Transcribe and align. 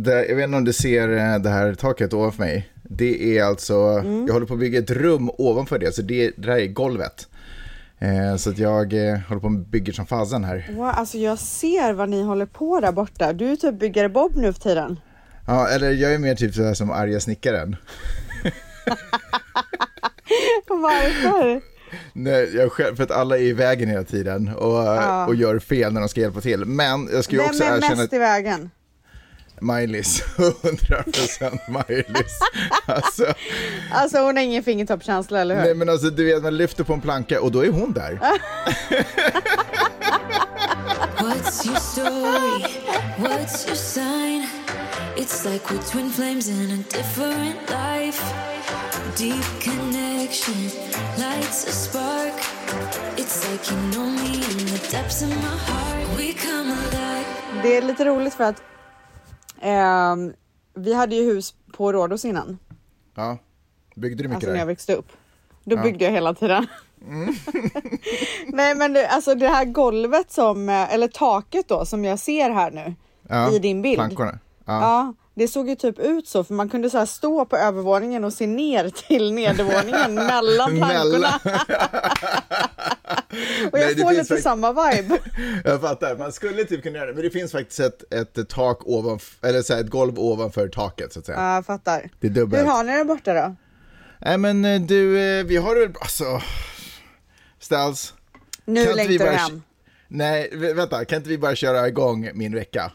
Det, 0.00 0.26
jag 0.26 0.36
vet 0.36 0.44
inte 0.44 0.56
om 0.56 0.64
du 0.64 0.72
ser 0.72 1.08
eh, 1.08 1.38
det 1.38 1.50
här 1.50 1.74
taket 1.74 2.12
ovanför 2.12 2.42
mig. 2.42 2.68
Det 2.82 3.38
är 3.38 3.44
alltså, 3.44 3.74
mm. 3.74 4.26
jag 4.26 4.32
håller 4.32 4.46
på 4.46 4.54
att 4.54 4.60
bygga 4.60 4.78
ett 4.78 4.90
rum 4.90 5.30
ovanför 5.38 5.78
det, 5.78 5.94
så 5.94 6.02
det, 6.02 6.32
det 6.36 6.50
här 6.50 6.58
är 6.58 6.66
golvet. 6.66 7.28
Eh, 7.98 8.36
så 8.36 8.50
att 8.50 8.58
jag 8.58 8.92
eh, 8.92 9.18
håller 9.18 9.40
på 9.40 9.46
och 9.46 9.52
bygger 9.52 9.92
som 9.92 10.06
fasen 10.06 10.44
här. 10.44 10.70
Wow, 10.72 10.84
alltså 10.86 11.18
jag 11.18 11.38
ser 11.38 11.92
vad 11.92 12.08
ni 12.08 12.22
håller 12.22 12.46
på 12.46 12.80
där 12.80 12.92
borta. 12.92 13.32
Du 13.32 13.52
är 13.52 13.56
typ 13.56 13.78
byggare 13.78 14.08
Bob 14.08 14.36
nu 14.36 14.52
för 14.52 14.60
tiden. 14.60 15.00
Ja, 15.46 15.68
eller 15.68 15.90
jag 15.90 16.14
är 16.14 16.18
mer 16.18 16.34
typ 16.34 16.54
så 16.54 16.74
som 16.74 16.90
arga 16.90 17.20
snickaren. 17.20 17.76
Varför? 20.68 21.60
Nej, 22.12 22.56
jag 22.56 22.72
själv, 22.72 22.96
för 22.96 23.02
att 23.02 23.10
alla 23.10 23.38
är 23.38 23.42
i 23.42 23.52
vägen 23.52 23.88
hela 23.88 24.04
tiden 24.04 24.48
och, 24.48 24.78
ja. 24.78 25.26
och 25.26 25.34
gör 25.34 25.58
fel 25.58 25.92
när 25.92 26.00
de 26.00 26.08
ska 26.08 26.20
hjälpa 26.20 26.40
till. 26.40 26.64
Men 26.64 27.08
jag 27.12 27.24
ska 27.24 27.36
ju 27.36 27.42
också 27.42 27.64
erkänna... 27.64 27.80
Vem 27.80 27.92
är 27.92 27.96
mest 27.96 28.12
i 28.12 28.18
vägen? 28.18 28.70
Maj-Lis, 29.60 30.22
100% 30.36 31.58
Maj-Lis. 31.68 32.38
Alltså, 32.86 33.34
alltså 33.92 34.18
hon 34.18 34.36
har 34.36 34.44
ingen 34.44 34.62
fingertoppskänsla, 34.62 35.40
eller 35.40 35.54
hur? 35.56 35.62
Nej 35.62 35.74
men 35.74 35.88
alltså 35.88 36.10
du 36.10 36.24
vet, 36.24 36.42
man 36.42 36.56
lyfter 36.56 36.84
på 36.84 36.92
en 36.92 37.00
planka 37.00 37.40
och 37.40 37.52
då 37.52 37.64
är 37.64 37.70
hon 37.70 37.92
där. 37.92 38.18
What's 41.20 41.66
your 41.66 41.76
story? 41.76 42.64
What's 43.18 43.66
your 43.66 43.76
sign? 43.76 44.46
It's 45.16 45.44
like 45.44 45.70
we're 45.70 45.82
twin 45.82 46.10
flames 46.10 46.48
in 46.48 46.70
a 46.70 46.76
different 46.76 47.70
life 47.70 48.22
Deep 49.16 49.44
connection 49.60 50.70
lights 51.18 51.66
a 51.66 51.72
spark 51.72 52.34
It's 53.16 53.50
like 53.50 53.70
you 53.70 53.76
know 53.92 54.06
me 54.06 54.34
in 54.34 54.66
the 54.66 54.88
depths 54.92 55.22
of 55.22 55.28
my 55.28 55.56
heart 55.66 56.18
We 56.18 56.32
come 56.34 56.70
alive 56.70 57.26
Det 57.62 57.76
är 57.76 57.82
lite 57.82 58.04
roligt 58.04 58.34
för 58.34 58.44
att 58.44 58.62
eh, 59.62 60.16
vi 60.74 60.94
hade 60.94 61.16
ju 61.16 61.22
hus 61.22 61.54
på 61.72 61.92
Rhodos 61.92 62.24
innan. 62.24 62.58
Ja. 63.14 63.38
Byggde 63.94 64.22
du 64.22 64.28
mycket 64.28 64.34
alltså, 64.34 64.46
där? 64.46 64.52
när 64.52 64.60
jag 64.60 64.66
växte 64.66 64.94
upp. 64.94 65.08
Då 65.64 65.76
ja. 65.76 65.82
byggde 65.82 66.04
jag 66.04 66.12
hela 66.12 66.34
tiden. 66.34 66.66
Mm. 67.06 67.34
Nej 68.46 68.74
men 68.74 68.92
det, 68.92 69.08
alltså 69.08 69.34
det 69.34 69.48
här 69.48 69.64
golvet 69.64 70.30
som, 70.30 70.68
eh, 70.68 70.94
eller 70.94 71.08
taket 71.08 71.68
då 71.68 71.84
som 71.84 72.04
jag 72.04 72.18
ser 72.18 72.50
här 72.50 72.70
nu 72.70 72.94
ja, 73.28 73.52
i 73.52 73.58
din 73.58 73.82
bild. 73.82 73.96
Plankorna. 73.96 74.38
Ja. 74.68 74.80
ja. 74.80 75.14
det 75.34 75.48
såg 75.48 75.68
ju 75.68 75.74
typ 75.74 75.98
ut 75.98 76.28
så 76.28 76.44
för 76.44 76.54
man 76.54 76.68
kunde 76.68 76.90
så 76.90 77.06
stå 77.06 77.44
på 77.44 77.56
övervåningen 77.56 78.24
och 78.24 78.32
se 78.32 78.46
ner 78.46 78.88
till 78.88 79.32
nedervåningen 79.32 80.14
mellan 80.26 80.76
plankorna. 80.76 81.40
och 83.72 83.78
jag 83.78 83.86
Nej, 83.86 83.96
får 83.96 84.12
lite 84.12 84.36
samma 84.36 84.72
vibe. 84.72 85.18
jag 85.64 85.80
fattar, 85.80 86.16
man 86.16 86.32
skulle 86.32 86.64
typ 86.64 86.82
kunna 86.82 86.98
göra 86.98 87.06
det, 87.06 87.14
men 87.14 87.22
det 87.22 87.30
finns 87.30 87.52
faktiskt 87.52 87.80
ett, 87.80 88.14
ett 88.14 88.48
tak 88.48 88.80
ovanför, 88.84 89.48
eller 89.48 89.62
så 89.62 89.74
här, 89.74 89.80
ett 89.80 89.90
golv 89.90 90.18
ovanför 90.18 90.68
taket 90.68 91.12
så 91.12 91.18
att 91.18 91.26
säga. 91.26 91.38
Ja, 91.38 91.54
jag 91.54 91.66
fattar. 91.66 92.10
Det 92.20 92.26
är 92.26 92.30
dubbelt. 92.30 92.62
Hur 92.62 92.68
har 92.68 92.84
ni 92.84 92.98
det 92.98 93.04
borta 93.04 93.34
då? 93.34 93.56
Nej 94.18 94.38
men 94.38 94.64
eh, 94.64 94.80
du, 94.80 95.20
eh, 95.20 95.44
vi 95.44 95.56
har 95.56 95.74
det 95.74 95.80
väl, 95.80 95.94
alltså, 96.00 96.42
Ställs. 97.58 98.14
Nu 98.64 98.94
längtar 98.94 99.24
du 99.24 99.30
hem. 99.30 99.62
Nej, 100.08 100.50
vänta, 100.74 101.04
kan 101.04 101.16
inte 101.16 101.28
vi 101.28 101.38
bara 101.38 101.54
köra 101.54 101.88
igång 101.88 102.30
min 102.34 102.54
vecka? 102.54 102.92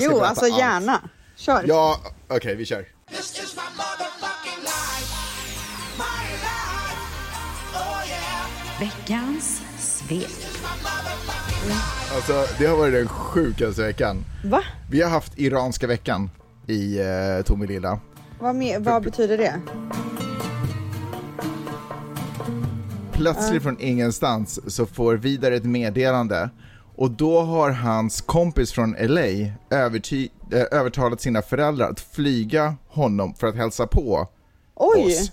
Jo, 0.00 0.20
alltså 0.20 0.44
allt. 0.44 0.58
gärna. 0.58 1.00
Kör. 1.36 1.64
Ja, 1.66 2.00
okej, 2.26 2.36
okay, 2.36 2.54
vi 2.54 2.64
kör. 2.64 2.86
Veckans 8.80 9.62
svep. 9.78 10.26
Alltså, 12.14 12.46
det 12.58 12.66
har 12.66 12.76
varit 12.76 12.92
den 12.92 13.08
sjukaste 13.08 13.82
veckan. 13.82 14.24
Va? 14.44 14.62
Vi 14.90 15.02
har 15.02 15.10
haft 15.10 15.38
iranska 15.38 15.86
veckan 15.86 16.30
i 16.66 16.98
eh, 16.98 17.44
Tomelilla. 17.44 18.00
Vad, 18.38 18.54
med, 18.54 18.84
vad 18.84 19.02
betyder 19.02 19.38
det? 19.38 19.60
Plötsligt 23.12 23.56
uh. 23.56 23.62
från 23.62 23.80
ingenstans 23.80 24.74
så 24.74 24.86
får 24.86 25.16
Vidar 25.16 25.52
ett 25.52 25.64
meddelande 25.64 26.50
och 27.00 27.10
då 27.10 27.40
har 27.40 27.70
hans 27.70 28.20
kompis 28.20 28.72
från 28.72 28.96
LA 28.98 29.20
överty- 29.70 30.30
äh, 30.52 30.78
övertalat 30.78 31.20
sina 31.20 31.42
föräldrar 31.42 31.90
att 31.90 32.00
flyga 32.00 32.74
honom 32.88 33.34
för 33.34 33.46
att 33.46 33.56
hälsa 33.56 33.86
på 33.86 34.28
Oj. 34.74 35.04
oss. 35.06 35.32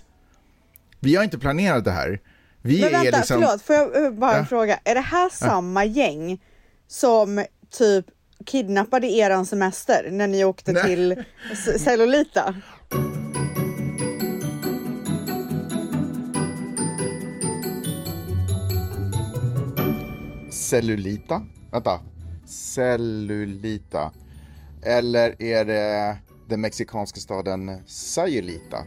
Vi 0.99 1.15
har 1.15 1.23
inte 1.23 1.37
planerat 1.37 1.85
det 1.85 1.91
här. 1.91 2.19
Vi 2.61 2.81
Men 2.81 2.91
vänta, 2.91 3.07
är 3.07 3.11
liksom... 3.11 3.41
förlåt, 3.41 3.61
får 3.61 3.75
jag 3.75 4.05
eh, 4.05 4.11
bara 4.11 4.37
ja. 4.37 4.45
fråga, 4.45 4.79
är 4.83 4.95
det 4.95 5.01
här 5.01 5.29
samma 5.29 5.85
ja. 5.85 5.91
gäng 5.91 6.41
som 6.87 7.45
typ 7.71 8.05
kidnappade 8.45 9.07
eran 9.07 9.45
semester 9.45 10.07
när 10.11 10.27
ni 10.27 10.45
åkte 10.45 10.71
Nej. 10.71 10.83
till 10.83 11.23
Cellulita? 11.79 12.55
Cellulita? 20.51 21.41
Vänta. 21.71 21.99
Cellulita. 22.45 24.11
Eller 24.83 25.41
är 25.41 25.65
det 25.65 26.17
den 26.49 26.61
mexikanska 26.61 27.19
staden 27.19 27.81
Sayulita? 27.87 28.77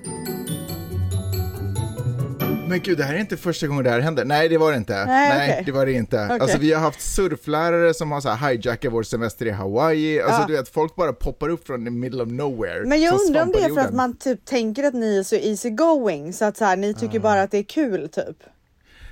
Men 2.71 2.81
gud, 2.81 2.99
det 2.99 3.05
här 3.05 3.15
är 3.15 3.19
inte 3.19 3.37
första 3.37 3.67
gången 3.67 3.85
det 3.85 3.91
här 3.91 4.01
händer. 4.01 4.25
Nej, 4.25 4.49
det 4.49 4.59
var 4.59 4.71
det 4.71 4.77
inte. 4.77 5.05
Nej, 5.05 5.29
Nej 5.29 5.51
okay. 5.51 5.65
det 5.65 5.73
var 5.73 5.87
det 5.87 5.93
inte. 5.93 6.25
Okay. 6.25 6.39
Alltså 6.39 6.59
vi 6.59 6.73
har 6.73 6.81
haft 6.81 7.01
surflärare 7.01 7.95
som 7.95 8.13
har 8.13 8.21
så 8.21 8.29
här 8.29 8.49
hijackat 8.51 8.93
vår 8.93 9.03
semester 9.03 9.47
i 9.47 9.51
Hawaii. 9.51 10.21
Alltså 10.21 10.41
ja. 10.41 10.47
du 10.47 10.53
vet, 10.53 10.69
folk 10.69 10.97
bara 10.97 11.12
poppar 11.12 11.49
upp 11.49 11.67
från 11.67 11.85
the 11.85 11.91
middle 11.91 12.23
of 12.23 12.29
nowhere. 12.29 12.85
Men 12.87 13.01
jag 13.01 13.21
undrar 13.21 13.43
om 13.43 13.53
det 13.53 13.59
är 13.59 13.69
för 13.69 13.81
att 13.81 13.95
man 13.95 14.17
typ 14.17 14.45
tänker 14.45 14.85
att 14.85 14.95
ni 14.95 15.19
är 15.19 15.23
så 15.23 15.37
easy 15.37 15.71
going 15.71 16.33
så 16.33 16.45
att 16.45 16.57
så 16.57 16.65
här, 16.65 16.77
ni 16.77 16.95
tycker 16.95 17.17
uh. 17.17 17.23
bara 17.23 17.43
att 17.43 17.51
det 17.51 17.59
är 17.59 17.62
kul 17.62 18.09
typ. 18.09 18.37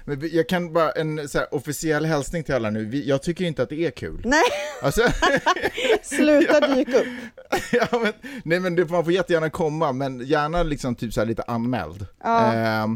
Men 0.09 0.31
jag 0.33 0.49
kan 0.49 0.73
bara, 0.73 0.91
en 0.91 1.29
så 1.29 1.39
här, 1.39 1.55
officiell 1.55 2.05
hälsning 2.07 2.45
till 2.45 2.55
alla 2.55 2.71
nu, 2.71 2.97
jag 2.97 3.23
tycker 3.23 3.45
inte 3.45 3.63
att 3.63 3.69
det 3.69 3.87
är 3.87 3.91
kul. 3.91 4.23
Nej, 4.25 4.43
alltså, 4.83 5.03
sluta 6.03 6.61
dyka 6.61 6.99
upp. 6.99 7.07
ja, 7.73 7.99
men, 8.03 8.13
nej 8.45 8.61
men 8.61 8.75
det, 8.75 8.91
man 8.91 9.05
får 9.05 9.13
jättegärna 9.13 9.51
komma, 9.51 9.93
men 9.93 10.27
gärna 10.27 10.63
liksom 10.63 10.95
typ 10.95 11.13
så 11.13 11.25
lite 11.25 11.43
anmäld. 11.43 12.07
Ja. 12.25 12.55
Eh, 12.55 12.87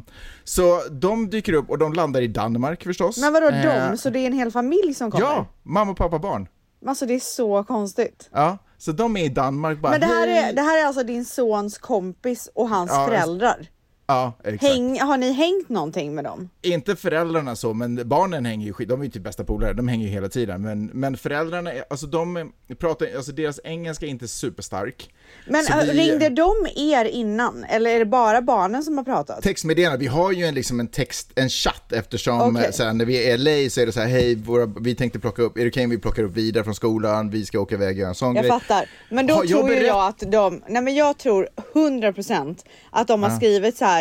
så 0.45 0.83
de 0.91 1.31
dyker 1.31 1.53
upp 1.53 1.71
och 1.71 1.79
de 1.79 1.93
landar 1.93 2.21
i 2.21 2.27
Danmark 2.27 2.85
förstås. 2.85 3.19
Men 3.19 3.33
vadå 3.33 3.49
eh, 3.49 3.91
de? 3.91 3.99
Så 3.99 4.11
det 4.11 4.19
är 4.19 4.27
en 4.27 4.33
hel 4.33 4.51
familj 4.51 4.95
som 4.95 5.11
kommer? 5.11 5.25
Ja, 5.25 5.47
mamma, 5.63 5.95
pappa, 5.95 6.19
barn. 6.19 6.49
Alltså 6.87 7.07
det 7.07 7.15
är 7.15 7.21
så 7.21 7.65
konstigt. 7.65 8.29
Ja, 8.33 8.59
så 8.79 8.93
de 8.93 9.17
är 9.17 9.25
i 9.25 9.29
Danmark 9.29 9.81
bara, 9.81 9.91
Men 9.91 10.01
det 10.01 10.07
här, 10.07 10.29
är, 10.29 10.53
det 10.53 10.63
här 10.63 10.83
är 10.83 10.87
alltså 10.87 11.03
din 11.03 11.25
sons 11.25 11.79
kompis 11.79 12.51
och 12.55 12.69
hans 12.69 12.91
ja, 12.91 13.07
föräldrar? 13.07 13.69
Ja, 14.07 14.33
exakt. 14.45 14.73
Häng, 14.73 15.01
har 15.01 15.17
ni 15.17 15.33
hängt 15.33 15.69
någonting 15.69 16.15
med 16.15 16.25
dem? 16.25 16.49
Inte 16.63 16.97
föräldrarna 16.97 17.57
så, 17.57 17.75
men 17.75 18.09
barnen 18.09 18.47
hänger 18.47 18.67
ju 18.67 18.87
de 18.87 19.01
är 19.01 19.05
ju 19.05 19.11
typ 19.11 19.23
bästa 19.23 19.45
polare, 19.45 19.73
de 19.73 19.89
hänger 19.89 20.07
ju 20.07 20.13
hela 20.13 20.29
tiden. 20.29 20.63
Men, 20.63 20.87
men 20.87 21.17
föräldrarna, 21.17 21.71
alltså 21.91 22.07
de 22.07 22.53
pratar, 22.79 23.07
alltså 23.17 23.33
deras 23.33 23.61
engelska 23.65 24.07
är 24.07 24.11
inte 24.11 24.29
superstark. 24.29 25.11
Men 25.47 25.65
vi, 25.81 25.93
ringde 25.93 26.29
de 26.29 26.53
er 26.77 27.05
innan, 27.05 27.65
eller 27.65 27.91
är 27.91 27.99
det 27.99 28.05
bara 28.05 28.43
barnen 28.43 28.83
som 28.83 28.99
har 28.99 29.05
pratat? 29.05 29.43
Textmeddelande, 29.43 29.99
vi 29.99 30.07
har 30.07 30.33
ju 30.33 30.45
en, 30.45 30.55
liksom 30.55 30.81
en 30.81 30.89
text, 30.89 31.31
en 31.35 31.49
chatt 31.49 31.93
eftersom 31.93 32.57
okay. 32.57 32.73
så 32.73 32.85
här, 32.85 32.93
när 32.93 33.05
vi 33.05 33.29
är 33.29 33.35
i 33.35 33.39
LA 33.39 33.71
så 33.71 33.81
är 33.81 33.87
det 33.87 33.93
så 33.93 34.01
här, 34.01 34.09
hej, 34.09 34.35
våra, 34.35 34.67
vi 34.81 34.95
tänkte 34.95 35.19
plocka 35.19 35.43
upp, 35.43 35.57
är 35.57 35.63
det 35.63 35.71
okej 35.71 35.85
om 35.85 35.91
vi 35.91 35.99
plockar 35.99 36.23
upp 36.23 36.37
vidare 36.37 36.65
från 36.65 36.75
skolan, 36.75 37.31
vi 37.31 37.47
ska 37.47 37.61
åka 37.61 37.75
iväg 37.75 37.89
och 37.89 38.01
göra 38.01 38.09
en 38.09 38.15
sån 38.15 38.35
jag 38.35 38.45
grej. 38.45 38.49
Jag 38.49 38.63
fattar, 38.63 38.91
men 39.11 39.27
då 39.27 39.35
har, 39.35 39.45
tror 39.45 39.73
jag, 39.73 39.85
jag 39.85 40.07
att 40.07 40.19
de, 40.19 40.63
nej 40.69 40.83
men 40.83 40.95
jag 40.95 41.19
tror 41.19 41.49
100% 41.75 42.59
att 42.91 43.09
de 43.09 43.23
har 43.23 43.31
ja. 43.31 43.37
skrivit 43.37 43.77
så 43.77 43.85
här 43.85 43.92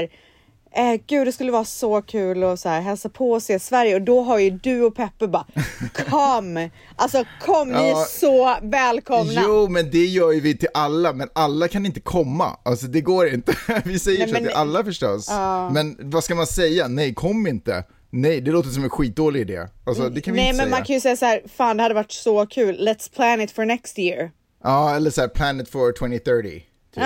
Eh, 0.73 1.01
gud 1.07 1.27
det 1.27 1.31
skulle 1.31 1.51
vara 1.51 1.65
så 1.65 2.01
kul 2.01 2.43
att 2.43 2.59
så 2.59 2.69
här, 2.69 2.81
hälsa 2.81 3.09
på 3.09 3.31
och 3.31 3.43
se 3.43 3.59
Sverige 3.59 3.95
och 3.95 4.01
då 4.01 4.21
har 4.21 4.39
ju 4.39 4.49
du 4.49 4.81
och 4.81 4.95
Peppe 4.95 5.27
bara 5.27 5.45
kom! 6.09 6.69
Alltså 6.95 7.23
kom, 7.41 7.69
ni 7.69 7.89
är 7.89 8.19
så 8.19 8.57
välkomna! 8.61 9.41
Jo 9.45 9.67
men 9.67 9.91
det 9.91 10.05
gör 10.05 10.31
ju 10.31 10.39
vi 10.39 10.57
till 10.57 10.69
alla, 10.73 11.13
men 11.13 11.29
alla 11.33 11.67
kan 11.67 11.85
inte 11.85 11.99
komma. 11.99 12.57
Alltså 12.63 12.87
det 12.87 13.01
går 13.01 13.29
inte. 13.29 13.55
vi 13.85 13.99
säger 13.99 14.19
Nej, 14.19 14.27
så 14.27 14.33
men, 14.33 14.43
till 14.43 14.53
alla 14.53 14.83
förstås. 14.83 15.29
Uh... 15.29 15.71
Men 15.71 15.97
vad 15.99 16.23
ska 16.23 16.35
man 16.35 16.47
säga? 16.47 16.87
Nej, 16.87 17.13
kom 17.13 17.47
inte. 17.47 17.83
Nej, 18.09 18.41
det 18.41 18.51
låter 18.51 18.69
som 18.69 18.83
en 18.83 18.89
skitdålig 18.89 19.41
idé. 19.41 19.67
Alltså, 19.85 20.09
det 20.09 20.21
kan 20.21 20.33
vi 20.33 20.39
Nej, 20.39 20.49
inte 20.49 20.57
men 20.57 20.65
säga. 20.65 20.77
man 20.77 20.85
kan 20.85 20.93
ju 20.93 20.99
säga 20.99 21.15
så 21.15 21.25
här, 21.25 21.41
fan 21.55 21.77
det 21.77 21.83
hade 21.83 21.95
varit 21.95 22.11
så 22.11 22.45
kul, 22.45 22.87
let's 22.87 23.15
plan 23.15 23.41
it 23.41 23.51
for 23.51 23.65
next 23.65 23.99
year. 23.99 24.31
Ja, 24.63 24.95
eller 24.95 25.09
så 25.09 25.21
här, 25.21 25.27
plan 25.27 25.61
it 25.61 25.69
for 25.69 25.91
2030. 25.99 26.49
Typ. 26.95 27.03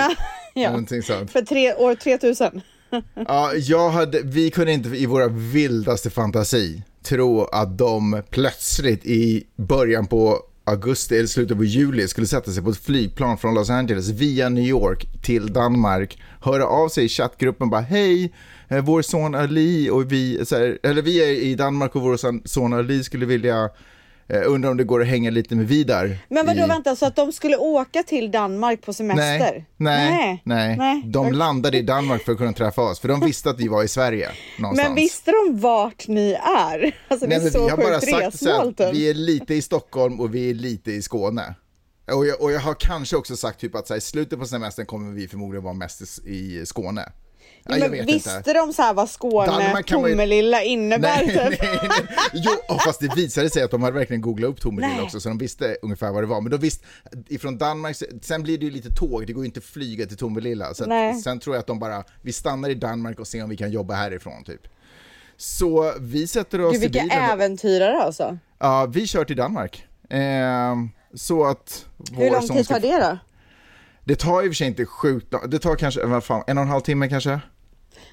ja, 0.54 0.70
Någonting 0.70 1.02
sånt. 1.02 1.30
för 1.30 1.42
tre, 1.42 1.74
år 1.74 1.94
3000 1.94 2.62
ja, 3.28 3.54
jag 3.54 3.90
hade, 3.90 4.20
vi 4.22 4.50
kunde 4.50 4.72
inte 4.72 4.88
i 4.88 5.06
våra 5.06 5.28
vildaste 5.28 6.10
fantasi 6.10 6.82
tro 7.02 7.44
att 7.44 7.78
de 7.78 8.22
plötsligt 8.30 9.06
i 9.06 9.44
början 9.56 10.06
på 10.06 10.42
augusti 10.64 11.16
eller 11.16 11.26
slutet 11.26 11.56
på 11.56 11.64
juli 11.64 12.08
skulle 12.08 12.26
sätta 12.26 12.50
sig 12.50 12.62
på 12.62 12.70
ett 12.70 12.84
flygplan 12.84 13.38
från 13.38 13.54
Los 13.54 13.70
Angeles 13.70 14.08
via 14.08 14.48
New 14.48 14.64
York 14.64 15.22
till 15.22 15.52
Danmark, 15.52 16.22
höra 16.40 16.66
av 16.66 16.88
sig 16.88 17.04
i 17.04 17.08
chattgruppen 17.08 17.70
bara 17.70 17.80
hej, 17.80 18.32
eh, 18.68 18.84
vår 18.84 19.02
son 19.02 19.34
Ali 19.34 19.90
och 19.90 20.12
vi, 20.12 20.44
här, 20.50 20.78
eller 20.82 21.02
vi 21.02 21.24
är 21.24 21.42
i 21.42 21.54
Danmark 21.54 21.96
och 21.96 22.02
vår 22.02 22.48
son 22.48 22.72
Ali 22.72 23.04
skulle 23.04 23.26
vilja 23.26 23.70
Eh, 24.28 24.42
undrar 24.46 24.70
om 24.70 24.76
det 24.76 24.84
går 24.84 25.02
att 25.02 25.08
hänga 25.08 25.30
lite 25.30 25.54
med 25.54 25.68
Vidar. 25.68 26.18
Men 26.28 26.46
vadå 26.46 26.64
i... 26.64 26.66
vänta, 26.66 26.96
så 26.96 27.06
att 27.06 27.16
de 27.16 27.32
skulle 27.32 27.56
åka 27.56 28.02
till 28.02 28.30
Danmark 28.30 28.82
på 28.82 28.92
semester? 28.92 29.64
Nej, 29.76 30.10
nej, 30.16 30.42
nej. 30.44 30.76
nej. 30.76 31.02
De 31.06 31.32
landade 31.32 31.78
i 31.78 31.82
Danmark 31.82 32.22
för 32.22 32.32
att 32.32 32.38
kunna 32.38 32.52
träffa 32.52 32.82
oss, 32.82 33.00
för 33.00 33.08
de 33.08 33.20
visste 33.20 33.50
att 33.50 33.60
vi 33.60 33.68
var 33.68 33.84
i 33.84 33.88
Sverige. 33.88 34.30
Någonstans. 34.58 34.88
Men 34.88 34.94
visste 34.96 35.30
de 35.30 35.60
vart 35.60 36.08
ni 36.08 36.32
är? 36.32 36.96
Alltså 37.08 37.26
nej, 37.26 37.38
det 37.38 37.46
är 37.46 37.50
så 37.50 37.64
vi 37.64 37.70
har 37.70 37.76
bara 37.76 38.00
sagt 38.00 38.38
så 38.38 38.46
resmål 38.46 38.74
typ. 38.74 38.94
vi 38.94 39.10
är 39.10 39.14
lite 39.14 39.54
i 39.54 39.62
Stockholm 39.62 40.20
och 40.20 40.34
vi 40.34 40.50
är 40.50 40.54
lite 40.54 40.92
i 40.92 41.02
Skåne. 41.02 41.54
Och 42.12 42.26
jag, 42.26 42.42
och 42.42 42.52
jag 42.52 42.60
har 42.60 42.74
kanske 42.74 43.16
också 43.16 43.36
sagt 43.36 43.60
typ 43.60 43.74
att 43.74 43.86
så 43.86 43.94
här, 43.94 43.98
i 43.98 44.00
slutet 44.00 44.38
på 44.38 44.46
semestern 44.46 44.86
kommer 44.86 45.12
vi 45.12 45.28
förmodligen 45.28 45.64
vara 45.64 45.74
mest 45.74 46.26
i 46.26 46.66
Skåne. 46.66 47.12
Ja, 47.68 47.88
men 47.88 48.06
visste 48.06 48.36
inte. 48.36 48.52
de 48.52 48.72
så 48.72 48.82
här 48.82 48.94
vad 48.94 49.10
Skåne, 49.10 49.52
man 49.72 49.76
ju- 49.76 49.82
Tomelilla 49.82 50.62
innebär? 50.62 51.16
Nej, 51.26 51.26
typ? 51.26 51.62
nej, 51.62 51.78
nej. 51.82 52.06
Jo, 52.34 52.78
fast 52.84 53.00
det 53.00 53.16
visade 53.16 53.50
sig 53.50 53.62
att 53.62 53.70
de 53.70 53.82
hade 53.82 53.98
verkligen 53.98 54.20
googlat 54.20 54.50
upp 54.50 54.60
Tomelilla 54.60 55.02
också, 55.02 55.20
så 55.20 55.28
de 55.28 55.38
visste 55.38 55.76
ungefär 55.82 56.12
vad 56.12 56.22
det 56.22 56.26
var. 56.26 56.40
Men 56.40 56.50
de 56.50 56.56
visste, 56.58 56.84
ifrån 57.28 57.58
Danmark, 57.58 57.96
sen 58.22 58.42
blir 58.42 58.58
det 58.58 58.64
ju 58.64 58.70
lite 58.70 58.90
tåg, 58.90 59.26
det 59.26 59.32
går 59.32 59.44
ju 59.44 59.46
inte 59.46 59.58
att 59.58 59.64
flyga 59.64 60.06
till 60.06 60.16
Tomelilla. 60.16 60.74
Så 60.74 60.92
att, 60.92 61.20
sen 61.22 61.40
tror 61.40 61.56
jag 61.56 61.60
att 61.60 61.66
de 61.66 61.78
bara, 61.78 62.04
vi 62.22 62.32
stannar 62.32 62.68
i 62.68 62.74
Danmark 62.74 63.20
och 63.20 63.26
ser 63.26 63.42
om 63.44 63.50
vi 63.50 63.56
kan 63.56 63.70
jobba 63.70 63.94
härifrån 63.94 64.44
typ. 64.44 64.60
Så 65.36 65.92
vi 66.00 66.26
sätter 66.26 66.60
oss 66.60 66.72
Gud 66.72 66.82
i 66.82 66.86
vilka 66.86 67.00
bilen. 67.02 67.18
äventyrare 67.30 68.02
alltså. 68.02 68.38
Ja, 68.58 68.86
vi 68.86 69.06
kör 69.06 69.24
till 69.24 69.36
Danmark. 69.36 69.86
Ehm, 70.10 70.90
så 71.14 71.44
att 71.44 71.86
Hur 72.16 72.30
lång 72.30 72.48
tid 72.48 72.64
ska- 72.64 72.74
tar 72.74 72.80
det 72.80 72.98
då? 72.98 73.18
Det 74.04 74.16
tar 74.16 74.42
i 74.42 74.46
och 74.46 74.50
för 74.50 74.54
sig 74.54 74.66
inte 74.66 74.86
sjukt 74.86 75.34
det 75.48 75.58
tar 75.58 75.74
kanske, 75.76 76.06
vad 76.06 76.24
fan, 76.24 76.42
en 76.46 76.58
och 76.58 76.62
en 76.62 76.68
halv 76.70 76.80
timme 76.80 77.08
kanske? 77.08 77.40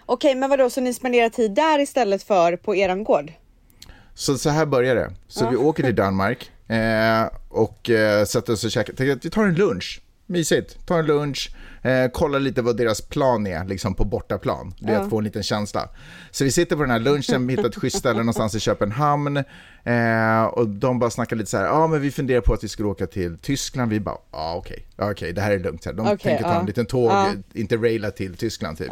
Okej, 0.06 0.36
men 0.36 0.50
vadå, 0.50 0.70
så 0.70 0.82
ni 0.82 0.94
spenderar 0.94 1.30
tid 1.30 1.52
där 1.52 1.80
istället 1.80 2.24
för 2.24 2.56
på 2.56 2.76
eran 2.76 3.04
gård? 3.04 3.32
Så, 4.14 4.38
så 4.38 4.50
här 4.50 4.66
börjar 4.66 4.96
det. 4.96 5.12
Så 5.28 5.50
vi 5.50 5.56
åker 5.56 5.84
till 5.84 5.96
Danmark 5.96 6.52
eh, 6.68 7.24
och 7.50 7.90
eh, 7.90 8.26
sätter 8.26 8.54
oss 8.54 8.64
och 8.64 8.72
käkar. 8.72 8.94
Tänkte 8.94 9.14
att 9.14 9.26
vi 9.26 9.30
tar 9.30 9.44
en 9.44 9.56
lunch. 9.56 10.02
Mysigt. 10.26 10.86
Tar 10.88 11.00
en 11.00 11.06
lunch, 11.06 11.56
eh, 11.82 12.12
kollar 12.12 12.40
lite 12.40 12.62
vad 12.62 12.78
deras 12.78 13.02
plan 13.02 13.48
är 13.48 13.66
liksom 13.66 13.96
på 13.96 14.06
bortaplan. 14.06 14.74
Det 14.80 14.92
är 14.92 15.00
att 15.00 15.10
få 15.10 15.18
en 15.18 15.24
liten 15.24 15.44
känsla. 15.44 15.90
Så 16.32 16.44
vi 16.44 16.52
sitter 16.52 16.76
på 16.76 16.82
den 16.82 16.92
här 16.92 17.00
lunchen, 17.00 17.48
vi 17.48 17.56
hittar 17.56 17.70
ett 17.70 17.76
schysst 17.76 17.98
ställe 17.98 18.18
någonstans 18.18 18.56
i 18.56 18.60
Köpenhamn. 18.60 19.38
Eh, 19.84 20.44
och 20.44 20.68
de 20.68 21.00
bara 21.00 21.10
snackar 21.10 21.36
lite 21.36 21.50
så 21.50 21.58
här, 21.58 21.66
ja 21.66 21.72
ah, 21.72 21.88
men 21.88 22.02
vi 22.02 22.12
funderar 22.12 22.42
på 22.42 22.54
att 22.54 22.64
vi 22.64 22.68
skulle 22.68 22.90
åka 22.90 23.08
till 23.08 23.38
Tyskland. 23.38 23.92
Vi 23.92 24.00
bara, 24.00 24.18
ja 24.32 24.38
ah, 24.38 24.56
okej, 24.56 24.86
ja, 24.98 25.12
okej, 25.12 25.34
det 25.34 25.42
här 25.42 25.52
är 25.52 25.60
lugnt. 25.60 25.86
Här. 25.86 25.94
De 25.94 26.02
Okej, 26.08 26.18
tänker 26.18 26.44
ta 26.44 26.50
ja. 26.54 26.60
en 26.60 26.66
liten 26.66 26.86
tåg, 26.86 27.12
Ja. 27.12 27.32
interraila 27.54 28.12
till 28.12 28.38
Tyskland 28.38 28.78
typ. 28.78 28.92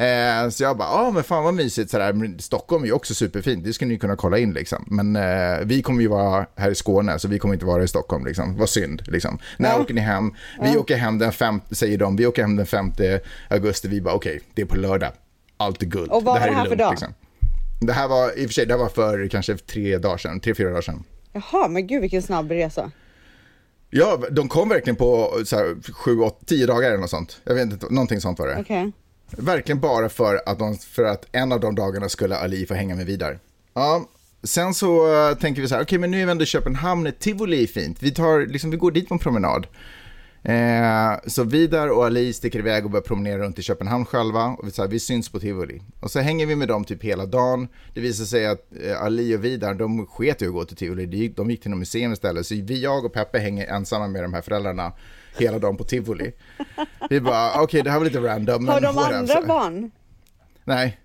Eh, 0.00 0.48
så 0.48 0.62
jag 0.62 0.76
bara, 0.76 0.88
ja 0.88 1.10
men 1.10 1.24
fan 1.24 1.44
vad 1.44 1.54
mysigt 1.54 1.90
sådär. 1.90 2.38
Stockholm 2.38 2.82
är 2.82 2.86
ju 2.86 2.92
också 2.92 3.14
superfint, 3.14 3.64
det 3.64 3.72
skulle 3.72 3.88
ni 3.88 3.98
kunna 3.98 4.16
kolla 4.16 4.38
in 4.38 4.52
liksom. 4.52 4.84
Men 4.86 5.16
eh, 5.16 5.58
vi 5.64 5.82
kommer 5.82 6.00
ju 6.02 6.08
vara 6.08 6.46
här 6.56 6.70
i 6.70 6.74
Skåne, 6.74 7.18
så 7.18 7.28
vi 7.28 7.38
kommer 7.38 7.54
inte 7.54 7.66
vara 7.66 7.82
i 7.82 7.88
Stockholm 7.88 8.26
liksom. 8.26 8.56
Vad 8.56 8.68
synd 8.68 9.02
liksom. 9.06 9.38
När 9.58 9.80
åker 9.80 9.94
ni 9.94 10.00
hem? 10.00 10.34
Vi 10.62 10.76
åker 10.76 10.96
hem 10.96 11.18
den 11.18 11.32
5, 11.32 11.60
säger 11.70 11.98
de, 11.98 12.16
vi 12.16 12.26
åker 12.26 12.42
hem 12.42 12.56
den 12.56 12.66
5 12.66 12.92
augusti. 13.48 13.88
Vi 13.88 14.00
bara, 14.00 14.14
okej, 14.14 14.40
det 14.54 14.62
är 14.62 14.66
på 14.66 14.76
lördag. 14.76 15.12
Allt 15.56 15.82
är 15.82 15.86
guld. 15.86 16.10
Och 16.10 16.24
vad 16.24 16.34
var 16.34 16.40
här 16.40 16.46
det 16.46 16.52
är 16.52 16.56
här 16.56 16.68
för 16.68 16.76
dag? 16.76 16.90
Liksom. 16.90 17.14
Det 17.80 17.92
här 17.92 18.08
var, 18.08 18.38
i 18.38 18.44
och 18.44 18.48
för 18.48 18.54
sig, 18.54 18.66
det 18.66 18.72
här 18.72 18.78
var 18.78 18.88
för 18.88 19.28
kanske 19.28 19.56
tre 19.56 19.98
dagar 19.98 20.18
sedan, 20.18 20.40
tre, 20.40 20.54
fyra 20.54 20.68
dagar 20.68 20.82
sedan. 20.82 21.04
Jaha, 21.32 21.68
men 21.68 21.86
gud 21.86 22.00
vilken 22.00 22.22
snabb 22.22 22.50
resa. 22.50 22.90
Ja, 23.90 24.18
de 24.30 24.48
kom 24.48 24.68
verkligen 24.68 24.96
på 24.96 25.40
så 25.44 25.56
här, 25.56 25.92
sju, 25.92 26.20
åtta, 26.20 26.44
tio 26.46 26.66
dagar 26.66 26.88
eller 26.88 26.98
något 27.00 27.10
sånt. 27.10 27.40
Jag 27.44 27.54
vet 27.54 27.72
inte, 27.72 27.86
någonting 27.90 28.20
sånt 28.20 28.38
var 28.38 28.46
det. 28.46 28.56
Okej. 28.60 28.92
Verkligen 29.38 29.80
bara 29.80 30.08
för 30.08 30.40
att, 30.46 30.58
de, 30.58 30.78
för 30.78 31.04
att 31.04 31.26
en 31.32 31.52
av 31.52 31.60
de 31.60 31.74
dagarna 31.74 32.08
skulle 32.08 32.36
Ali 32.36 32.66
få 32.66 32.74
hänga 32.74 32.96
med 32.96 33.06
vidare. 33.06 33.38
Ja, 33.74 34.08
sen 34.42 34.74
så 34.74 35.12
eh, 35.28 35.36
tänker 35.36 35.62
vi 35.62 35.68
så 35.68 35.74
här, 35.74 35.82
okej 35.82 35.98
men 35.98 36.10
nu 36.10 36.20
är 36.20 36.26
vi 36.26 36.32
ändå 36.32 36.44
i 36.44 36.46
Köpenhamn, 36.46 37.12
Tivoli 37.18 37.62
är 37.62 37.66
fint. 37.66 38.02
Vi, 38.02 38.10
tar, 38.10 38.46
liksom, 38.46 38.70
vi 38.70 38.76
går 38.76 38.90
dit 38.90 39.08
på 39.08 39.14
en 39.14 39.18
promenad. 39.18 39.66
Eh, 40.42 41.12
så 41.26 41.44
Vidar 41.44 41.88
och 41.88 42.04
Ali 42.04 42.32
sticker 42.32 42.58
iväg 42.58 42.84
och 42.84 42.90
börjar 42.90 43.02
promenera 43.02 43.38
runt 43.38 43.58
i 43.58 43.62
Köpenhamn 43.62 44.04
själva. 44.04 44.44
Och 44.44 44.66
vi, 44.66 44.70
så 44.70 44.82
här, 44.82 44.88
vi 44.88 45.00
syns 45.00 45.28
på 45.28 45.40
Tivoli. 45.40 45.82
Och 46.00 46.10
så 46.10 46.20
hänger 46.20 46.46
vi 46.46 46.56
med 46.56 46.68
dem 46.68 46.84
typ 46.84 47.04
hela 47.04 47.26
dagen. 47.26 47.68
Det 47.94 48.00
visar 48.00 48.24
sig 48.24 48.46
att 48.46 48.66
eh, 48.84 49.02
Ali 49.02 49.36
och 49.36 49.44
Vidar, 49.44 49.74
de 49.74 50.06
sket 50.06 50.42
ju 50.42 50.46
att 50.46 50.52
gå 50.52 50.64
till 50.64 50.76
Tivoli. 50.76 51.06
De 51.06 51.16
gick, 51.16 51.36
de 51.36 51.50
gick 51.50 51.62
till 51.62 51.70
något 51.70 51.78
museum 51.78 52.12
istället. 52.12 52.46
Så 52.46 52.54
vi, 52.54 52.82
jag 52.82 53.04
och 53.04 53.12
Peppe 53.12 53.38
hänger 53.38 53.66
ensamma 53.66 54.08
med 54.08 54.22
de 54.22 54.34
här 54.34 54.42
föräldrarna 54.42 54.92
hela 55.38 55.58
dagen 55.58 55.76
på 55.76 55.84
Tivoli. 55.84 56.32
Vi 57.10 57.20
bara, 57.20 57.62
okej 57.62 57.82
det 57.82 57.90
här 57.90 57.98
var 57.98 58.04
lite 58.04 58.18
random. 58.20 58.68
Har 58.68 58.80
de 58.80 58.98
andra 58.98 59.42
barn? 59.42 59.90
Nej. 60.64 60.98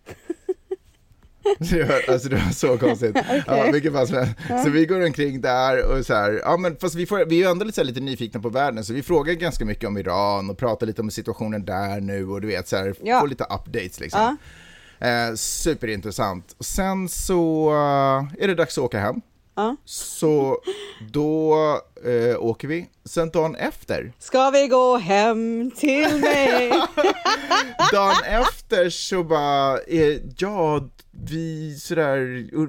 Det 1.60 1.84
var, 1.84 2.14
alltså 2.14 2.30
det 2.30 2.36
var 2.36 2.52
så 2.52 2.78
konstigt. 2.78 3.18
Ja, 3.48 3.70
vilket 3.74 3.94
fall 3.94 4.08
som 4.08 4.16
helst. 4.18 4.36
Så 4.64 4.70
vi 4.70 4.86
går 4.86 5.06
omkring 5.06 5.42
där 5.42 5.92
och 5.92 6.06
så 6.06 6.14
här, 6.14 6.42
ja 6.44 6.58
men 6.58 6.76
fast 6.78 6.96
vi, 6.96 7.06
får, 7.06 7.26
vi 7.26 7.44
är 7.44 7.52
ändå 7.52 7.66
lite, 7.66 7.82
här, 7.82 7.86
lite 7.86 8.00
nyfikna 8.00 8.40
på 8.40 8.50
världen 8.50 8.84
så 8.84 8.94
vi 8.94 9.04
frågar 9.04 9.34
ganska 9.34 9.66
mycket 9.66 9.88
om 9.88 9.98
Iran 9.98 10.50
och 10.50 10.58
pratar 10.58 10.88
lite 10.88 11.02
om 11.02 11.12
situationen 11.12 11.66
där 11.66 12.02
nu 12.02 12.28
och 12.28 12.42
du 12.42 12.48
vet 12.48 12.68
så 12.68 12.78
här, 12.78 12.96
Ja. 13.04 13.20
får 13.20 13.28
lite 13.28 13.44
updates 13.44 14.00
liksom. 14.00 14.38
Eh, 15.00 15.34
superintressant. 15.36 16.56
Och 16.58 16.66
sen 16.66 17.10
så 17.10 17.70
eh, 17.70 18.44
är 18.44 18.48
det 18.48 18.56
dags 18.56 18.78
att 18.78 18.84
åka 18.84 19.00
hem. 19.00 19.22
Ja. 19.56 19.76
Så 19.86 20.58
då 21.12 21.56
eh, 22.06 22.44
åker 22.44 22.68
vi. 22.68 22.90
Sen 23.06 23.30
dagen 23.30 23.56
efter 23.56 24.14
Ska 24.20 24.50
vi 24.50 24.68
gå 24.68 24.98
hem 24.98 25.72
till 25.72 26.20
mig? 26.20 26.70
dagen 27.92 28.24
efter 28.26 28.90
så 28.90 29.24
bara, 29.24 29.78
eh, 29.78 30.18
ja, 30.38 30.90
vi 31.12 31.76
sådär, 31.80 32.20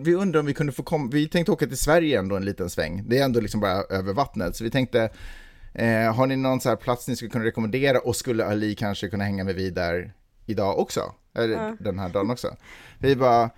vi 0.05 0.15
undrar 0.15 0.41
om 0.41 0.47
vi 0.47 0.55
kunde 0.55 0.73
få 0.73 0.83
komma, 0.83 1.11
vi 1.13 1.29
tänkte 1.29 1.53
åka 1.53 1.67
till 1.67 1.79
Sverige 1.79 2.19
ändå 2.19 2.37
en 2.37 2.45
liten 2.45 2.71
sväng. 2.71 3.05
Det 3.09 3.19
är 3.19 3.25
ändå 3.25 3.41
liksom 3.41 3.61
bara 3.61 3.83
över 3.83 4.13
vattnet, 4.13 4.57
så 4.57 4.65
vi 4.65 4.71
tänkte, 4.71 5.11
eh, 5.75 6.15
har 6.15 6.27
ni 6.27 6.37
någon 6.37 6.61
så 6.61 6.69
här 6.69 6.77
plats 6.77 7.09
ni 7.09 7.17
skulle 7.17 7.31
kunna 7.31 7.45
rekommendera 7.45 7.99
och 7.99 8.17
skulle 8.17 8.47
Ali 8.47 8.75
kanske 8.75 9.09
kunna 9.09 9.25
hänga 9.25 9.45
med 9.45 9.55
vidare 9.55 10.11
idag 10.47 10.79
också? 10.79 11.01
Eller 11.35 11.77
den 11.81 11.99
här 11.99 12.09
dagen 12.09 12.31
också? 12.31 12.57
Vi 12.99 13.17
bara, 13.17 13.51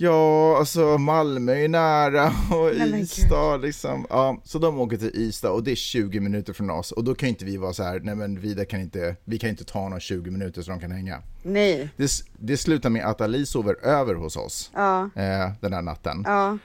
ja, 0.00 0.56
alltså 0.58 0.98
Malmö 0.98 1.52
är 1.54 1.68
nära 1.68 2.26
och. 2.56 2.72
Ystad 2.74 3.56
liksom. 3.60 4.06
Ja, 4.10 4.40
så 4.44 4.58
de 4.58 4.80
åker 4.80 4.96
till 4.96 5.10
Ystad 5.14 5.50
och 5.50 5.62
det 5.64 5.70
är 5.70 5.74
20 5.74 6.20
minuter 6.20 6.52
från 6.52 6.70
oss 6.70 6.92
och 6.92 7.04
då 7.04 7.14
kan 7.14 7.28
inte 7.28 7.44
vi 7.44 7.56
vara 7.56 7.72
så 7.72 7.82
här, 7.82 8.00
nej 8.00 8.14
men 8.14 8.40
Vida 8.40 8.64
kan 8.64 8.80
inte, 8.80 9.16
vi 9.24 9.38
kan 9.38 9.50
inte 9.50 9.64
ta 9.64 9.88
några 9.88 10.00
20 10.00 10.30
minuter 10.30 10.62
så 10.62 10.70
de 10.70 10.80
kan 10.80 10.90
hänga. 10.90 11.22
Nej. 11.42 11.88
Det, 11.96 12.10
det 12.38 12.56
slutar 12.56 12.90
med 12.90 13.04
att 13.06 13.20
Ali 13.20 13.46
sover 13.46 13.86
över 13.86 14.14
hos 14.14 14.36
oss 14.36 14.70
Ja. 14.74 15.02
eh, 15.16 15.50
den 15.60 15.72
här 15.72 15.82
natten. 15.82 16.22
Ja. 16.26 16.58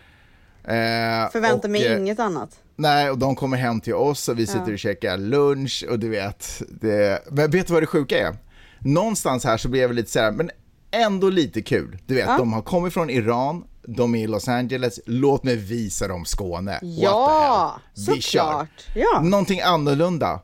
Eh, 0.64 1.32
Förväntar 1.32 1.70
mig 1.70 1.88
eh, 1.88 1.98
inget 2.00 2.20
annat. 2.20 2.60
Nej, 2.76 3.10
och 3.10 3.18
de 3.18 3.36
kommer 3.36 3.58
hem 3.58 3.82
till 3.82 3.94
oss 3.94 4.30
och 4.30 4.40
vi 4.40 4.48
sitter 4.48 4.74
och 4.74 4.80
käkar 4.80 5.18
lunch 5.18 5.86
och 5.90 6.00
du 6.00 6.10
vet, 6.10 6.62
det, 6.70 7.24
men 7.32 7.52
vet 7.52 7.68
du 7.68 7.74
vad 7.74 7.84
det 7.84 7.88
sjuka 7.88 8.18
är? 8.28 8.36
Någonstans 8.80 9.44
här 9.46 9.58
så 9.58 9.70
blev 9.70 9.82
jag 9.84 9.94
lite 9.96 10.12
så 10.12 10.20
här, 10.20 10.32
men 10.32 10.52
ändå 10.94 11.30
lite 11.30 11.62
kul. 11.62 11.98
Du 12.06 12.16
vet, 12.16 12.38
de 12.38 12.54
har 12.54 12.62
kommit 12.62 12.94
från 12.94 13.10
Iran, 13.10 13.64
de 13.88 14.16
är 14.16 14.20
i 14.24 14.28
Los 14.28 14.48
Angeles, 14.48 15.00
låt 15.06 15.44
mig 15.44 15.56
visa 15.56 16.08
dem 16.08 16.26
Skåne. 16.26 16.80
Ja, 16.82 17.80
såklart. 17.94 18.88
Ja. 18.96 19.22
Någonting 19.22 19.62
annorlunda. 19.62 20.40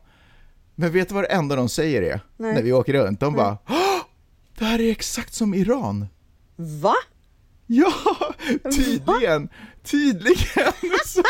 Men 0.75 0.91
vet 0.91 1.09
du 1.09 1.15
vad 1.15 1.23
det 1.23 1.27
enda 1.27 1.55
de 1.55 1.69
säger 1.69 2.01
är? 2.01 2.21
När 2.37 2.61
vi 2.61 2.73
åker 2.73 2.93
runt, 2.93 3.19
de 3.19 3.33
bara, 3.33 3.57
"Åh, 3.69 4.01
det 4.59 4.65
här 4.65 4.81
är 4.81 4.91
exakt 4.91 5.33
som 5.33 5.53
Iran. 5.53 6.07
Va? 6.55 6.95
Ja, 7.67 7.93
tydligen. 8.75 9.49
Tydligen 9.83 10.73
så. 11.05 11.23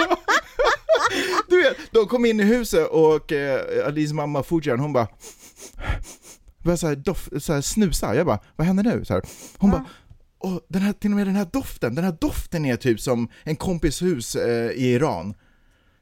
Du 1.47 1.61
vet, 1.63 1.77
de 1.91 2.07
kom 2.07 2.25
in 2.25 2.39
i 2.39 2.43
huset 2.43 2.87
och 2.87 3.31
eh, 3.31 3.87
Alis 3.87 4.13
mamma 4.13 4.43
Fujian, 4.43 4.79
hon 4.79 4.93
bara 4.93 5.07
började 6.63 6.77
så 6.77 6.87
här, 6.87 6.95
dof, 6.95 7.29
så 7.39 7.53
här 7.53 7.61
snusa. 7.61 8.15
Jag 8.15 8.25
bara, 8.25 8.39
vad 8.55 8.67
händer 8.67 8.83
nu? 8.83 9.05
Så 9.05 9.13
här. 9.13 9.23
Hon 9.57 9.71
bara, 9.71 9.85
och 10.37 10.61
den 10.67 10.81
här, 10.81 10.93
till 10.93 11.11
och 11.11 11.17
med 11.17 11.27
den 11.27 11.35
här 11.35 11.47
doften, 11.51 11.95
den 11.95 12.03
här 12.03 12.17
doften 12.21 12.65
är 12.65 12.75
typ 12.75 12.99
som 13.01 13.29
en 13.43 13.55
kompis 13.55 14.01
hus 14.01 14.35
eh, 14.35 14.71
i 14.71 14.93
Iran. 14.93 15.33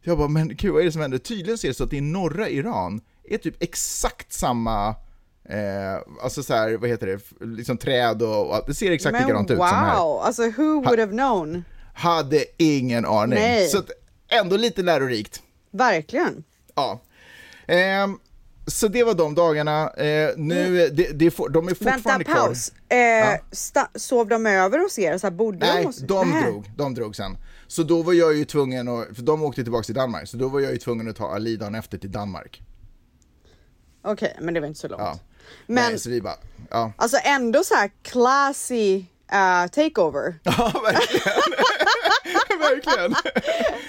Jag 0.03 0.17
bara, 0.17 0.27
men 0.27 0.47
gud 0.55 0.73
vad 0.73 0.81
är 0.81 0.85
det 0.85 0.91
som 0.91 1.01
händer? 1.01 1.17
Tydligen 1.17 1.57
ser 1.57 1.67
det 1.67 1.73
så 1.73 1.83
att 1.83 1.93
i 1.93 2.01
norra 2.01 2.49
Iran 2.49 3.01
är 3.23 3.37
typ 3.37 3.63
exakt 3.63 4.33
samma 4.33 4.95
Eh, 5.49 6.23
alltså 6.23 6.43
så 6.43 6.53
här, 6.53 6.77
vad 6.77 6.89
heter 6.89 7.07
det, 7.07 7.45
liksom 7.45 7.77
träd 7.77 8.21
och, 8.21 8.49
och. 8.49 8.63
Det 8.67 8.73
ser 8.73 8.91
exakt 8.91 9.13
Men 9.13 9.21
likadant 9.21 9.51
ut 9.51 9.57
wow, 9.57 9.67
som 9.67 9.77
här. 9.77 10.25
alltså 10.25 10.43
who 10.43 10.81
would 10.81 10.99
have 10.99 11.11
known? 11.11 11.63
Hade 11.93 12.45
ingen 12.57 13.05
aning. 13.05 13.39
Nej. 13.39 13.67
Så 13.67 13.77
att, 13.77 13.91
ändå 14.27 14.57
lite 14.57 14.81
lärorikt. 14.81 15.41
Verkligen. 15.71 16.43
Ja. 16.75 17.01
Ehm, 17.67 18.19
så 18.67 18.87
det 18.87 19.03
var 19.03 19.13
de 19.13 19.35
dagarna. 19.35 19.89
Eh, 19.89 20.29
nu, 20.37 20.89
det 20.89 21.25
är 21.25 21.29
for, 21.29 21.49
de 21.49 21.67
är 21.67 21.69
fortfarande 21.75 22.25
Vänta, 22.25 22.33
paus. 22.33 22.71
Eh, 22.89 23.39
sta- 23.51 23.87
sov 23.99 24.27
de 24.27 24.45
över 24.47 24.79
hos 24.79 24.99
er? 24.99 25.17
Så 25.17 25.27
här, 25.27 25.31
bodde 25.31 25.57
de 25.59 25.65
Nej, 25.65 25.85
hos 25.85 25.97
de 25.97 26.29
Nej. 26.31 26.43
drog, 26.43 26.71
de 26.77 26.93
drog 26.95 27.15
sen. 27.15 27.37
Så 27.67 27.83
då 27.83 28.01
var 28.01 28.13
jag 28.13 28.35
ju 28.35 28.45
tvungen 28.45 28.87
att, 28.87 29.15
för 29.15 29.21
de 29.23 29.43
åkte 29.43 29.63
tillbaka 29.63 29.83
till 29.83 29.95
Danmark, 29.95 30.27
så 30.29 30.37
då 30.37 30.47
var 30.47 30.59
jag 30.59 30.71
ju 30.71 30.77
tvungen 30.77 31.09
att 31.09 31.15
ta 31.15 31.27
Ali 31.35 31.55
dagen 31.57 31.75
efter 31.75 31.97
till 31.97 32.11
Danmark. 32.11 32.61
Okej, 34.03 34.37
men 34.41 34.53
det 34.53 34.59
var 34.59 34.67
inte 34.67 34.79
så 34.79 34.87
långt. 34.87 35.01
Ja. 35.01 35.19
Men 35.67 35.83
Nej, 35.91 35.99
så 35.99 36.09
vi 36.09 36.21
bara, 36.21 36.35
ja. 36.69 36.91
alltså 36.97 37.17
ändå 37.23 37.63
så 37.63 37.73
här 37.75 37.91
classy 38.01 38.97
uh, 39.33 39.67
takeover. 39.71 40.39
Ja, 40.43 40.81
verkligen. 40.83 41.33
verkligen. 42.59 43.13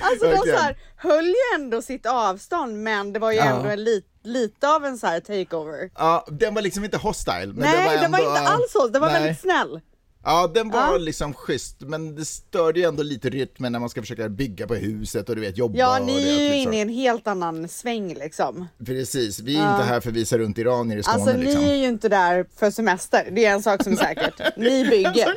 Alltså 0.00 0.24
de 0.24 0.30
Verkligen. 0.30 0.56
så 0.58 0.62
här, 0.62 0.76
höll 0.96 1.26
ju 1.26 1.34
ändå 1.54 1.82
sitt 1.82 2.06
avstånd 2.06 2.82
men 2.82 3.12
det 3.12 3.18
var 3.18 3.30
ju 3.32 3.38
Ja. 3.38 3.44
ändå 3.44 3.68
en 3.68 3.84
lit, 3.84 4.04
lite 4.28 4.68
av 4.68 4.84
en 4.84 4.98
så 4.98 5.06
här 5.06 5.20
takeover. 5.20 5.90
Ja, 5.94 6.24
den 6.28 6.54
var 6.54 6.62
liksom 6.62 6.84
inte 6.84 6.96
hostile. 6.96 7.46
Men 7.46 7.56
Nej, 7.56 7.72
den 7.76 7.84
var, 7.84 7.92
det 7.92 8.08
var 8.08 8.18
ändå, 8.18 8.38
inte 8.38 8.50
alls 8.50 8.72
så, 8.72 8.88
det 8.88 8.98
var 8.98 9.08
nej. 9.08 9.20
väldigt 9.22 9.40
snäll. 9.40 9.80
Ja, 10.24 10.50
den 10.54 10.70
var 10.70 10.80
Ja. 10.92 10.96
liksom 10.98 11.34
schysst, 11.34 11.76
men 11.80 12.14
det 12.14 12.24
störde 12.24 12.80
ju 12.80 12.86
ändå 12.86 13.02
lite 13.02 13.28
rytmen 13.30 13.72
när 13.72 13.78
man 13.78 13.88
ska 13.88 14.00
försöka 14.00 14.28
bygga 14.28 14.66
på 14.66 14.74
huset 14.74 15.28
och 15.28 15.34
du 15.34 15.40
vet 15.40 15.58
jobba 15.58 15.78
Ja, 15.78 16.00
och 16.00 16.06
ni 16.06 16.12
det, 16.24 16.30
är 16.30 16.42
ju 16.44 16.50
liksom. 16.50 16.72
inne 16.72 16.76
i 16.76 16.80
en 16.80 16.88
helt 16.88 17.26
annan 17.26 17.68
sväng 17.68 18.14
liksom. 18.14 18.68
Precis, 18.86 19.40
vi 19.40 19.56
är 19.56 19.72
inte 19.72 19.84
här 19.84 20.00
för 20.00 20.10
att 20.10 20.16
visa 20.16 20.38
runt 20.38 20.58
iranier 20.58 20.98
i 20.98 21.02
Skåne 21.02 21.22
Alltså 21.22 21.36
liksom. 21.36 21.62
ni 21.64 21.70
är 21.70 21.74
ju 21.76 21.84
inte 21.88 22.08
där 22.08 22.46
för 22.56 22.70
semester, 22.70 23.28
det 23.32 23.44
är 23.44 23.52
en 23.52 23.62
sak 23.62 23.82
som 23.82 23.92
är 23.92 23.96
säkert. 23.96 24.40
Ni 24.56 24.84
bygger. 24.90 25.34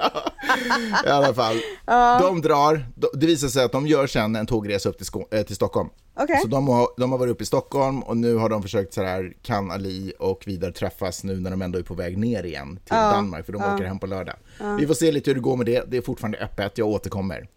I 1.06 1.08
alla 1.08 1.34
fall. 1.34 1.56
De 2.20 2.40
drar, 2.42 2.86
det 3.14 3.26
visar 3.26 3.48
sig 3.48 3.64
att 3.64 3.72
de 3.72 3.86
gör 3.86 4.06
sen 4.06 4.36
en 4.36 4.46
tågresa 4.46 4.88
upp 4.88 4.96
till, 4.96 5.06
Skå- 5.06 5.34
eh, 5.36 5.42
till 5.42 5.56
Stockholm. 5.56 5.88
Okej. 6.20 6.38
Så 6.42 6.48
de 6.48 6.68
har, 6.68 6.88
de 6.96 7.10
har 7.12 7.18
varit 7.18 7.30
uppe 7.30 7.42
i 7.42 7.46
Stockholm 7.46 8.02
och 8.02 8.16
nu 8.16 8.34
har 8.34 8.48
de 8.48 8.62
försökt 8.62 8.94
så 8.94 9.02
här, 9.02 9.32
kan 9.42 9.70
Ali 9.70 10.12
och 10.18 10.42
Vidar 10.46 10.70
träffas 10.70 11.24
nu 11.24 11.40
när 11.40 11.50
de 11.50 11.62
ändå 11.62 11.78
är 11.78 11.82
på 11.82 11.94
väg 11.94 12.18
ner 12.18 12.42
igen 12.44 12.76
till 12.84 12.94
Danmark 12.94 13.46
för 13.46 13.52
de 13.52 13.62
åker 13.74 13.84
hem 13.84 13.98
på 13.98 14.06
lördag. 14.06 14.29
Vi 14.78 14.86
får 14.86 14.94
se 14.94 15.12
lite 15.12 15.30
hur 15.30 15.34
det 15.34 15.40
går 15.40 15.56
med 15.56 15.66
det, 15.66 15.84
det 15.90 15.96
är 15.96 16.02
fortfarande 16.02 16.38
öppet, 16.38 16.78
jag 16.78 16.88
återkommer. 16.88 17.48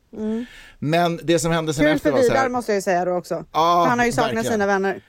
Men 0.80 1.20
det 1.24 1.40
som 1.40 1.52
hände 1.52 1.74
sen 1.74 1.86
Kul 1.86 1.94
efter 1.96 2.12
var 2.12 2.18
så 2.18 2.24
Vidar 2.24 2.36
här, 2.36 2.50
måste 2.50 2.72
jag 2.72 2.78
ju 2.78 2.82
säga 2.82 3.06
då 3.06 3.12
också. 3.12 3.46
Ja, 3.52 3.84
För 3.84 3.90
han 3.90 4.00
har 4.00 4.06
ju 4.06 4.12
saknat 4.12 4.34
verkligen. 4.36 4.54
sina 4.54 4.66
vänner. 4.68 5.02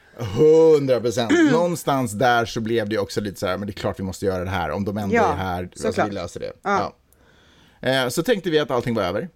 100 0.79 1.01
procent. 1.01 1.33
Någonstans 1.53 2.13
där 2.13 2.45
så 2.45 2.61
blev 2.61 2.89
det 2.89 2.99
också 2.99 3.21
lite 3.21 3.41
så 3.41 3.47
här, 3.47 3.57
men 3.59 3.67
det 3.67 3.71
är 3.71 3.75
klart 3.75 3.99
vi 3.99 4.05
måste 4.05 4.27
göra 4.27 4.45
det 4.45 4.51
här. 4.51 4.71
Om 4.71 4.85
de 4.85 4.99
ändå 4.99 5.15
Ja, 5.15 5.33
är 5.33 5.37
här, 5.37 5.69
alltså 5.85 6.05
vi 6.05 6.11
löser 6.11 6.41
det. 6.41 6.53
Ja. 6.63 6.95
Eh, 7.81 8.09
Så 8.09 8.23
tänkte 8.23 8.51
vi 8.51 8.59
att 8.59 8.71
allting 8.71 8.95
var 8.95 9.03
över. 9.03 9.29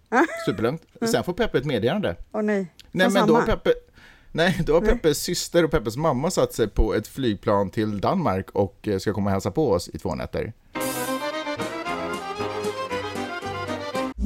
Superlugnt. 0.47 0.83
Sen 1.13 1.25
får 1.25 1.33
Peppe 1.33 1.59
ett 1.59 1.65
meddelande. 1.65 2.17
Åh 2.33 2.43
nej. 2.43 2.67
Nej, 2.91 3.11
men 3.11 3.27
då. 3.29 3.43
Peppe... 3.43 3.71
Nej, 4.33 4.61
då 4.67 4.75
har 4.75 4.81
Peppes 4.81 5.19
syster 5.19 5.65
och 5.65 5.71
Peppes 5.71 5.97
mamma 5.97 6.31
satt 6.31 6.53
sig 6.53 6.69
på 6.69 6.95
ett 6.95 7.07
flygplan 7.07 7.71
till 7.71 8.01
Danmark 8.01 8.51
och 8.51 8.89
eh, 8.89 8.99
ska 8.99 9.13
komma 9.13 9.27
och 9.27 9.33
hälsa 9.33 9.51
på 9.51 9.71
oss 9.73 9.89
i 9.89 9.99
två 9.99 10.15
nätter. 10.15 10.53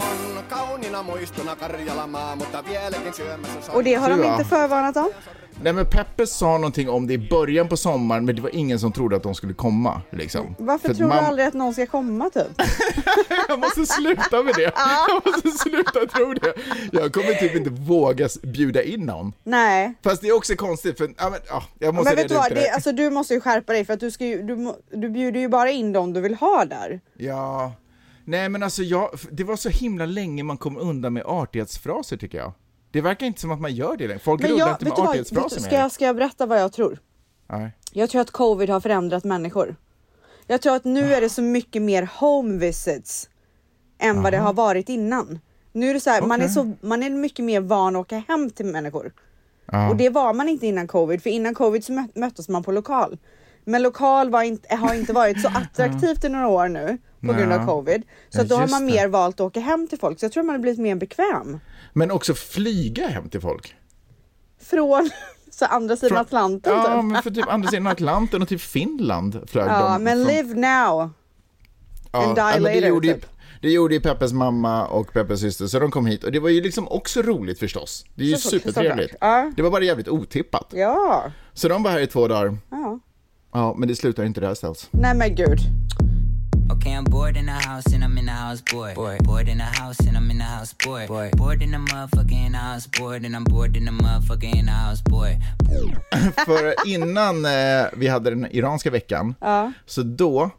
On 0.00 0.42
kauniina 0.48 1.02
muistona 1.02 1.56
Karjalamaa, 1.56 2.36
mutta 2.36 2.62
vieläkin 2.62 3.12
syömässä 3.12 3.72
Och 3.72 3.84
det 3.84 3.94
har 3.94 4.10
de 4.10 4.24
inte 4.24 4.44
förvarnat 4.44 4.96
om. 4.96 5.10
Nej, 5.62 5.72
men 5.72 5.86
Peppe 5.86 6.26
sa 6.26 6.58
någonting 6.58 6.88
om 6.90 7.06
det 7.06 7.14
i 7.14 7.18
början 7.18 7.68
på 7.68 7.76
sommaren, 7.76 8.24
men 8.24 8.36
det 8.36 8.42
var 8.42 8.54
ingen 8.54 8.78
som 8.78 8.92
trodde 8.92 9.16
att 9.16 9.22
de 9.22 9.34
skulle 9.34 9.54
komma. 9.54 10.02
Liksom. 10.10 10.54
Varför 10.58 10.88
För 10.88 10.94
tror 10.94 11.08
man- 11.08 11.16
du 11.16 11.24
aldrig 11.24 11.48
att 11.48 11.54
någon 11.54 11.74
ska 11.74 11.86
komma 11.86 12.30
typ? 12.30 12.46
Jag 13.48 13.58
måste 13.60 13.86
sluta 13.86 14.42
med 14.42 14.54
det. 14.54 14.72
Jag 15.08 15.22
måste 15.26 15.50
sluta 15.50 16.06
tro 16.06 16.34
det. 16.34 16.52
Jag 16.92 17.12
kommer 17.12 17.34
typ 17.34 17.54
inte 17.56 17.70
våga 17.70 18.28
bjuda 18.42 18.82
in 18.82 19.00
någon. 19.00 19.32
Nej. 19.44 19.94
Fast 20.02 20.22
det 20.22 20.28
är 20.28 20.36
också 20.36 20.54
konstigt, 20.54 20.98
för 20.98 21.10
ja, 21.18 21.30
men, 21.30 21.40
ja, 21.48 21.62
jag 21.78 21.94
måste 21.94 22.10
Men 22.10 22.16
vet 22.16 22.28
du 22.28 22.34
vad, 22.34 22.54
det 22.54 22.70
alltså, 22.70 22.92
du 22.92 23.10
måste 23.10 23.34
ju 23.34 23.40
skärpa 23.40 23.72
dig 23.72 23.84
för 23.84 23.94
att 23.94 24.00
du, 24.00 24.10
ska 24.10 24.24
ju, 24.24 24.42
du, 24.42 24.74
du 24.92 25.10
bjuder 25.10 25.40
ju 25.40 25.48
bara 25.48 25.70
in 25.70 25.92
dem 25.92 26.12
du 26.12 26.20
vill 26.20 26.34
ha 26.34 26.64
där. 26.64 27.00
Ja, 27.16 27.72
nej 28.30 28.48
men 28.48 28.62
alltså 28.62 28.82
jag, 28.82 29.10
det 29.30 29.44
var 29.44 29.56
så 29.56 29.68
himla 29.68 30.06
länge 30.06 30.42
man 30.42 30.56
kom 30.56 30.76
undan 30.76 31.12
med 31.12 31.22
artighetsfraser 31.26 32.16
tycker 32.16 32.38
jag. 32.38 32.52
Det 32.90 33.00
verkar 33.00 33.26
inte 33.26 33.40
som 33.40 33.50
att 33.50 33.60
man 33.60 33.74
gör 33.74 33.96
det 33.96 34.08
längre. 34.08 34.18
Folk 34.20 34.42
Men 34.42 34.56
jag, 34.56 34.70
inte 34.70 34.84
med 34.84 34.92
artighetsfraser 34.92 35.60
ska, 35.60 35.74
jag, 35.74 35.92
ska 35.92 36.04
jag 36.04 36.16
berätta 36.16 36.46
vad 36.46 36.60
jag 36.60 36.72
tror? 36.72 36.98
Nej. 37.46 37.70
Jag 37.92 38.10
tror 38.10 38.20
att 38.20 38.30
covid 38.30 38.70
har 38.70 38.80
förändrat 38.80 39.24
människor. 39.24 39.76
Jag 40.46 40.62
tror 40.62 40.74
att 40.74 40.84
nu 40.84 41.14
är 41.14 41.20
det 41.20 41.28
så 41.28 41.42
mycket 41.42 41.82
mer 41.82 42.08
home 42.20 42.58
visits 42.58 43.28
än 43.98 44.22
vad 44.22 44.32
det 44.32 44.38
har 44.38 44.52
varit 44.52 44.88
innan. 44.88 45.38
Nu 45.72 45.90
är 45.90 45.94
det 45.94 46.00
så 46.00 46.10
här, 46.10 46.22
man, 46.22 46.40
är 46.40 46.48
så, 46.48 46.72
man 46.80 47.02
är 47.02 47.10
mycket 47.10 47.44
mer 47.44 47.60
van 47.60 47.96
att 47.96 48.00
åka 48.00 48.22
hem 48.28 48.50
till 48.50 48.66
människor. 48.66 49.12
Ja. 49.66 49.90
Och 49.90 49.96
det 49.96 50.08
var 50.08 50.34
man 50.34 50.48
inte 50.48 50.66
innan 50.66 50.86
covid, 50.86 51.22
för 51.22 51.30
innan 51.30 51.54
covid 51.54 51.84
så 51.84 51.92
mö- 51.92 52.18
möttes 52.18 52.48
man 52.48 52.62
på 52.62 52.72
lokal. 52.72 53.18
Men 53.64 53.82
lokal 53.82 54.30
var 54.30 54.42
inte, 54.42 54.74
har 54.76 54.94
inte 54.94 55.12
varit 55.12 55.40
så 55.42 55.48
attraktivt 55.54 56.24
i 56.24 56.28
några 56.28 56.48
år 56.48 56.68
nu 56.68 56.98
på 57.26 57.32
grund 57.32 57.52
av 57.52 57.66
covid. 57.66 58.02
Så 58.30 58.38
Ja, 58.40 58.44
då 58.44 58.56
har 58.56 58.68
man 58.68 58.86
det. 58.86 58.92
mer 58.92 59.08
valt 59.08 59.34
att 59.34 59.40
åka 59.40 59.60
hem 59.60 59.86
till 59.88 59.98
folk. 59.98 60.18
Så 60.20 60.24
jag 60.24 60.32
tror 60.32 60.42
man 60.42 60.54
har 60.54 60.60
blivit 60.60 60.80
mer 60.80 60.94
bekväm. 60.94 61.60
Men 61.92 62.10
också 62.10 62.34
flyga 62.34 63.08
hem 63.08 63.28
till 63.28 63.40
folk. 63.40 63.74
Från 64.62 65.10
så 65.50 65.64
andra 65.64 65.96
sidan 65.96 66.08
Från- 66.08 66.18
Atlanten 66.18 66.72
Ja, 66.72 66.84
typ. 66.96 67.04
men 67.04 67.22
för 67.22 67.30
typ 67.30 67.48
andra 67.48 67.68
sidan 67.68 67.86
Atlanten 67.86 68.42
och 68.42 68.48
typ 68.48 68.60
Finland 68.60 69.40
flög 69.46 69.66
Ja, 69.68 69.92
de. 69.92 70.04
men 70.04 70.24
från- 70.24 70.34
live 70.34 70.54
now. 70.54 71.10
ja, 72.12 72.24
and 72.26 72.34
die 72.34 72.40
ja, 72.40 72.50
men 72.54 72.62
det 72.62 72.70
later, 72.74 72.88
gjorde, 72.88 73.06
ju, 73.06 73.14
typ. 73.14 73.26
det 73.62 73.70
gjorde 73.70 73.94
ju 73.94 74.00
Peppes 74.00 74.32
mamma 74.32 74.86
och 74.86 75.12
Peppes 75.12 75.40
syster, 75.40 75.66
så 75.66 75.78
de 75.78 75.90
kom 75.90 76.06
hit. 76.06 76.24
Och 76.24 76.32
det 76.32 76.38
var 76.40 76.48
ju 76.48 76.60
liksom 76.60 76.88
också 76.88 77.22
roligt 77.22 77.58
förstås. 77.58 78.04
Det 78.14 78.22
är 78.24 78.26
ju 78.28 78.36
Såklart, 78.36 78.62
supertrevligt. 78.62 79.10
såklart. 79.12 79.30
Ja. 79.44 79.52
Det 79.56 79.62
var 79.62 79.70
bara 79.70 79.84
jävligt 79.84 80.08
otippat. 80.08 80.66
Ja. 80.70 81.24
Så 81.52 81.68
de 81.68 81.82
var 81.82 81.90
här 81.90 82.00
i 82.00 82.06
två 82.06 82.28
dagar. 82.28 82.56
ja. 82.70 82.98
Ja, 83.52 83.74
men 83.78 83.88
det 83.88 83.96
slutar 83.96 84.24
inte 84.24 84.40
där 84.40 84.54
ställs. 84.54 84.88
Nej 84.90 85.14
men 85.14 85.34
gud. 85.34 85.58
Okay, 86.72 86.92
I'm 86.92 87.10
bored 87.10 87.36
in 87.36 87.46
the 87.46 87.68
house 87.68 87.94
and 87.94 88.04
I'm 88.04 88.18
in 88.18 88.26
the 88.26 88.32
house 88.32 88.62
bored. 88.72 88.94
Bored, 88.94 89.24
bored 89.24 89.48
in 89.48 89.58
the 89.58 89.64
house 89.82 90.08
and 90.08 90.16
I'm 90.16 90.30
in 90.30 90.38
the 90.38 90.44
house 90.44 90.74
bored. 90.86 91.08
Bored, 91.08 91.36
bored 91.36 91.62
in 91.62 91.72
the 91.72 91.78
motherfucker 91.78 92.46
in 92.46 92.52
the 92.52 92.58
house 92.58 92.88
bored 93.00 93.24
and 93.24 93.34
I'm 93.36 93.44
bored 93.44 93.76
in 93.76 93.84
the 93.86 93.92
motherfucker 93.92 94.56
in 94.56 94.66
the 94.66 94.72
house 94.72 95.02
bored. 95.04 95.36
För 96.46 96.74
innan 96.86 97.44
eh, 97.44 97.86
vi 97.96 98.08
hade 98.08 98.30
den 98.30 98.46
iranska 98.50 98.90
veckan, 98.90 99.34
så 99.86 100.02
då 100.02 100.50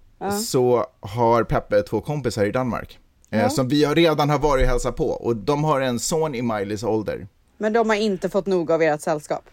så 0.48 0.86
har 1.00 1.43
Peppe 1.43 1.81
två 1.81 2.01
kompisar 2.01 2.45
i 2.45 2.51
Danmark. 2.51 3.00
Eh, 3.29 3.50
Som 3.50 3.67
vi 3.67 3.83
har 3.83 3.95
redan 3.95 4.29
har 4.29 4.39
varit 4.39 4.63
och 4.63 4.69
hälsat 4.69 4.95
på. 4.95 5.05
Och 5.10 5.36
de 5.36 5.63
har 5.63 5.81
en 5.81 6.00
son 6.00 6.36
i 6.36 6.41
Miley's 6.41 6.86
ålder. 6.86 7.27
Men 7.57 7.74
de 7.74 7.89
har 7.89 7.95
inte 7.95 8.29
fått 8.29 8.45
nog 8.45 8.71
av 8.71 8.81
ert 8.81 9.01
sällskap. 9.01 9.43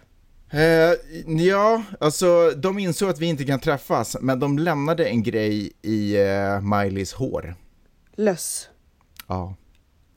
Eh, 0.50 0.94
ja, 1.46 1.82
alltså 2.00 2.50
de 2.56 2.78
insåg 2.78 3.10
att 3.10 3.18
vi 3.18 3.26
inte 3.26 3.44
kan 3.44 3.60
träffas, 3.60 4.16
men 4.20 4.40
de 4.40 4.58
lämnade 4.58 5.06
en 5.08 5.22
grej 5.22 5.72
i 5.82 6.16
eh, 6.16 6.60
Mileys 6.60 7.12
hår. 7.12 7.54
Löss. 8.16 8.68
Ja. 9.26 9.54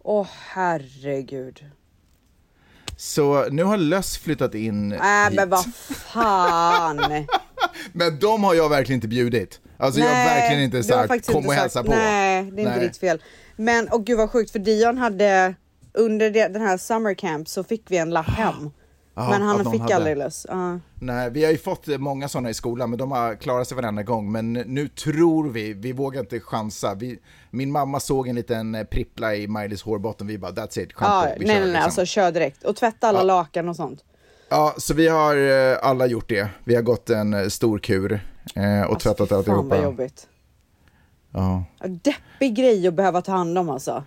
Åh 0.04 0.28
herregud. 0.48 1.66
Så 2.98 3.46
nu 3.50 3.64
har 3.64 3.78
Löss 3.78 4.18
flyttat 4.18 4.56
in 4.56 4.92
Äh 4.92 5.26
hit. 5.30 5.36
men 5.36 5.50
vad 5.50 5.66
fan. 5.76 7.02
Men 7.94 8.20
de 8.20 8.44
har 8.44 8.54
jag 8.54 8.70
verkligen 8.70 8.98
inte 8.98 9.08
bjudit. 9.08 9.60
Alltså 9.78 10.00
jag 10.00 10.08
har 10.08 10.14
verkligen 10.26 10.64
inte 10.64 10.84
sagt 10.84 11.08
kom 11.26 11.38
inte 11.38 11.48
och 11.48 11.54
hälsa 11.54 11.84
på. 11.84 11.90
Nej, 11.90 12.44
det 12.44 12.62
är 12.62 12.66
inte 12.66 12.78
Nej. 12.78 12.88
ditt 12.88 12.98
fel. 12.98 13.22
Men 13.56 13.88
och 13.90 14.06
gud 14.06 14.18
vad 14.18 14.30
sjukt 14.32 14.52
för 14.52 14.60
Dion 14.60 14.98
hade 14.98 15.56
under 15.94 16.30
den 16.30 16.62
här 16.62 16.78
summer 16.78 17.14
camp 17.14 17.50
så 17.50 17.64
fick 17.64 17.84
vi 17.88 17.98
en 17.98 18.10
lapp 18.10 18.30
hem. 18.30 18.70
Ja, 19.16 19.30
men 19.30 19.42
han 19.42 19.72
fick 19.72 19.82
hade. 19.82 19.96
aldrig 19.96 20.18
löss. 20.18 20.46
Ja. 20.50 20.80
Nej, 21.00 21.30
vi 21.30 21.44
har 21.46 21.52
ju 21.52 21.58
fått 21.58 21.88
många 21.88 22.28
sådana 22.28 22.50
i 22.50 22.54
skolan, 22.54 22.90
men 22.90 23.00
de 23.00 23.12
har 23.12 23.36
klarat 23.36 23.68
sig 23.68 23.76
varenda 23.76 24.04
gång. 24.04 24.32
Men 24.32 24.54
nu 24.54 24.88
tror 24.88 25.50
vi, 25.50 25.74
vi 25.74 25.92
vågar 25.94 26.20
inte 26.22 26.40
chansa. 26.40 26.94
Vi, 26.96 27.20
min 27.50 27.72
mamma 27.72 28.00
såg 28.00 28.28
en 28.28 28.36
liten 28.36 28.76
eh, 28.76 28.84
prippla 28.84 29.36
i 29.36 29.48
Miley's 29.48 29.86
hårbotten, 29.86 30.28
vi 30.28 30.38
bara 30.38 30.52
that's 30.52 30.80
it, 30.80 30.90
Ja, 31.00 31.22
skämt 31.26 31.36
vi 31.42 31.46
nej 31.46 31.56
kör, 31.56 31.62
nej 31.62 31.68
liksom. 31.72 31.84
alltså 31.84 32.06
kör 32.06 32.32
direkt. 32.32 32.64
Och 32.64 32.76
tvätta 32.76 33.08
alla 33.08 33.20
Ja. 33.20 33.24
lakan 33.24 33.70
och 33.70 33.76
sånt. 33.76 34.04
Ja, 34.50 34.74
så 34.78 34.94
vi 34.94 35.08
har 35.08 35.36
eh, 35.72 35.78
alla 35.82 36.06
gjort 36.06 36.30
det. 36.30 36.48
Vi 36.64 36.76
har 36.76 36.82
gått 36.82 37.10
en 37.10 37.34
eh, 37.34 37.48
stor 37.48 37.80
kur 37.80 38.20
eh, 38.56 38.82
och 38.92 39.00
tvättat 39.00 39.32
Alltså, 39.32 39.44
Fan 39.44 39.56
vad 39.56 39.58
alltihopa. 39.66 39.84
jobbigt. 39.84 40.28
Ja. 41.34 41.64
Ja, 41.80 41.88
Deppig 41.88 42.56
grej 42.56 42.88
att 42.88 42.94
behöva 42.94 43.22
ta 43.22 43.32
hand 43.32 43.58
om 43.58 43.70
alltså. 43.70 44.04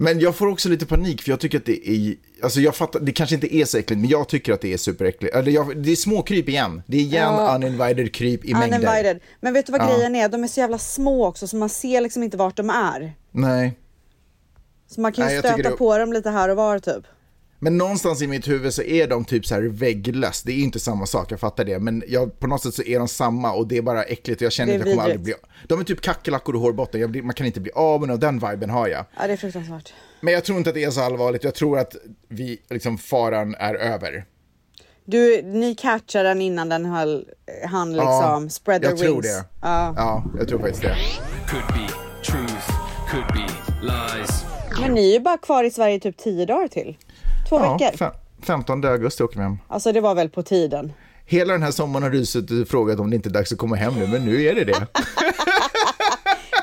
Men 0.00 0.20
jag 0.20 0.36
får 0.36 0.46
också 0.46 0.68
lite 0.68 0.86
panik 0.86 1.22
för 1.22 1.30
jag 1.30 1.40
tycker 1.40 1.58
att 1.58 1.64
det 1.66 1.88
är, 1.90 2.14
alltså 2.42 2.60
jag 2.60 2.76
fattar, 2.76 3.00
det 3.00 3.12
kanske 3.12 3.34
inte 3.34 3.54
är 3.56 3.64
så 3.64 3.78
äckligt, 3.78 4.00
men 4.00 4.10
jag 4.10 4.28
tycker 4.28 4.52
att 4.52 4.60
det 4.60 4.72
är 4.72 4.76
superäckligt. 4.76 5.34
Eller 5.34 5.52
jag, 5.52 5.82
det 5.82 5.92
är 5.92 5.96
småkryp 5.96 6.48
igen. 6.48 6.82
Det 6.86 6.96
är 6.96 7.00
igen 7.00 7.34
Ja. 7.38 7.54
uninvited 7.56 8.14
kryp 8.14 8.44
i 8.44 8.54
mängder. 8.54 8.78
Uninvited. 8.78 9.20
Men 9.40 9.52
vet 9.54 9.66
du 9.66 9.72
vad 9.72 9.80
Ja. 9.80 9.94
grejen 9.96 10.14
är? 10.16 10.28
De 10.28 10.44
är 10.44 10.48
så 10.48 10.60
jävla 10.60 10.78
små 10.78 11.26
också 11.26 11.46
så 11.48 11.56
man 11.56 11.68
ser 11.68 12.00
liksom 12.00 12.22
inte 12.22 12.36
vart 12.36 12.56
de 12.56 12.70
är. 12.70 13.12
Nej. 13.30 13.78
Så 14.90 15.00
man 15.00 15.12
kan 15.12 15.24
ju 15.24 15.30
Nej, 15.30 15.38
stöta 15.38 15.56
det- 15.70 15.76
på 15.76 15.98
dem 15.98 16.12
lite 16.12 16.30
här 16.30 16.48
och 16.48 16.56
var 16.56 16.78
typ. 16.78 17.04
Men 17.60 17.78
någonstans 17.78 18.22
i 18.22 18.26
mitt 18.26 18.48
huvud 18.48 18.74
så 18.74 18.82
är 18.82 19.08
de 19.08 19.24
typ 19.24 19.46
så 19.46 19.54
här 19.54 19.62
vägglöss. 19.62 20.42
Det 20.42 20.52
är 20.52 20.58
inte 20.58 20.80
samma 20.80 21.06
sak, 21.06 21.32
jag 21.32 21.40
fattar 21.40 21.64
det. 21.64 21.78
Men 21.78 22.02
jag, 22.08 22.40
på 22.40 22.46
något 22.46 22.62
sätt 22.62 22.74
så 22.74 22.82
är 22.82 22.98
de 22.98 23.08
samma 23.08 23.52
och 23.52 23.68
det 23.68 23.76
är 23.76 23.82
bara 23.82 24.02
äckligt 24.02 24.40
och 24.40 24.44
jag 24.44 24.52
känner 24.52 24.72
att 24.72 24.78
jag 24.78 24.88
kommer 24.88 25.02
aldrig 25.02 25.20
bli... 25.20 25.34
De 25.66 25.80
är 25.80 25.84
typ 25.84 26.00
kackerlackor 26.00 26.54
och 26.54 26.60
hårbotten, 26.60 27.00
jag 27.00 27.10
blir, 27.10 27.22
man 27.22 27.34
kan 27.34 27.46
inte 27.46 27.60
bli 27.60 27.72
av 27.74 28.00
med 28.00 28.10
och 28.10 28.18
den 28.18 28.38
viben 28.38 28.70
har 28.70 28.88
jag. 28.88 29.04
Ja, 29.16 29.26
det 29.26 29.32
är 29.32 29.36
fruktansvärt. 29.36 29.92
Men 30.20 30.34
jag 30.34 30.44
tror 30.44 30.58
inte 30.58 30.70
att 30.70 30.74
det 30.74 30.84
är 30.84 30.90
så 30.90 31.00
allvarligt, 31.00 31.44
jag 31.44 31.54
tror 31.54 31.78
att 31.78 31.96
vi, 32.28 32.60
liksom 32.70 32.98
faran 32.98 33.54
är 33.54 33.74
över. 33.74 34.24
Du, 35.04 35.42
ni 35.42 35.74
catchade 35.74 36.28
den 36.28 36.40
innan 36.40 36.68
den 36.68 36.84
höll, 36.84 37.24
han 37.64 37.92
liksom 37.92 38.50
spread 38.50 38.82
the 38.82 38.88
jag 38.88 38.98
tror 38.98 39.12
wings. 39.12 39.26
det. 39.26 39.44
Ja. 39.62 39.94
ja, 39.96 40.24
jag 40.38 40.48
tror 40.48 40.58
faktiskt 40.58 40.82
det. 40.82 40.96
Could 41.48 41.66
be 41.66 41.88
truth, 42.24 42.70
could 43.10 43.26
be 43.26 43.46
lies. 43.82 44.44
Men 44.80 44.94
ni 44.94 45.08
är 45.08 45.12
ju 45.12 45.20
bara 45.20 45.38
kvar 45.38 45.64
i 45.64 45.70
Sverige 45.70 46.00
typ 46.00 46.16
tio 46.16 46.46
dagar 46.46 46.68
till. 46.68 46.96
Två 47.48 47.56
Ja, 47.60 47.76
veckor. 47.80 47.96
fem, 47.98 48.12
15 48.42 48.84
augusti 48.84 49.22
åker 49.22 49.36
vi 49.36 49.42
hem. 49.42 49.58
Alltså 49.68 49.92
det 49.92 50.00
var 50.00 50.14
väl 50.14 50.28
på 50.28 50.42
tiden. 50.42 50.92
Hela 51.26 51.52
den 51.52 51.62
här 51.62 51.70
sommaren 51.70 52.02
har 52.02 52.10
du 52.10 52.26
suttit 52.26 52.62
och 52.62 52.68
frågat 52.68 53.00
om 53.00 53.10
det 53.10 53.16
inte 53.16 53.28
är 53.28 53.32
dags 53.32 53.52
att 53.52 53.58
komma 53.58 53.76
hem 53.76 53.94
nu, 53.94 54.06
men 54.06 54.24
nu 54.24 54.42
är 54.44 54.54
det 54.54 54.64
det. 54.64 54.86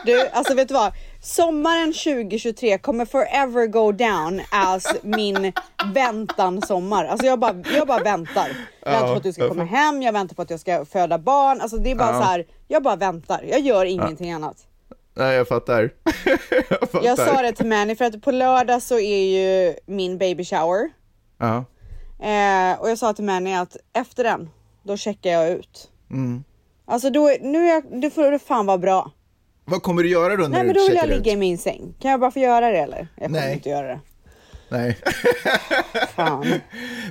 Du, 0.06 0.28
alltså 0.28 0.54
vet 0.56 0.68
du 0.68 0.74
vad? 0.74 0.92
Sommaren 1.22 1.94
2023 1.94 2.78
kommer 2.78 3.06
forever 3.06 3.68
go 3.68 3.92
down 3.92 4.42
as 4.52 4.86
min 5.02 5.54
väntan-sommar. 5.94 7.06
Alltså 7.06 7.26
jag 7.28 7.40
bara, 7.40 7.56
jag 7.76 7.88
bara 7.88 8.04
väntar. 8.04 8.48
Jag 8.84 8.92
väntar 8.92 9.08
på 9.08 9.14
att 9.18 9.24
du 9.24 9.34
ska 9.34 9.48
komma 9.48 9.64
hem, 9.64 10.02
jag 10.02 10.14
väntar 10.14 10.36
på 10.36 10.42
att 10.42 10.50
jag 10.50 10.60
ska 10.60 10.86
föda 10.86 11.18
barn. 11.20 11.62
Alltså 11.62 11.78
det 11.78 11.92
är 11.92 11.96
bara 11.96 12.14
så 12.22 12.24
här, 12.28 12.46
jag 12.68 12.84
bara 12.84 12.96
väntar. 12.96 13.46
Jag 13.50 13.60
gör 13.60 13.86
ingenting 13.86 14.32
annat. 14.32 14.58
Nej, 15.16 15.36
jag 15.36 15.48
fattar. 15.48 15.94
jag 16.70 16.80
fattar. 16.90 17.04
Jag 17.04 17.18
sa 17.18 17.42
det 17.42 17.52
till 17.52 17.66
Manny 17.66 17.96
för 17.96 18.06
att 18.06 18.22
på 18.22 18.32
lördag 18.32 18.82
så 18.82 19.00
är 19.00 19.24
ju 19.26 19.74
min 19.86 20.18
baby 20.18 20.46
shower. 20.46 20.90
Ja. 21.38 21.66
Eh, 22.26 22.80
och 22.80 22.90
jag 22.90 22.98
sa 22.98 23.14
till 23.14 23.24
Manny 23.26 23.54
att 23.56 23.78
efter 23.94 24.24
den, 24.24 24.50
då 24.84 24.98
checkar 24.98 25.30
jag 25.32 25.50
ut. 25.52 25.90
Mm. 26.12 26.44
Alltså 26.86 27.10
då, 27.10 27.28
är- 27.30 27.40
nu 27.42 27.66
är 27.68 27.74
jag, 27.74 28.02
det 28.02 28.10
får 28.10 28.32
det 28.32 28.40
fan 28.40 28.66
vara 28.66 28.78
bra. 28.78 29.12
Vad 29.66 29.84
kommer 29.84 30.04
du 30.04 30.10
göra 30.10 30.36
då 30.36 30.44
när 30.44 30.50
Nej 30.50 30.60
du 30.62 30.66
men 30.66 30.76
då 30.76 30.82
vill 30.82 30.94
jag 30.96 31.04
checkar 31.04 31.18
ligga 31.18 31.32
i 31.32 31.34
ut? 31.34 31.40
min 31.40 31.58
säng. 31.58 31.94
Kan 32.02 32.12
jag 32.12 32.20
bara 32.20 32.32
få 32.32 32.40
göra 32.40 32.72
det 32.72 32.78
eller? 32.78 33.08
Jag 33.16 33.26
kommer 33.28 33.40
Nej. 33.40 33.54
inte 33.54 33.70
göra 33.70 33.88
det. 33.88 34.00
Nej. 34.78 34.98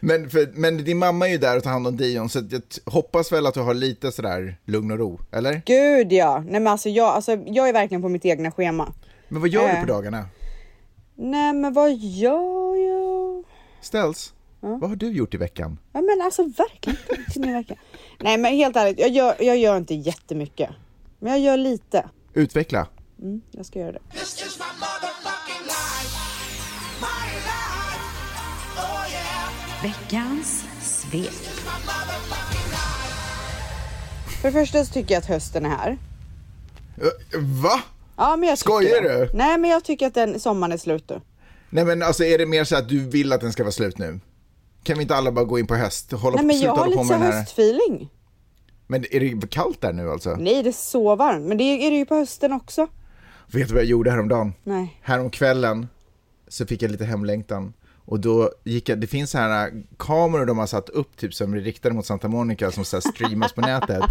Men, 0.02 0.30
för, 0.30 0.52
men 0.54 0.85
din 0.85 0.99
mamma 0.99 1.28
är 1.28 1.33
ju 1.33 1.38
där 1.38 1.56
och 1.56 1.62
tar 1.62 1.71
hand 1.71 1.87
om 1.87 1.97
Dion, 1.97 2.28
så 2.28 2.38
jag 2.50 2.62
hoppas 2.92 3.33
väl 3.33 3.47
att 3.47 3.54
du 3.54 3.61
har 3.61 3.75
lite 3.75 4.12
sådär 4.12 4.56
lugn 4.64 4.90
och 4.90 4.99
ro, 4.99 5.21
eller? 5.33 5.62
Gud 5.66 6.12
ja. 6.12 6.38
Nej 6.38 6.61
men 6.61 6.66
alltså 6.66 6.88
jag, 6.88 7.06
alltså 7.06 7.33
jag 7.47 7.68
är 7.68 7.73
verkligen 7.73 8.02
på 8.02 8.09
mitt 8.09 8.25
egna 8.25 8.50
schema. 8.50 8.92
Men 9.28 9.40
vad 9.40 9.50
gör 9.50 9.62
du 9.62 9.68
Eh. 9.75 9.80
på 9.80 9.87
dagarna? 9.87 10.26
Nej 11.14 11.52
men 11.52 11.73
vad 11.73 11.92
gör 11.94 12.76
jag? 12.76 13.44
Ställs, 13.80 14.33
vad 14.61 14.88
har 14.90 14.97
du 14.97 15.11
gjort 15.12 15.35
i 15.35 15.37
veckan? 15.37 15.78
Ja 15.92 16.00
men 16.00 16.21
alltså 16.25 16.42
verkligen 16.42 16.99
inte. 17.59 17.76
Nej 18.21 18.38
men 18.38 18.52
helt 18.52 18.76
ärligt, 18.76 18.99
jag 19.00 19.11
gör, 19.11 19.35
jag 19.40 19.56
gör 19.56 19.76
inte 19.76 19.94
jättemycket. 19.94 20.71
Men 21.18 21.33
jag 21.33 21.40
gör 21.40 21.56
lite. 21.56 22.09
Utveckla. 22.35 22.87
Mm, 23.23 23.40
jag 23.50 23.66
ska 23.66 23.78
göra 23.78 23.92
det. 23.92 24.00
Veckans 29.85 30.64
svep. 30.83 31.31
För 34.41 34.49
det 34.49 34.53
första 34.53 34.85
så 34.85 34.93
tycker 34.93 35.14
jag 35.14 35.21
att 35.21 35.26
hösten 35.26 35.67
är 35.67 35.71
här. 35.71 35.99
Va? 37.62 37.83
Ja 38.17 38.37
men 38.37 38.49
jag 38.49 38.59
tycker 38.59 38.71
Skojar 38.71 39.03
det. 39.03 39.26
du? 39.26 39.31
Nej 39.35 39.59
men 39.59 39.71
jag 39.71 39.85
tycker 39.85 40.07
att 40.07 40.14
den 40.14 40.41
sommaren 40.41 40.73
är 40.73 40.76
slut 40.76 41.05
nu. 41.09 41.21
Nej 41.71 41.85
men 41.85 42.03
alltså 42.03 42.25
är 42.25 42.38
det 42.38 42.47
mer 42.47 42.64
så 42.64 42.76
att 42.76 42.88
du 42.88 43.09
vill 43.09 43.33
att 43.33 43.41
den 43.41 43.53
ska 43.53 43.62
vara 43.62 43.73
slut 43.73 43.99
nu? 43.99 44.21
Kan 44.83 44.97
vi 44.97 45.03
inte 45.03 45.14
alla 45.14 45.33
bara 45.33 45.45
gå 45.45 45.59
in 45.59 45.67
på 45.67 45.75
höst? 45.75 46.12
Hålla 46.12 46.37
Nej 46.37 46.47
men 46.47 46.61
jag 46.61 46.75
har 46.75 46.87
lite 46.87 47.05
så 47.05 47.14
här... 47.14 47.33
höstfeeling. 47.33 48.11
Men 48.87 49.05
är 49.14 49.21
det 49.21 49.50
kallt 49.50 49.81
där 49.81 49.93
nu 49.93 50.11
alltså? 50.11 50.37
Nej 50.38 50.62
det 50.62 50.71
är 50.71 50.73
så 50.73 51.17
varmt. 51.17 51.47
Men 51.47 51.59
det 51.59 51.64
är 51.64 51.91
det 51.91 51.97
ju 51.97 52.07
på 52.07 52.14
hösten 52.14 52.53
också. 52.53 52.87
Vet 53.47 53.69
du 53.69 53.75
vad 53.75 53.83
jag 53.83 53.91
gjorde 53.91 54.11
häromdagen? 54.11 54.53
Nej. 54.62 55.00
Häromkvällen 55.03 55.88
så 56.49 56.67
fick 56.67 56.83
jag 56.83 56.91
lite 56.91 57.05
hemlängtan. 57.05 57.73
Och 58.06 58.20
då 58.20 58.50
gick 58.64 58.88
jag, 58.88 59.00
det 59.00 59.06
finns 59.06 59.30
så 59.30 59.38
här 59.38 59.66
äh, 59.66 59.73
kameror 59.96 60.46
de 60.46 60.58
har 60.58 60.66
satt 60.66 60.88
upp 60.88 61.16
typ 61.16 61.34
som 61.34 61.54
är 61.54 61.58
riktade 61.58 61.94
mot 61.94 62.06
Santa 62.06 62.28
Monica 62.28 62.70
som 62.70 62.84
så 62.84 63.00
streamas 63.00 63.52
på 63.52 63.61
nätet. 63.61 64.02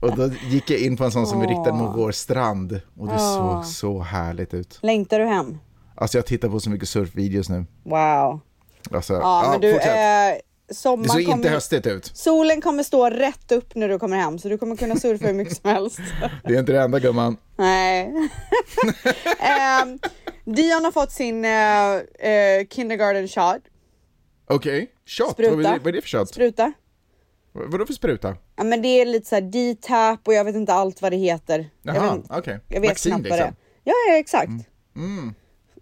Och 0.00 0.16
då 0.16 0.30
gick 0.50 0.70
jag 0.70 0.80
in 0.80 0.96
på 0.96 1.04
en 1.04 1.10
sån 1.12 1.26
som 1.26 1.40
är 1.42 1.46
riktad 1.46 1.72
mot 1.72 1.96
vår 1.96 2.12
strand 2.12 2.80
och 2.98 3.08
det 3.08 3.18
såg 3.18 3.64
så 3.66 4.00
härligt 4.00 4.54
ut. 4.54 4.78
Längtar 4.82 5.18
du 5.18 5.24
hem? 5.26 5.58
Alltså 5.94 6.18
jag 6.18 6.26
tittar 6.26 6.48
på 6.48 6.60
så 6.60 6.70
mycket 6.70 6.88
surfvideos 6.88 7.48
nu. 7.48 7.66
Wow. 7.82 8.40
Alltså, 8.90 9.12
Ja, 9.14 9.44
ja, 9.44 9.50
men 9.50 9.60
du, 9.60 9.72
fortsätt. 9.72 9.90
eh, 10.36 10.40
det 10.70 10.74
sommaren 10.74 11.08
såg 11.10 11.20
inte 11.20 11.32
kommer... 11.32 11.48
höstigt 11.48 11.86
ut. 11.86 12.10
Solen 12.14 12.60
kommer 12.60 12.82
stå 12.82 13.10
rätt 13.10 13.52
upp 13.52 13.74
när 13.74 13.88
du 13.88 13.98
kommer 13.98 14.16
hem 14.16 14.38
så 14.38 14.48
du 14.48 14.58
kommer 14.58 14.76
kunna 14.76 14.96
surfa 14.96 15.26
hur 15.26 15.34
mycket 15.34 15.56
som 15.56 15.70
helst. 15.70 15.98
Det 16.44 16.54
är 16.54 16.58
inte 16.60 16.72
det 16.72 16.80
enda 16.80 16.98
gumman. 16.98 17.36
Nej. 17.58 18.12
Ehm, 19.38 19.98
Dion 20.44 20.84
har 20.84 20.92
fått 20.92 21.12
sin 21.12 21.44
eh, 21.44 21.94
eh, 22.30 22.66
kindergarten 22.70 23.28
shot. 23.28 23.62
Okej, 24.46 24.90
shot, 25.06 25.30
Spruta. 25.32 25.56
vad 25.56 25.66
är, 25.66 25.72
det, 25.72 25.78
vad 25.78 25.86
är 25.88 25.92
det 25.92 26.00
för 26.02 26.08
shot? 26.08 26.28
Spruta. 26.28 26.72
Vad- 27.52 27.70
Vadå 27.72 27.86
för 27.86 27.92
spruta? 27.92 28.36
Ja 28.56 28.64
men 28.64 28.82
det 28.82 28.88
är 28.88 29.06
lite 29.06 29.28
såhär 29.28 29.42
D-tap 29.42 30.28
och 30.28 30.34
jag 30.34 30.44
vet 30.44 30.54
inte 30.54 30.72
allt 30.74 31.02
vad 31.02 31.12
det 31.12 31.16
heter. 31.16 31.70
Jaha, 31.82 32.18
okej. 32.30 32.58
jag 32.68 32.80
vet 32.80 32.90
Vaccin, 32.90 33.12
knappt 33.12 33.30
vad 33.30 33.38
det 33.38 33.42
är. 33.42 33.46
liksom. 33.46 33.56
Ja, 33.84 33.94
ja 34.08 34.16
exakt. 34.16 34.50
Mm. 34.96 35.34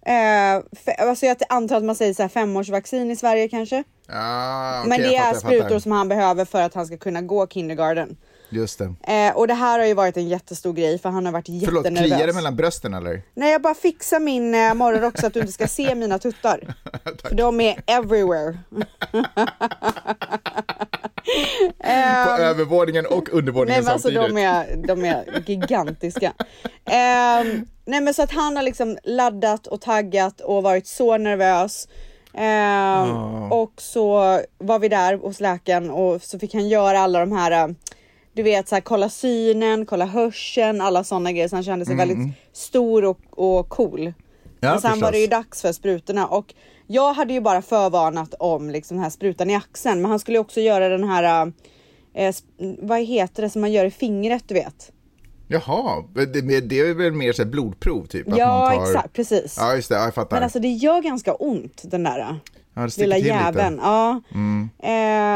Eh, 0.06 0.62
fe- 0.86 0.96
alltså 0.98 1.26
jag 1.26 1.36
antar 1.48 1.76
att 1.76 1.84
man 1.84 1.94
säger 1.96 2.14
så 2.14 2.22
här 2.22 2.28
femårsvaccin 2.28 3.10
i 3.10 3.16
Sverige 3.16 3.48
kanske. 3.48 3.84
Ah, 4.12 4.78
okej, 4.80 4.88
men 4.88 5.00
det 5.00 5.16
är 5.16 5.34
sprutor 5.34 5.62
fattar. 5.62 5.78
som 5.78 5.92
han 5.92 6.08
behöver 6.08 6.44
för 6.44 6.62
att 6.62 6.74
han 6.74 6.86
ska 6.86 6.96
kunna 6.96 7.22
gå 7.22 7.46
kindergarten. 7.46 8.16
Just 8.50 8.78
det. 8.78 9.12
Eh, 9.28 9.36
och 9.36 9.48
det 9.48 9.54
här 9.54 9.78
har 9.78 9.86
ju 9.86 9.94
varit 9.94 10.16
en 10.16 10.28
jättestor 10.28 10.72
grej 10.72 10.98
för 10.98 11.08
han 11.08 11.24
har 11.26 11.32
varit 11.32 11.46
Förlåt, 11.64 11.84
jättenervös. 11.84 12.12
kliar 12.16 12.26
det 12.26 12.32
mellan 12.32 12.56
brösten 12.56 12.94
eller? 12.94 13.22
Nej 13.34 13.52
jag 13.52 13.62
bara 13.62 13.74
fixar 13.74 14.20
min 14.20 14.54
eh, 14.54 14.74
morgonrock 14.74 15.18
så 15.20 15.26
att 15.26 15.34
du 15.34 15.40
inte 15.40 15.52
ska 15.52 15.66
se 15.66 15.94
mina 15.94 16.18
tuttar. 16.18 16.74
för 17.28 17.34
de 17.34 17.60
är 17.60 17.82
everywhere. 17.86 18.58
På 22.26 22.42
övervåningen 22.42 23.06
och 23.06 23.12
Ehm, 23.12 23.24
Nej 23.30 23.38
undervåningen 23.38 23.84
men 23.84 23.92
alltså 23.92 24.08
samtidigt. 24.08 24.34
de 24.36 24.42
är, 24.42 24.76
de 24.86 25.04
är 25.04 25.42
gigantiska. 25.46 26.32
Ehm, 26.84 27.66
nej 27.84 28.00
men 28.00 28.14
så 28.14 28.22
att 28.22 28.30
han 28.32 28.56
har 28.56 28.62
liksom 28.62 28.98
laddat 29.04 29.66
och 29.66 29.80
taggat 29.80 30.40
och 30.40 30.62
varit 30.62 30.86
så 30.86 31.16
nervös. 31.18 31.88
Ehm, 32.38 33.52
Och 33.52 33.72
så 33.76 34.40
var 34.58 34.78
vi 34.78 34.88
där 34.88 35.14
hos 35.18 35.40
läkaren 35.40 35.90
och 35.90 36.22
så 36.22 36.38
fick 36.38 36.54
han 36.54 36.68
göra 36.68 36.98
alla 37.00 37.20
de 37.20 37.32
här, 37.32 37.50
eh, 37.68 37.74
du 38.32 38.42
vet 38.42 38.68
så 38.68 38.74
här, 38.74 38.80
kolla 38.82 39.08
synen, 39.08 39.86
kolla 39.86 40.04
hörseln, 40.04 40.80
alla 40.80 41.04
sådana 41.04 41.32
grejer. 41.32 41.48
Så 41.48 41.56
han 41.56 41.62
kände 41.64 41.84
sig 41.86 41.94
väldigt 41.96 42.34
stor 42.52 43.04
och, 43.04 43.18
och 43.30 43.68
cool. 43.68 44.00
Mm, 44.00 44.14
Ja, 44.60 44.74
och 44.74 44.80
sen 44.80 44.90
förstås. 44.90 45.02
var 45.06 45.12
det 45.12 45.18
ju 45.18 45.26
dags 45.26 45.62
för 45.62 45.72
sprutorna 45.72 46.26
och 46.26 46.54
jag 46.86 47.12
hade 47.12 47.32
ju 47.32 47.40
bara 47.40 47.62
förvarnat 47.62 48.34
om 48.38 48.70
liksom 48.70 48.96
den 48.96 49.04
här 49.04 49.10
sprutan 49.10 49.50
i 49.50 49.54
axeln 49.56 50.02
men 50.02 50.10
han 50.10 50.18
skulle 50.18 50.38
också 50.38 50.60
göra 50.60 50.88
den 50.88 51.04
här 51.04 51.52
eh, 52.14 52.28
sp- 52.28 52.78
vad 52.82 53.00
heter 53.00 53.42
det 53.42 53.50
som 53.50 53.60
man 53.60 53.72
gör 53.72 53.84
i 53.84 53.90
fingret 53.90 54.44
du 54.46 54.54
vet? 54.54 54.92
Jaha, 55.48 56.04
det, 56.14 56.60
det 56.60 56.80
är 56.80 56.94
väl 56.94 57.12
mer 57.12 57.32
så 57.32 57.44
blodprov 57.44 58.06
typ? 58.06 58.26
ja 58.36 58.70
tar... 58.74 58.82
exakt, 58.82 59.12
precis. 59.12 59.56
Ja, 59.60 59.74
just 59.74 59.88
det, 59.88 59.94
ja, 59.94 60.04
jag 60.04 60.14
fattar. 60.14 60.36
men 60.36 60.42
alltså 60.42 60.58
det 60.58 60.68
gör 60.68 61.02
ganska 61.02 61.34
ont 61.34 61.82
den 61.84 62.02
där 62.02 62.18
eh, 62.18 62.34
ja, 62.74 62.82
det 62.82 62.96
lilla 62.98 63.16
jäveln. 63.18 63.74
Lite. 63.74 64.20
Mm. 64.34 64.68
Ja. 64.82 64.88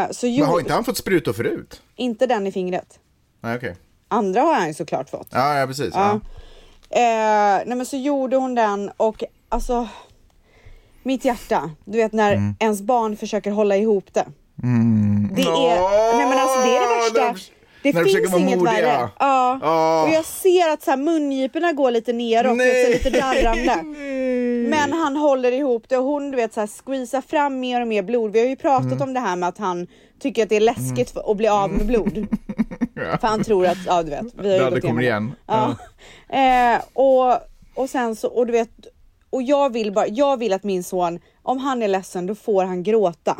Eh, 0.04 0.10
så 0.10 0.26
jo, 0.26 0.40
Men 0.44 0.50
har 0.52 0.60
inte 0.60 0.72
han 0.72 0.84
fått 0.84 0.96
sprutor 0.96 1.32
förut? 1.32 1.82
inte 1.96 2.26
den 2.26 2.46
i 2.46 2.52
fingret. 2.52 2.98
Nej, 3.40 3.56
okej. 3.56 3.76
Andra 4.08 4.40
har 4.40 4.54
han 4.54 4.68
ju 4.68 4.74
såklart 4.74 5.10
fått. 5.10 5.28
Ja, 5.30 5.58
ja, 5.58 5.66
precis. 5.66 5.90
Ja. 5.94 6.20
Ja. 6.90 6.96
Eh, 6.96 7.62
nej 7.66 7.76
men 7.76 7.86
så 7.86 7.96
gjorde 7.96 8.36
hon 8.36 8.54
den 8.54 8.90
och 8.96 9.24
alltså 9.48 9.88
mitt 11.02 11.24
hjärta, 11.24 11.70
du 11.84 11.98
vet 11.98 12.12
när 12.12 12.32
Mm. 12.32 12.54
ens 12.58 12.82
barn 12.82 13.16
försöker 13.16 13.50
hålla 13.50 13.76
ihop 13.76 14.04
det. 14.12 14.24
Det 15.34 15.42
är, 15.42 16.16
nej 16.16 16.28
men 16.28 16.38
alltså 16.38 16.58
det 16.60 16.76
är 16.76 16.80
det 16.80 17.04
värsta. 17.04 17.20
när 17.20 17.32
de- 17.32 17.38
Det 17.82 17.92
när 17.92 18.04
finns 18.04 18.34
inget 18.34 18.58
modiga. 18.58 18.72
värre. 18.72 19.08
Ja. 19.18 19.58
Åh. 19.62 20.02
Och 20.08 20.14
jag 20.14 20.24
ser 20.24 20.72
att 20.72 20.82
så 20.82 20.90
här, 20.90 20.98
mungiporna 20.98 21.72
går 21.72 21.90
lite 21.90 22.12
neråt, 22.12 22.56
Nej. 22.56 22.92
Lite 22.92 23.10
darrande. 23.10 23.82
Men 24.70 24.92
han 24.92 25.16
håller 25.16 25.52
ihop 25.52 25.88
det 25.88 25.96
och 25.98 26.04
hon 26.04 26.30
du 26.30 26.36
vet 26.36 26.54
så 26.54 26.60
här, 26.60 26.66
squeezar 26.66 27.20
fram 27.20 27.60
mer 27.60 27.80
och 27.80 27.88
mer 27.88 28.02
blod. 28.02 28.32
Vi 28.32 28.40
har 28.40 28.46
ju 28.46 28.56
pratat 28.56 28.86
Mm. 28.92 29.02
om 29.02 29.14
det 29.14 29.20
här 29.20 29.36
med 29.36 29.48
att 29.48 29.58
han 29.58 29.86
tycker 30.20 30.42
att 30.42 30.48
det 30.48 30.56
är 30.56 30.60
läskigt 30.60 31.10
för, 31.10 31.30
att 31.30 31.36
bli 31.36 31.48
av 31.48 31.70
med 31.70 31.86
blod. 31.86 32.26
För 33.20 33.28
han 33.28 33.44
tror 33.44 33.66
att, 33.66 33.78
ja 33.86 34.02
du 34.02 34.10
vet. 34.10 34.24
Vi 34.38 34.58
har 34.58 34.70
Det 34.70 34.80
kommer 34.80 35.02
igen. 35.02 35.32
Ja. 35.46 35.76
Eh, 36.28 36.80
och, 36.92 37.32
och 37.74 37.90
sen 37.90 38.16
så, 38.16 38.28
och 38.28 38.46
du 38.46 38.52
vet, 38.52 38.70
och 39.30 39.42
jag 39.42 39.72
vill 39.72 39.92
bara, 39.92 40.06
jag 40.06 40.36
vill 40.36 40.52
att 40.52 40.64
min 40.64 40.84
son, 40.84 41.18
om 41.42 41.58
han 41.58 41.82
är 41.82 41.88
ledsen 41.88 42.26
då 42.26 42.34
får 42.34 42.64
han 42.64 42.82
gråta. 42.82 43.36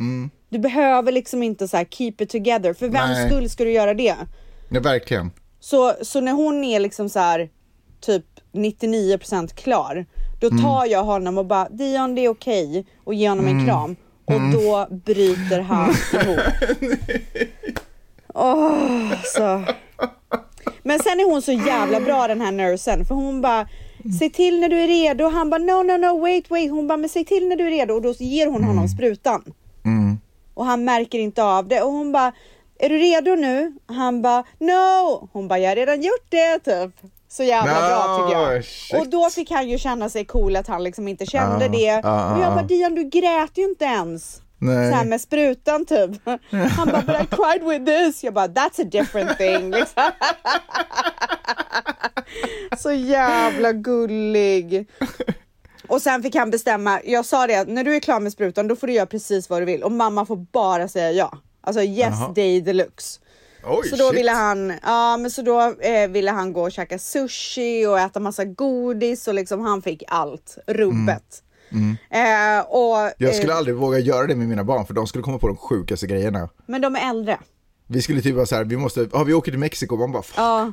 Mm. 0.00 0.30
Du 0.48 0.58
behöver 0.58 1.12
liksom 1.12 1.42
inte 1.42 1.68
så 1.68 1.76
här 1.76 1.84
keep 1.84 2.14
it 2.18 2.30
together, 2.30 2.72
för 2.72 2.88
Nej. 2.88 3.26
skull 3.30 3.50
ska 3.50 3.64
du 3.64 3.72
göra 3.72 3.94
det? 3.94 4.14
Ja, 4.68 4.80
verkligen. 4.80 5.30
Så, 5.60 5.94
så 6.02 6.20
när 6.20 6.32
hon 6.32 6.64
är 6.64 6.80
liksom 6.80 7.08
så 7.08 7.18
här 7.18 7.48
typ 8.00 8.24
99% 8.52 9.54
klar, 9.54 10.06
Då 10.40 10.50
tar 10.50 10.86
jag 10.86 11.04
honom 11.04 11.38
och 11.38 11.46
bara 11.46 11.68
Dion 11.68 12.14
det 12.14 12.24
är 12.24 12.28
okej 12.28 12.86
och 13.04 13.14
ger 13.14 13.28
honom 13.28 13.46
en 13.46 13.66
kram 13.66 13.96
och 14.24 14.40
då 14.52 14.86
bryter 15.04 15.60
han 15.60 15.94
ihop. 16.12 16.40
Åh, 18.34 19.12
så. 19.24 19.64
Men 20.82 20.98
sen 20.98 21.20
är 21.20 21.30
hon 21.30 21.42
så 21.42 21.52
jävla 21.52 22.00
bra 22.00 22.28
den 22.28 22.40
här 22.40 22.52
nursen 22.52 23.04
för 23.04 23.14
hon 23.14 23.40
bara 23.40 23.68
Säg 24.18 24.30
till 24.30 24.60
när 24.60 24.68
du 24.68 24.80
är 24.80 24.86
redo. 24.86 25.28
Han 25.28 25.50
bara 25.50 25.58
no 25.58 25.82
no 25.82 25.96
no 25.96 26.20
wait 26.20 26.50
wait. 26.50 26.70
Hon 26.70 26.86
bara 26.86 26.96
men 26.96 27.08
säg 27.08 27.24
till 27.24 27.48
när 27.48 27.56
du 27.56 27.66
är 27.66 27.70
redo 27.70 27.94
och 27.94 28.02
då 28.02 28.12
ger 28.12 28.46
hon 28.46 28.64
honom 28.64 28.88
sprutan. 28.88 29.44
Och 30.58 30.64
han 30.66 30.84
märker 30.84 31.18
inte 31.18 31.42
av 31.42 31.68
det 31.68 31.82
och 31.82 31.92
hon 31.92 32.12
bara 32.12 32.32
är 32.78 32.88
du 32.88 32.98
redo 32.98 33.34
nu? 33.34 33.72
Han 33.86 34.22
bara 34.22 34.44
no. 34.58 35.28
Hon 35.32 35.48
bara 35.48 35.58
jag 35.58 35.70
har 35.70 35.76
redan 35.76 36.02
gjort 36.02 36.26
det 36.28 36.58
typ. 36.58 36.90
Så 37.28 37.42
jävla 37.42 37.72
No, 37.72 37.78
bra 37.88 38.26
tycker 38.26 38.40
jag. 38.42 38.64
shit. 38.64 39.00
Och 39.00 39.08
då 39.08 39.30
fick 39.30 39.50
han 39.50 39.68
ju 39.68 39.78
känna 39.78 40.08
sig 40.08 40.24
cool 40.24 40.56
att 40.56 40.66
han 40.66 40.84
liksom 40.84 41.08
inte 41.08 41.26
kände 41.26 41.64
Ja, 41.64 41.70
det. 41.70 41.78
ja, 42.08 42.34
och 42.34 42.40
jag 42.42 42.50
ja. 42.50 42.54
bara 42.54 42.62
Dion 42.62 42.94
du 42.94 43.04
grät 43.04 43.50
ju 43.58 43.64
inte 43.64 43.84
ens. 43.84 44.42
Nej. 44.60 44.90
Så 44.90 44.96
här 44.96 45.04
med 45.04 45.20
sprutan 45.20 45.86
typ. 45.86 46.10
Han 46.76 46.88
bara 46.88 47.02
but 47.02 47.16
I 47.22 47.26
cried 47.36 47.64
with 47.64 47.84
this. 47.84 48.24
Jag 48.24 48.34
bara 48.34 48.46
that's 48.46 48.80
a 48.82 48.84
different 48.92 49.38
thing. 49.38 49.70
Liksom. 49.70 50.02
Så 52.78 52.92
jävla 52.92 53.72
gullig. 53.72 54.88
Och 55.88 56.02
sen 56.02 56.22
fick 56.22 56.34
han 56.34 56.50
bestämma, 56.50 57.00
jag 57.04 57.24
sa 57.26 57.46
det 57.46 57.54
att 57.56 57.68
när 57.68 57.84
du 57.84 57.96
är 57.96 58.00
klar 58.00 58.20
med 58.20 58.32
sprutan 58.32 58.68
då 58.68 58.76
får 58.76 58.86
du 58.86 58.92
göra 58.92 59.06
precis 59.06 59.50
vad 59.50 59.62
du 59.62 59.66
vill 59.66 59.82
och 59.82 59.92
mamma 59.92 60.26
får 60.26 60.36
bara 60.36 60.88
säga 60.88 61.12
ja. 61.12 61.38
Alltså 61.60 61.82
yes 61.82 61.98
Jaha. 62.20 62.32
day 62.34 62.60
deluxe. 62.60 63.20
Oj, 63.64 63.88
Så 63.88 63.96
då 63.96 64.08
shit. 64.08 64.18
ville 64.18 64.30
han, 64.32 64.72
ja 64.82 65.16
men 65.16 65.30
så 65.30 65.42
då 65.42 65.60
eh, 65.80 66.08
ville 66.08 66.30
han 66.30 66.52
gå 66.52 66.62
och 66.62 66.72
käka 66.72 66.98
sushi 66.98 67.86
och 67.86 67.98
äta 68.00 68.20
massa 68.20 68.44
godis 68.44 69.28
och 69.28 69.34
liksom 69.34 69.60
han 69.60 69.82
fick 69.82 70.02
allt, 70.08 70.58
rubbet. 70.66 71.42
Eh, 72.10 72.60
och, 72.68 72.98
Mm. 72.98 73.12
Jag 73.18 73.34
skulle 73.34 73.52
eh, 73.52 73.58
aldrig 73.58 73.76
våga 73.76 73.98
göra 73.98 74.26
det 74.26 74.34
med 74.36 74.48
mina 74.48 74.64
barn 74.64 74.86
för 74.86 74.94
de 74.94 75.06
skulle 75.06 75.24
komma 75.24 75.38
på 75.38 75.46
de 75.46 75.56
sjukaste 75.56 76.06
grejerna. 76.06 76.48
men 76.66 76.80
de 76.80 76.96
är 76.96 77.10
äldre. 77.10 77.38
Vi 77.86 78.02
skulle 78.02 78.22
typ 78.22 78.34
vara 78.34 78.46
så 78.46 78.54
här, 78.56 78.64
vi 78.64 78.76
måste, 78.76 79.08
ja 79.12 79.24
vi 79.24 79.34
åker 79.34 79.52
till 79.52 79.58
Mexiko, 79.58 79.96
man 79.96 80.12
bara 80.12 80.22
fan. 80.22 80.44
Ja, 80.44 80.72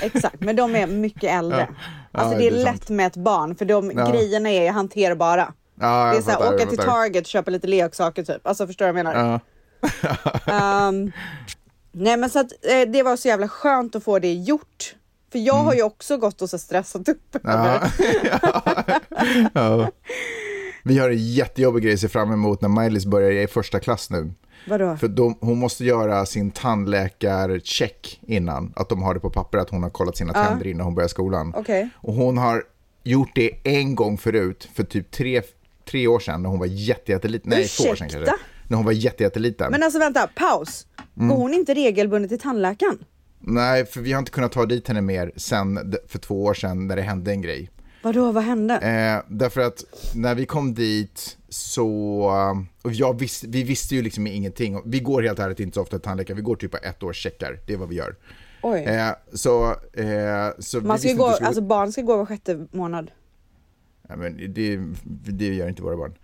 exakt. 0.00 0.40
Men 0.40 0.56
de 0.56 0.76
är 0.76 0.86
mycket 0.86 1.24
äldre. 1.30 1.68
Ja. 1.70 1.76
Alltså 2.20 2.34
Ja, 2.34 2.38
det 2.40 2.46
är, 2.46 2.50
det 2.50 2.60
är 2.60 2.64
lätt 2.64 2.88
med 2.88 3.06
ett 3.06 3.16
barn 3.16 3.54
för 3.56 3.64
de 3.64 3.90
Ja. 3.96 4.10
grejerna 4.10 4.50
är 4.50 4.70
hanterbara. 4.72 5.52
Ja, 5.80 6.10
det 6.12 6.18
är 6.18 6.22
såhär, 6.22 6.38
fattar, 6.38 6.54
åka 6.54 6.66
till. 6.66 6.78
Target 6.78 7.20
och 7.20 7.26
köpa 7.26 7.50
lite 7.50 7.66
leksaker 7.66 8.22
typ. 8.22 8.46
Alltså 8.46 8.66
förstår 8.66 8.86
du 8.86 8.92
vad 8.92 8.98
jag 8.98 9.04
menar? 9.14 9.40
Ehm, 10.46 11.12
nej 11.92 12.16
men 12.16 12.30
så 12.30 12.38
att 12.38 12.52
eh, 12.52 12.90
det 12.92 13.02
var 13.02 13.16
så 13.16 13.28
jävla 13.28 13.48
skönt 13.48 13.96
att 13.96 14.04
få 14.04 14.18
det 14.18 14.32
gjort. 14.32 14.94
För 15.32 15.38
jag 15.38 15.54
Mm. 15.56 15.66
har 15.66 15.74
ju 15.74 15.82
också 15.82 16.16
gått 16.16 16.42
och 16.42 16.50
så 16.50 16.58
stressat 16.58 17.08
upp 17.08 17.36
Ja. 17.42 17.80
ja. 19.54 19.90
Vi 20.84 20.98
har 20.98 21.10
en 21.10 21.18
jättejobbig 21.32 21.82
grej 21.82 21.94
att 21.94 22.00
se 22.00 22.08
fram 22.08 22.32
emot 22.32 22.60
när 22.60 22.68
Miley's 22.68 23.08
börjar 23.08 23.30
i 23.30 23.46
första 23.46 23.80
klass 23.80 24.10
nu. 24.10 24.32
Vadå? 24.66 24.96
För 24.96 25.08
de, 25.08 25.38
hon 25.40 25.58
måste 25.58 25.84
göra 25.84 26.26
sin 26.26 26.50
tandläkarcheck 26.50 28.20
innan, 28.26 28.72
att 28.76 28.88
de 28.88 29.02
har 29.02 29.14
det 29.14 29.20
på 29.20 29.30
papper 29.30 29.58
att 29.58 29.70
hon 29.70 29.82
har 29.82 29.90
kollat 29.90 30.16
sina 30.16 30.32
tänder 30.32 30.66
innan 30.66 30.84
hon 30.84 30.94
börjar 30.94 31.08
skolan. 31.08 31.52
Okej. 31.56 31.88
Och 31.94 32.14
hon 32.14 32.38
har 32.38 32.62
gjort 33.02 33.30
det 33.34 33.50
en 33.64 33.94
gång 33.94 34.18
förut, 34.18 34.68
för 34.74 34.84
typ 34.84 35.10
tre, 35.10 35.42
tre 35.90 36.06
år 36.06 36.20
sedan 36.20 36.42
när 36.42 36.50
hon 36.50 36.58
var 36.58 36.66
jätte, 36.66 37.12
jätteliten. 37.12 37.50
Nej, 37.50 37.68
två 37.68 37.84
år 37.90 37.94
sedan 37.94 38.06
Ursäkta? 38.06 38.26
kanske. 38.26 38.44
När 38.68 38.76
hon 38.76 38.84
var 38.86 38.92
jätte, 38.92 39.22
jätteliten. 39.22 39.70
Men 39.70 39.82
alltså 39.82 39.98
vänta, 39.98 40.28
paus. 40.34 40.86
Mm. 41.16 41.28
Går 41.28 41.36
hon 41.36 41.54
inte 41.54 41.74
regelbundet 41.74 42.30
till 42.30 42.38
tandläkaren? 42.40 42.98
Nej, 43.40 43.86
för 43.86 44.00
vi 44.00 44.12
har 44.12 44.18
inte 44.18 44.30
kunnat 44.30 44.52
ta 44.52 44.66
dit 44.66 44.88
henne 44.88 45.00
mer 45.00 45.32
sen 45.36 45.94
för 46.08 46.18
två 46.18 46.44
år 46.44 46.54
sedan 46.54 46.86
när 46.86 46.96
det 46.96 47.02
hände 47.02 47.30
en 47.30 47.42
grej. 47.42 47.70
Vadå, 48.02 48.32
vad 48.32 48.42
hände? 48.44 48.74
Eh, 48.74 49.22
därför 49.36 49.60
att 49.60 49.84
när 50.14 50.34
vi 50.34 50.46
kom 50.46 50.74
dit 50.74 51.38
så, 51.48 51.88
och 52.82 52.92
jag 52.92 53.18
visste, 53.18 53.46
vi 53.48 53.62
visste 53.62 53.94
ju 53.94 54.02
liksom 54.02 54.26
ingenting. 54.26 54.82
Vi 54.84 55.00
går 55.00 55.22
helt 55.22 55.38
ärligt 55.38 55.60
inte 55.60 55.74
så 55.74 55.82
ofta 55.82 55.98
till 55.98 56.04
tandläkaren, 56.04 56.36
vi 56.36 56.42
går 56.42 56.56
typ 56.56 56.70
på 56.70 56.78
ett 56.82 57.02
års 57.02 57.16
checkar, 57.22 57.58
det 57.66 57.72
är 57.72 57.76
vad 57.76 57.88
vi 57.88 57.94
gör. 57.94 58.16
Oj. 58.62 58.80
Eh, 58.80 59.10
så, 59.32 59.70
eh, 59.92 60.48
så 60.58 60.80
Man 60.80 60.98
ska 60.98 61.12
gå, 61.12 61.30
så- 61.32 61.44
alltså 61.44 61.62
barn 61.62 61.92
ska 61.92 62.02
gå 62.02 62.16
var 62.16 62.26
sjätte 62.26 62.66
månad. 62.70 63.10
Ja, 64.08 64.16
men 64.16 64.36
det, 64.54 64.80
det 65.32 65.54
gör 65.54 65.68
inte 65.68 65.82
våra 65.82 65.96
barn. 65.96 66.14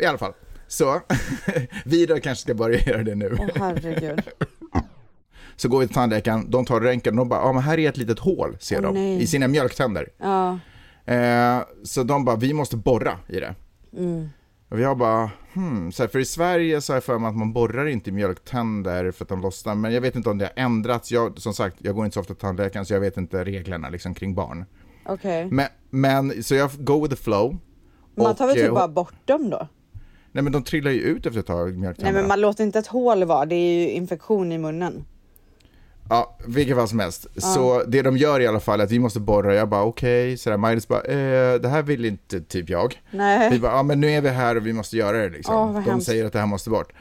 I 0.00 0.04
alla 0.04 0.18
fall, 0.18 0.32
så 0.68 1.00
vi 1.84 2.06
då 2.06 2.20
kanske 2.20 2.42
ska 2.42 2.54
börja 2.54 2.78
göra 2.80 3.02
det 3.02 3.14
nu. 3.14 3.36
Åh 3.40 3.48
herregud. 3.54 4.20
Så 5.56 5.68
går 5.68 5.80
vi 5.80 5.86
till 5.86 5.94
tandläkaren, 5.94 6.50
de 6.50 6.64
tar 6.64 6.80
röntgen 6.80 7.12
och 7.14 7.16
de 7.18 7.28
bara, 7.28 7.40
ja 7.40 7.52
men 7.52 7.62
här 7.62 7.78
är 7.78 7.88
ett 7.88 7.96
litet 7.96 8.18
hål, 8.18 8.56
ser 8.60 8.76
Åh, 8.76 8.82
de, 8.82 8.94
nej. 8.94 9.22
i 9.22 9.26
sina 9.26 9.48
mjölktänder. 9.48 10.08
Ja. 10.18 10.58
Eh, 11.10 11.62
så 11.82 12.02
de 12.02 12.24
bara, 12.24 12.36
vi 12.36 12.52
måste 12.52 12.76
borra 12.76 13.18
i 13.28 13.40
det. 13.40 13.54
Mm. 13.96 14.28
Och 14.68 14.80
jag 14.80 14.98
bara, 14.98 15.30
hmm, 15.52 15.92
så 15.92 16.02
här, 16.02 16.08
för 16.08 16.18
i 16.18 16.24
Sverige 16.24 16.80
så 16.80 16.92
har 16.92 16.96
jag 16.96 17.04
för 17.04 17.18
mig 17.18 17.28
att 17.28 17.36
man 17.36 17.52
borrar 17.52 17.86
inte 17.86 18.10
i 18.10 18.12
mjölktänder 18.12 19.10
för 19.10 19.24
att 19.24 19.28
de 19.28 19.40
lossnar, 19.40 19.74
men 19.74 19.92
jag 19.92 20.00
vet 20.00 20.16
inte 20.16 20.30
om 20.30 20.38
det 20.38 20.44
har 20.44 20.64
ändrats. 20.64 21.12
Jag, 21.12 21.38
som 21.38 21.54
sagt, 21.54 21.76
jag 21.78 21.94
går 21.94 22.04
inte 22.04 22.14
så 22.14 22.20
ofta 22.20 22.34
till 22.34 22.40
tandläkaren 22.40 22.86
så 22.86 22.94
jag 22.94 23.00
vet 23.00 23.16
inte 23.16 23.44
reglerna 23.44 23.88
liksom, 23.88 24.14
kring 24.14 24.34
barn. 24.34 24.64
Okej. 25.06 25.48
Men, 25.50 25.66
men, 25.90 26.42
så 26.42 26.54
jag 26.54 26.70
go 26.78 27.02
with 27.02 27.14
the 27.14 27.22
flow. 27.22 27.58
Man 28.14 28.36
tar 28.36 28.46
väl 28.46 28.56
typ 28.56 28.66
eh, 28.66 28.74
bara 28.74 28.88
bort 28.88 29.26
dem 29.26 29.50
då? 29.50 29.68
Nej 30.32 30.44
men 30.44 30.52
de 30.52 30.62
trillar 30.62 30.90
ju 30.90 31.00
ut 31.00 31.26
efter 31.26 31.40
ett 31.40 31.46
tag, 31.46 31.68
Nej 31.68 31.78
mjölktänderna. 31.78 32.18
men 32.18 32.28
man 32.28 32.40
låter 32.40 32.64
inte 32.64 32.78
ett 32.78 32.86
hål 32.86 33.24
vara, 33.24 33.46
det 33.46 33.54
är 33.54 33.80
ju 33.80 33.90
infektion 33.90 34.52
i 34.52 34.58
munnen. 34.58 35.04
Ja, 36.10 36.36
vilket 36.46 36.76
fall 36.76 36.88
som 36.88 36.98
helst. 36.98 37.26
Så 37.36 37.82
det 37.88 38.02
de 38.02 38.16
gör 38.16 38.40
i 38.40 38.46
alla 38.46 38.60
fall 38.60 38.80
är 38.80 38.84
att 38.84 38.90
vi 38.90 38.98
måste 38.98 39.20
borra. 39.20 39.54
Jag 39.54 39.68
bara 39.68 39.82
okej, 39.82 40.36
sådär. 40.36 40.56
Miley 40.56 40.80
bara, 40.88 41.00
eh, 41.02 41.60
det 41.60 41.68
här 41.68 41.82
vill 41.82 42.04
inte 42.04 42.40
typ 42.40 42.68
jag. 42.70 43.00
Nej. 43.10 43.50
Vi 43.50 43.58
bara, 43.58 43.72
ja 43.72 43.82
men 43.82 44.00
nu 44.00 44.10
är 44.10 44.20
vi 44.20 44.28
här 44.28 44.56
och 44.56 44.66
vi 44.66 44.72
måste 44.72 44.96
göra 44.96 45.16
det 45.18 45.28
liksom. 45.30 45.54
Vad 45.54 45.84
de 45.84 45.90
hemskt. 45.90 46.06
säger 46.06 46.24
att 46.24 46.32
det 46.32 46.38
här 46.38 46.46
måste 46.46 46.70
bort. 46.70 46.92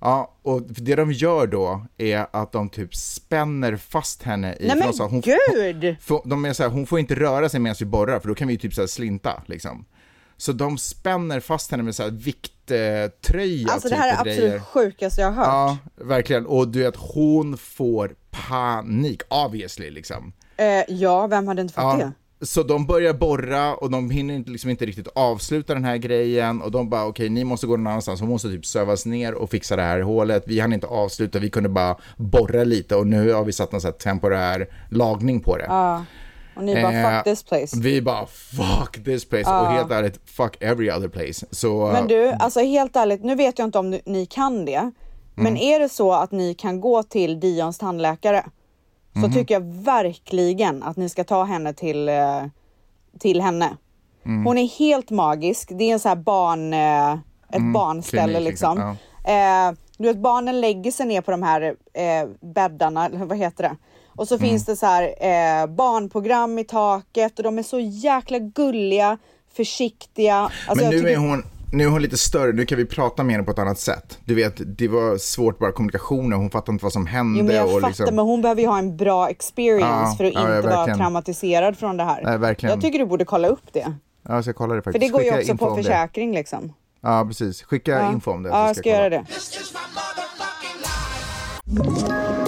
Ja, 0.00 0.34
och 0.42 0.62
det 0.62 0.94
de 0.94 1.12
gör 1.12 1.46
då 1.46 1.86
är 1.98 2.26
att 2.30 2.52
de 2.52 2.68
typ 2.68 2.94
spänner 2.94 3.76
fast 3.76 4.22
henne 4.22 4.56
i... 4.60 4.66
Nej 4.66 4.76
men 4.76 5.08
hon, 5.10 5.20
gud! 5.20 5.96
Får- 6.00 6.22
De 6.28 6.44
är 6.44 6.52
så 6.52 6.62
här, 6.62 6.70
hon 6.70 6.86
får 6.86 6.98
inte 6.98 7.14
röra 7.14 7.48
sig 7.48 7.60
medan 7.60 7.76
vi 7.80 7.86
borrar 7.86 8.20
för 8.20 8.28
då 8.28 8.34
kan 8.34 8.48
vi 8.48 8.54
ju 8.54 8.58
typ 8.60 8.74
så 8.74 8.80
här 8.82 8.86
slinta 8.88 9.42
liksom. 9.46 9.84
Så 10.40 10.52
de 10.52 10.78
spänner 10.78 11.40
fast 11.40 11.70
henne 11.70 11.82
med 11.82 11.94
så 11.94 12.02
här 12.02 12.10
vikttröja 12.10 13.68
Alltså 13.72 13.88
typ, 13.88 13.96
det 13.98 14.02
här 14.02 14.08
är 14.08 14.14
och 14.14 14.20
absolut 14.20 14.40
grejer. 14.40 14.60
sjukaste 14.60 15.20
jag 15.20 15.28
har 15.30 15.34
hört. 15.44 15.46
Ja, 15.46 16.04
verkligen. 16.04 16.46
Och 16.46 16.68
du 16.68 16.78
vet, 16.82 16.96
hon 16.96 17.56
får 17.58 18.14
panik, 18.48 19.22
obviously 19.28 19.90
liksom. 19.90 20.32
Eh, 20.56 20.84
ja, 20.88 21.26
vem 21.26 21.48
hade 21.48 21.62
inte 21.62 21.74
fått 21.74 21.82
Ja, 21.84 21.96
det? 22.40 22.46
så 22.46 22.62
de 22.62 22.86
börjar 22.86 23.12
borra 23.14 23.74
och 23.74 23.90
de 23.90 24.10
hinner 24.10 24.34
inte, 24.34 24.50
liksom 24.50 24.70
inte 24.70 24.86
riktigt 24.86 25.08
avsluta 25.14 25.74
den 25.74 25.84
här 25.84 25.96
grejen 25.96 26.62
och 26.62 26.70
de 26.70 26.90
bara 26.90 27.06
okej, 27.06 27.28
ni 27.28 27.44
måste 27.44 27.66
gå 27.66 27.76
någon 27.76 27.86
annanstans, 27.86 28.20
hon 28.20 28.28
måste 28.28 28.48
typ 28.48 28.66
sövas 28.66 29.06
ner 29.06 29.34
och 29.34 29.50
fixa 29.50 29.76
det 29.76 29.82
här 29.82 30.00
hålet. 30.00 30.44
Vi 30.46 30.60
hann 30.60 30.72
inte 30.72 30.86
avsluta, 30.86 31.38
vi 31.38 31.50
kunde 31.50 31.68
bara 31.68 31.96
borra 32.16 32.64
lite 32.64 32.96
och 32.96 33.06
nu 33.06 33.32
har 33.32 33.44
vi 33.44 33.52
satt 33.52 33.72
någon 33.72 33.80
så 33.80 33.86
här 33.88 33.92
temporär 33.92 34.66
lagning 34.90 35.40
på 35.40 35.56
det. 35.56 35.64
Ja. 35.68 36.04
Och 36.58 36.64
ni 36.64 36.74
bara 36.82 36.92
Eh, 36.92 37.14
fuck 37.16 37.24
this 37.24 37.42
place. 37.42 37.76
Vi 37.80 38.02
bara 38.02 38.26
fuck 38.26 39.04
this 39.04 39.28
place 39.28 39.50
och 39.50 39.66
helt 39.66 39.90
ärligt 39.90 40.20
fuck 40.30 40.56
every 40.60 40.90
other 40.90 41.08
place. 41.08 41.46
Så 41.50 41.86
Men 41.92 42.06
du, 42.08 42.28
alltså 42.30 42.60
helt 42.60 42.96
ärligt, 42.96 43.24
nu 43.24 43.34
vet 43.34 43.58
jag 43.58 43.68
inte 43.68 43.78
om 43.78 43.98
ni 44.04 44.26
kan 44.26 44.64
det. 44.64 44.90
Men 45.34 45.46
Mm. 45.46 45.56
är 45.62 45.80
det 45.80 45.88
så 45.88 46.12
att 46.12 46.32
ni 46.32 46.54
kan 46.54 46.80
gå 46.80 47.02
till 47.02 47.40
Dions 47.40 47.78
tandläkare 47.78 48.44
så 49.12 49.18
Mhm. 49.18 49.32
tycker 49.32 49.54
jag 49.54 49.64
verkligen 49.74 50.82
att 50.82 50.96
ni 50.96 51.08
ska 51.08 51.24
ta 51.24 51.44
henne 51.44 51.72
till, 51.74 52.08
eh, 52.08 52.42
till 53.18 53.40
henne. 53.40 53.76
Mm. 54.24 54.46
Hon 54.46 54.58
är 54.58 54.66
helt 54.66 55.10
magisk. 55.10 55.68
Det 55.74 55.84
är 55.84 55.92
en 55.92 56.00
så 56.00 56.08
här 56.08 56.16
barn, 56.16 56.72
eh, 56.72 57.12
ett 57.56 57.72
barnställe 57.74 58.22
Mm, 58.22 58.34
klinik, 58.34 58.48
liksom. 58.50 58.74
liksom, 58.78 58.96
Eh, 59.24 59.72
du 59.98 60.04
vet 60.08 60.18
barnen 60.18 60.60
lägger 60.60 60.90
sig 60.92 61.06
ner 61.06 61.20
på 61.20 61.30
de 61.30 61.42
här 61.42 61.62
eh, 61.92 62.28
bäddarna, 62.40 63.06
eller 63.06 63.24
vad 63.24 63.38
heter 63.38 63.62
det? 63.62 63.76
Och 64.18 64.28
så 64.28 64.34
Mm. 64.34 64.48
finns 64.48 64.64
det 64.64 64.76
så 64.76 64.86
här 64.86 65.02
eh, 65.02 65.66
barnprogram 65.66 66.58
i 66.58 66.64
taket 66.64 67.38
och 67.38 67.42
de 67.44 67.58
är 67.58 67.62
så 67.62 67.78
jäkla 67.80 68.38
gulliga, 68.38 69.18
försiktiga. 69.56 70.34
Alltså 70.36 70.84
Men 70.84 70.90
nu 70.90 70.98
tycker- 70.98 71.12
är 71.12 71.16
hon 71.16 71.44
nu 71.72 71.84
är 71.84 71.88
hon 71.88 72.02
lite 72.02 72.16
större, 72.18 72.52
nu 72.52 72.66
kan 72.66 72.78
vi 72.78 72.84
prata 72.84 73.22
med 73.24 73.32
henne 73.34 73.44
på 73.44 73.50
ett 73.50 73.58
annat 73.58 73.78
sätt. 73.78 74.18
Du 74.24 74.34
vet, 74.34 74.78
det 74.78 74.88
var 74.88 75.18
svårt 75.18 75.58
bara 75.58 75.72
kommunikationen, 75.72 76.38
hon 76.38 76.50
fattade 76.50 76.72
inte 76.72 76.84
vad 76.84 76.92
som 76.92 77.06
hände. 77.06 77.38
Jo 77.38 77.44
men 77.46 77.56
jag 77.56 77.64
och 77.66 77.72
fattar 77.72 77.88
liksom, 77.88 78.06
men 78.16 78.24
hon 78.24 78.42
behöver 78.42 78.62
ju 78.62 78.68
ha 78.68 78.78
en 78.78 78.96
bra 78.96 79.28
experience 79.28 79.86
Ja, 79.88 80.14
för 80.18 80.24
att 80.24 80.34
ja, 80.34 80.48
ja, 80.50 80.56
inte 80.56 80.68
vara 80.68 80.96
traumatiserad 80.96 81.78
från 81.78 81.96
det 81.96 82.04
här. 82.04 82.22
Nej, 82.24 82.38
verkligen. 82.38 82.74
Jag 82.74 82.82
tycker 82.82 82.98
du 82.98 83.06
borde 83.06 83.24
kolla 83.24 83.48
upp 83.48 83.72
det. 83.72 83.92
Ja, 84.28 84.34
jag 84.34 84.44
ska 84.44 84.52
kolla 84.52 84.74
det 84.74 84.82
För 84.82 84.92
faktiskt. 84.92 85.12
det 85.12 85.18
går 85.18 85.22
ju 85.22 85.30
Skicka 85.30 85.40
också 85.40 85.52
info 85.52 85.66
på 85.66 85.76
det. 85.76 85.82
försäkring 85.82 86.34
liksom. 86.34 86.72
Ja, 87.00 87.24
precis. 87.28 87.62
Skicka 87.62 87.90
Ja, 87.90 88.12
info 88.12 88.30
om 88.30 88.42
det. 88.42 88.48
ja 88.48 88.66
jag 88.66 88.76
ska 88.76 88.88
jag 88.90 88.98
göra 89.12 89.24
kolla. 89.26 89.26
det. 92.44 92.47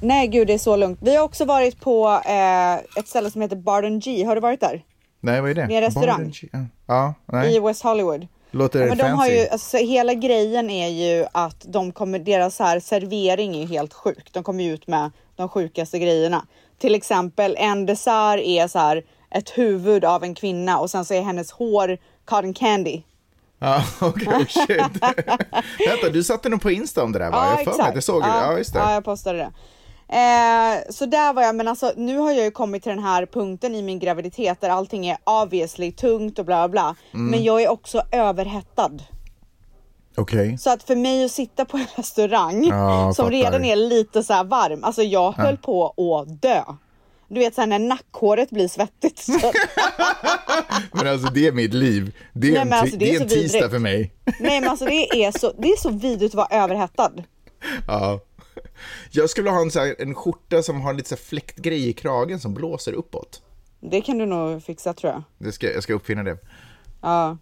Nej 0.00 0.26
gud 0.28 0.46
det 0.46 0.52
är 0.54 0.58
så 0.58 0.76
lugnt. 0.76 0.98
Vi 1.02 1.16
har 1.16 1.24
också 1.24 1.44
varit 1.44 1.80
på 1.80 2.20
eh, 2.26 2.74
ett 2.74 3.08
ställe 3.08 3.30
som 3.30 3.42
heter 3.42 3.56
Barden 3.56 4.00
G. 4.00 4.24
Har 4.24 4.34
du 4.34 4.40
varit 4.40 4.60
där? 4.60 4.84
Nej, 5.20 5.40
vad 5.40 5.50
är 5.50 5.54
det? 5.54 5.66
Det 5.66 5.74
är 5.74 5.76
en 5.76 5.82
restaurang. 5.82 6.34
Ja, 6.86 7.14
nej. 7.26 7.56
I 7.56 7.60
West 7.60 7.82
Hollywood. 7.82 8.26
Låter 8.50 8.80
Ja, 8.80 8.86
men 8.86 8.98
de 8.98 9.04
har 9.04 9.16
fancy. 9.16 9.34
ju, 9.34 9.48
alltså, 9.48 9.76
hela 9.76 10.14
grejen 10.14 10.70
är 10.70 10.88
ju 10.88 11.26
att 11.32 11.64
de 11.68 11.92
kommer, 11.92 12.18
deras 12.18 12.58
här 12.58 12.80
servering 12.80 13.62
är 13.62 13.66
helt 13.66 13.94
sjuk. 13.94 14.28
De 14.32 14.42
kommer 14.44 14.64
ut 14.64 14.86
med 14.86 15.10
de 15.36 15.48
sjukaste 15.48 15.98
grejerna. 15.98 16.46
Till 16.78 16.94
exempel 16.94 17.56
en 17.58 17.86
dessert 17.86 18.40
är 18.40 18.68
så 18.68 18.78
här 18.78 19.02
ett 19.30 19.50
huvud 19.50 20.04
av 20.04 20.24
en 20.24 20.34
kvinna 20.34 20.78
och 20.78 20.90
sen 20.90 21.04
så 21.04 21.14
är 21.14 21.22
hennes 21.22 21.50
hår 21.50 21.98
cotton 22.24 22.54
candy. 22.54 23.02
Ja, 23.58 23.84
okej, 24.00 24.26
shit. 24.48 24.80
Vänta, 25.88 26.08
du 26.12 26.24
satte 26.24 26.48
nog 26.48 26.62
på 26.62 26.70
Insta 26.70 27.02
om 27.02 27.12
det 27.12 27.18
där 27.18 27.30
va? 27.30 27.36
jag 27.36 27.56
har 27.56 27.72
för 27.72 27.82
mig 27.82 27.88
att 27.88 27.94
jag 27.94 28.04
såg 28.04 28.22
det. 28.22 28.28
Ja, 28.28 28.58
just 28.58 28.72
det. 28.72 28.78
Ja, 28.78 28.92
jag 28.94 29.04
postade 29.04 29.38
det. 29.38 29.50
Eh, 30.12 30.92
så 30.92 31.06
där 31.06 31.32
var 31.32 31.42
jag, 31.42 31.54
men 31.54 31.68
alltså 31.68 31.92
nu 31.96 32.18
har 32.18 32.32
jag 32.32 32.44
ju 32.44 32.50
kommit 32.50 32.82
till 32.82 32.90
den 32.90 33.04
här 33.04 33.26
punkten 33.26 33.74
i 33.74 33.82
min 33.82 33.98
graviditet 33.98 34.60
där 34.60 34.68
allting 34.68 35.06
är 35.06 35.18
obviously 35.24 35.92
tungt 35.92 36.38
och 36.38 36.44
bla 36.44 36.68
bla. 36.68 36.94
Mm. 37.14 37.30
Men 37.30 37.44
jag 37.44 37.62
är 37.62 37.68
också 37.68 38.02
överhettad. 38.12 38.90
Okej. 40.16 40.58
Så 40.58 40.70
att 40.70 40.82
för 40.82 40.96
mig 40.96 41.24
att 41.24 41.30
sitta 41.30 41.64
på 41.64 41.76
en 41.76 41.86
restaurang 41.96 42.64
Ja, 42.64 43.12
som 43.16 43.30
redan 43.30 43.64
är 43.64 43.76
lite 43.76 44.22
så 44.22 44.44
varm, 44.44 44.84
alltså 44.84 45.02
jag 45.02 45.32
höll 45.32 45.56
på 45.56 45.94
att 46.18 46.42
dö. 46.42 46.62
Du 47.28 47.40
vet 47.40 47.54
såhär 47.54 47.68
när 47.68 47.78
nackhåret 47.78 48.50
blir 48.50 48.68
svettigt. 48.68 49.26
Men 50.92 51.06
alltså 51.06 51.32
det 51.32 51.46
är 51.46 51.52
mitt 51.52 51.74
liv. 51.74 52.16
Det 52.32 52.48
är 52.48 52.52
Nej, 52.52 52.60
en, 52.60 52.72
alltså, 52.72 52.96
det 52.96 53.14
är 53.14 53.20
en 53.20 53.28
tisdag 53.28 53.58
vidrigt. 53.58 53.72
för 53.72 53.78
mig. 53.78 54.12
nej 54.40 54.60
men 54.60 54.70
alltså 54.70 54.84
det 54.84 55.24
är 55.24 55.38
så, 55.38 55.52
det 55.58 55.68
är 55.68 55.76
så 55.76 55.90
vidrigt 55.90 56.34
att 56.34 56.50
vara 56.50 56.62
överhettad. 56.62 57.12
Ja. 57.86 58.20
Jag 59.10 59.30
skulle 59.30 59.50
ha 59.50 59.60
en, 59.60 59.70
så 59.70 59.80
här, 59.80 59.96
en 59.98 60.14
skjorta 60.14 60.62
som 60.62 60.80
har 60.80 60.92
lite 60.94 61.08
så 61.08 61.14
här 61.14 61.22
fläktgrej 61.22 61.88
i 61.88 61.92
kragen 61.92 62.40
som 62.40 62.54
blåser 62.54 62.92
uppåt. 62.92 63.42
Det 63.80 64.00
kan 64.00 64.18
du 64.18 64.26
nog 64.26 64.62
fixa 64.62 64.94
tror 64.94 65.12
jag. 65.12 65.22
Det 65.38 65.52
ska, 65.52 65.72
jag 65.72 65.82
ska 65.82 65.94
uppfinna 65.94 66.22
det. 66.22 66.38
Ja. 67.02 67.36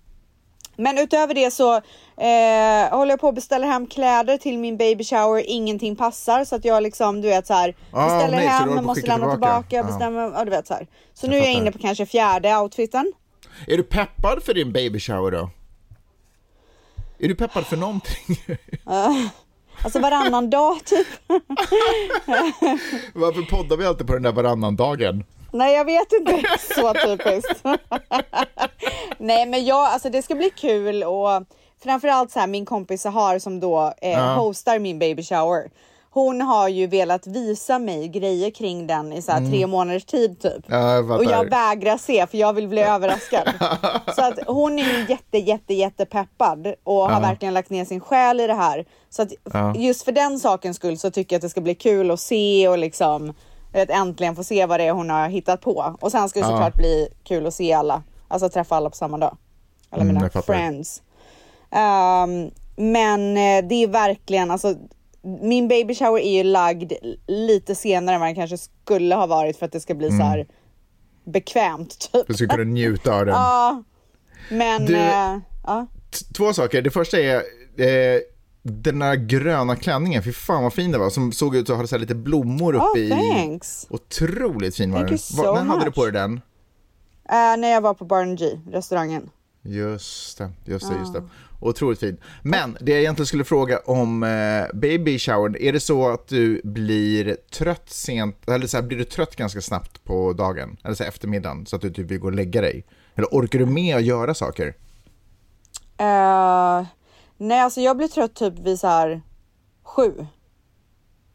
Men 0.76 0.98
utöver 0.98 1.34
det 1.34 1.50
så 1.50 1.74
eh, 1.76 2.90
håller 2.98 3.12
jag 3.12 3.20
på 3.20 3.28
att 3.28 3.34
beställa 3.34 3.66
hem 3.66 3.86
kläder 3.86 4.36
till 4.38 4.58
min 4.58 4.76
baby 4.76 5.04
shower. 5.04 5.42
Ingenting 5.46 5.96
passar 5.96 6.44
så 6.44 6.56
att 6.56 6.64
jag 6.64 6.82
liksom 6.82 7.20
du 7.20 7.28
vet 7.28 7.46
så 7.46 7.54
här 7.54 7.76
Ah, 7.92 8.04
beställer 8.04 8.36
nej, 8.36 8.46
så 8.48 8.52
du 8.64 8.68
hem 8.68 8.74
men 8.74 8.84
måste 8.84 9.06
lämna 9.06 9.30
tillbaka. 9.30 9.62
tillbaka. 9.68 9.80
Ah. 9.80 9.86
bestämmer, 9.92 10.20
ja, 10.38 10.44
du 10.44 10.50
vet 10.50 10.66
så 10.66 10.74
här. 10.74 10.86
Så 11.14 11.26
Jag 11.26 11.30
nu 11.30 11.36
är 11.36 11.40
jag 11.40 11.46
fattar. 11.48 11.60
inne 11.60 11.72
på 11.72 11.78
kanske 11.78 12.06
fjärde 12.06 12.56
outfiten. 12.58 13.12
Är 13.66 13.76
du 13.76 13.82
peppad 13.82 14.42
för 14.42 14.54
din 14.54 14.72
baby 14.72 15.00
shower 15.00 15.30
då? 15.30 15.50
Är 17.18 17.28
du 17.28 17.34
peppad 17.34 17.66
för 17.66 17.76
någonting? 17.76 18.36
Alltså 19.82 19.98
varannan 19.98 20.50
dag 20.50 20.84
typ. 20.84 21.06
Varför 23.14 23.42
poddar 23.56 23.76
vi 23.76 23.86
alltid 23.86 24.06
på 24.06 24.12
den 24.12 24.22
där 24.22 24.32
varannan 24.32 24.76
dagen? 24.76 25.24
Nej 25.52 25.74
jag 25.76 25.84
vet 25.84 26.12
inte, 26.12 26.42
så 26.74 26.94
typiskt. 26.94 27.64
Nej 29.18 29.46
men 29.46 29.64
jag, 29.64 29.86
alltså 29.86 30.10
det 30.10 30.22
ska 30.22 30.34
bli 30.34 30.50
kul 30.50 31.02
och 31.04 31.42
framförallt 31.82 32.30
så 32.30 32.40
här 32.40 32.46
min 32.46 32.66
kompis 32.66 33.02
Sahar 33.02 33.38
som 33.38 33.60
då 33.60 33.92
eh, 34.02 34.10
Ja. 34.10 34.34
hostar 34.34 34.78
min 34.78 34.98
baby 34.98 35.22
shower. 35.22 35.70
Hon 36.10 36.40
har 36.40 36.68
ju 36.68 36.86
velat 36.86 37.26
visa 37.26 37.78
mig 37.78 38.08
grejer 38.08 38.50
kring 38.50 38.86
den 38.86 39.12
i 39.12 39.22
så 39.22 39.32
Mm. 39.32 39.50
tre 39.50 39.66
månaders 39.66 40.04
tid 40.04 40.40
typ. 40.40 40.64
Ja, 40.66 40.92
jag. 40.94 41.10
Och 41.10 41.24
jag 41.24 41.50
vägrar 41.50 41.96
se 41.98 42.26
för 42.26 42.38
jag 42.38 42.52
vill 42.52 42.68
bli 42.68 42.80
överraskad. 42.82 43.48
Så 44.16 44.22
att 44.24 44.38
hon 44.46 44.78
är 44.78 44.82
ju 44.98 45.06
jätte, 45.08 45.38
jätte, 45.38 45.74
jätte 45.74 46.06
peppad 46.06 46.74
och 46.84 46.94
har 47.02 47.12
Ja. 47.12 47.20
verkligen 47.20 47.54
lagt 47.54 47.70
ner 47.70 47.84
sin 47.84 48.00
själ 48.00 48.40
i 48.40 48.46
det 48.46 48.54
här. 48.54 48.84
Så 49.10 49.22
att 49.22 49.32
Ja. 49.52 49.74
just 49.76 50.02
för 50.04 50.12
den 50.12 50.38
sakens 50.40 50.76
skull 50.76 50.98
så 50.98 51.10
tycker 51.10 51.34
jag 51.36 51.38
att 51.38 51.42
det 51.42 51.48
ska 51.48 51.60
bli 51.60 51.74
kul 51.74 52.10
att 52.10 52.20
se 52.20 52.68
och 52.68 52.78
liksom 52.78 53.34
att 53.74 53.90
äntligen 53.90 54.36
få 54.36 54.44
se 54.44 54.66
vad 54.66 54.80
det 54.80 54.84
är 54.84 54.92
hon 54.92 55.10
har 55.10 55.28
hittat 55.28 55.60
på. 55.60 55.96
Och 56.00 56.10
sen 56.12 56.28
ska 56.28 56.40
det 56.40 56.46
såklart 56.46 56.74
bli 56.74 57.08
kul 57.24 57.46
att 57.46 57.54
se 57.54 57.72
alla, 57.72 58.02
alltså 58.28 58.48
träffa 58.48 58.76
alla 58.76 58.90
på 58.90 58.96
samma 58.96 59.18
dag. 59.18 59.36
Alla 59.90 60.02
Mm, 60.02 60.14
mina 60.14 60.42
friends. 60.42 61.02
Ehm, 61.70 62.50
men 62.76 63.36
eh, 63.36 63.64
det 63.68 63.74
är 63.82 63.86
verkligen, 63.88 64.50
alltså 64.50 64.74
min 65.40 65.68
baby 65.68 65.94
shower 65.94 66.18
är 66.20 66.36
ju 66.36 66.42
lagd 66.44 66.92
lite 67.26 67.74
senare 67.74 68.14
än 68.14 68.20
vad 68.20 68.28
den 68.28 68.34
kanske 68.34 68.58
skulle 68.58 69.14
ha 69.14 69.26
varit 69.26 69.56
för 69.58 69.66
att 69.66 69.72
det 69.72 69.80
ska 69.80 69.94
bli 69.94 70.06
Mm. 70.06 70.18
så 70.18 70.24
här 70.24 70.46
bekvämt 71.24 72.10
typ. 72.12 72.26
Du 72.26 72.34
ska 72.34 72.46
kunna 72.46 72.64
njuta 72.64 73.14
av 73.14 73.26
den. 73.26 73.34
Ja, 73.34 73.82
men 74.50 74.84
Du- 74.86 74.96
eh, 74.96 75.38
ja. 75.66 75.86
Två 76.36 76.52
saker. 76.52 76.82
Det 76.82 76.90
första 76.90 77.18
är 77.20 77.34
eh, 77.76 78.20
den 78.62 78.98
där 78.98 79.14
gröna 79.14 79.76
klänningen. 79.76 80.22
Fy 80.22 80.32
fan 80.32 80.62
vad 80.62 80.72
fin 80.72 80.92
det 80.92 80.98
var. 80.98 81.10
Som 81.10 81.32
såg 81.32 81.56
ut 81.56 81.70
att 81.70 81.76
ha 81.76 81.86
så 81.86 81.98
lite 81.98 82.14
blommor 82.14 82.74
uppe 82.74 82.84
Oh, 82.94 82.98
i. 82.98 83.08
thanks. 83.10 83.86
Otroligt 83.90 84.76
fin 84.76 84.92
var 84.92 85.04
den. 85.04 85.18
so 85.18 85.42
När 85.42 85.62
hade 85.62 85.80
du 85.80 85.86
much. 85.86 85.94
på 85.94 86.04
dig 86.04 86.12
den? 86.12 86.40
Eh, 87.28 87.56
när 87.60 87.68
jag 87.68 87.80
var 87.80 87.94
på 87.94 88.04
Barn 88.04 88.36
G, 88.36 88.44
restaurangen. 88.72 89.30
Just 89.62 90.38
det, 90.38 90.50
just 90.64 90.90
det, 90.90 90.98
just 90.98 91.12
det. 91.12 91.22
Otroligt 91.60 92.00
fin. 92.00 92.16
Men 92.42 92.76
det 92.80 92.92
jag 92.92 93.00
egentligen 93.00 93.26
skulle 93.26 93.44
fråga 93.44 93.78
om 93.78 94.22
eh, 94.22 94.64
baby 94.74 95.18
showern, 95.18 95.56
är 95.60 95.72
det 95.72 95.80
så 95.80 96.08
att 96.08 96.28
du 96.28 96.60
blir 96.64 97.36
trött 97.52 97.90
sent, 97.90 98.48
eller 98.48 98.66
så 98.66 98.76
här, 98.76 98.84
blir 98.84 98.98
du 98.98 99.04
trött 99.04 99.36
ganska 99.36 99.60
snabbt 99.60 100.04
på 100.04 100.32
dagen? 100.32 100.76
Eller 100.84 100.94
så 100.94 101.02
här, 101.02 101.08
eftermiddagen, 101.08 101.66
så 101.66 101.76
att 101.76 101.82
du 101.82 101.90
typ 101.90 102.10
vill 102.10 102.18
gå 102.18 102.26
och 102.26 102.34
lägga 102.34 102.60
dig? 102.60 102.84
Eller 103.14 103.28
orkar 103.30 103.58
du 103.58 103.66
med 103.66 103.96
att 103.96 104.04
göra 104.04 104.34
saker? 104.34 104.74
Eh, 105.98 106.86
nej, 107.36 107.60
alltså 107.60 107.80
jag 107.80 107.96
blir 107.96 108.08
trött 108.08 108.34
typ 108.34 108.58
vid 108.58 108.80
så 108.80 108.86
här 108.86 109.22
sju. 109.82 110.26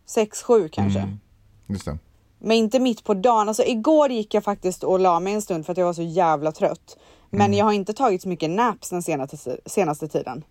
Sex, 0.06 0.44
sju 0.44 0.70
kanske. 0.70 1.00
Mm. 1.00 1.20
Just 1.68 1.86
det. 1.86 1.98
Men 2.40 2.58
inte 2.58 2.80
mitt 2.80 3.04
på 3.04 3.14
dagen. 3.14 3.48
Alltså 3.48 3.64
igår 3.64 4.12
gick 4.12 4.34
jag 4.34 4.44
faktiskt 4.44 4.84
och 4.84 5.00
la 5.00 5.20
mig 5.20 5.34
en 5.34 5.42
stund 5.42 5.66
för 5.66 5.72
att 5.72 5.78
jag 5.78 5.86
var 5.86 5.94
så 5.94 6.04
jävla 6.04 6.52
trött. 6.52 6.98
Men 7.34 7.42
Mm. 7.42 7.54
jag 7.58 7.66
har 7.66 7.72
inte 7.74 7.94
tagit 7.94 8.22
så 8.22 8.30
mycket 8.30 8.50
naps 8.50 8.90
den 8.90 9.04
senaste, 9.04 9.58
senaste 9.66 10.08
tiden. 10.08 10.44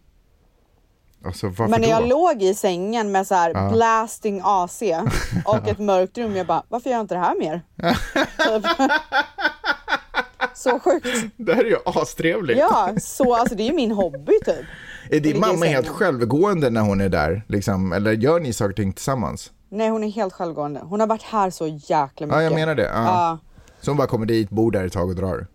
Alltså 1.24 1.46
Men 1.58 1.70
när 1.70 1.78
då? 1.78 1.84
jag 1.86 2.08
låg 2.08 2.42
i 2.42 2.54
sängen 2.54 3.12
med 3.12 3.26
så 3.26 3.34
här 3.34 3.50
Ja. 3.54 3.70
blasting 3.72 4.40
AC 4.44 4.82
och 5.46 5.68
ett 5.68 5.78
mörkt 5.78 6.18
rum, 6.18 6.36
jag 6.36 6.46
bara, 6.46 6.62
varför 6.68 6.90
gör 6.90 6.96
jag 6.96 7.04
inte 7.04 7.14
det 7.14 7.20
här 7.20 7.38
mer? 7.38 7.62
så 10.54 10.78
sjukt. 10.80 11.06
Det 11.36 11.54
här 11.54 11.64
är 11.64 11.68
ju 11.68 11.76
astrevligt. 11.84 12.58
Ja, 12.58 12.90
så 13.00 13.34
alltså 13.34 13.54
det 13.54 13.62
är 13.62 13.66
ju 13.70 13.76
min 13.76 13.90
hobby 13.92 14.32
typ. 14.44 14.66
Är 15.10 15.20
din 15.20 15.40
mamma 15.40 15.66
helt 15.66 15.88
självgående 15.88 16.70
när 16.70 16.80
hon 16.80 17.00
är 17.00 17.08
där? 17.08 17.42
Liksom? 17.48 17.92
Eller 17.92 18.12
gör 18.12 18.40
ni 18.40 18.52
saker 18.52 18.70
och 18.70 18.76
ting 18.76 18.92
tillsammans? 18.92 19.50
Nej, 19.68 19.88
hon 19.88 20.04
är 20.04 20.10
helt 20.10 20.32
självgående. 20.32 20.80
Hon 20.84 21.00
har 21.00 21.06
varit 21.06 21.22
här 21.22 21.50
så 21.50 21.66
jäkla 21.66 22.26
mycket. 22.26 22.36
Ja, 22.36 22.42
jag 22.42 22.54
menar 22.54 22.74
det. 22.74 22.82
Ja. 22.94 23.04
Ja. 23.04 23.38
Så 23.80 23.90
hon 23.90 23.98
bara 23.98 24.06
kommer 24.08 24.26
dit, 24.26 24.50
bor 24.50 24.70
där 24.70 24.86
ett 24.86 24.92
tag 24.92 25.08
och 25.08 25.14
drar? 25.14 25.46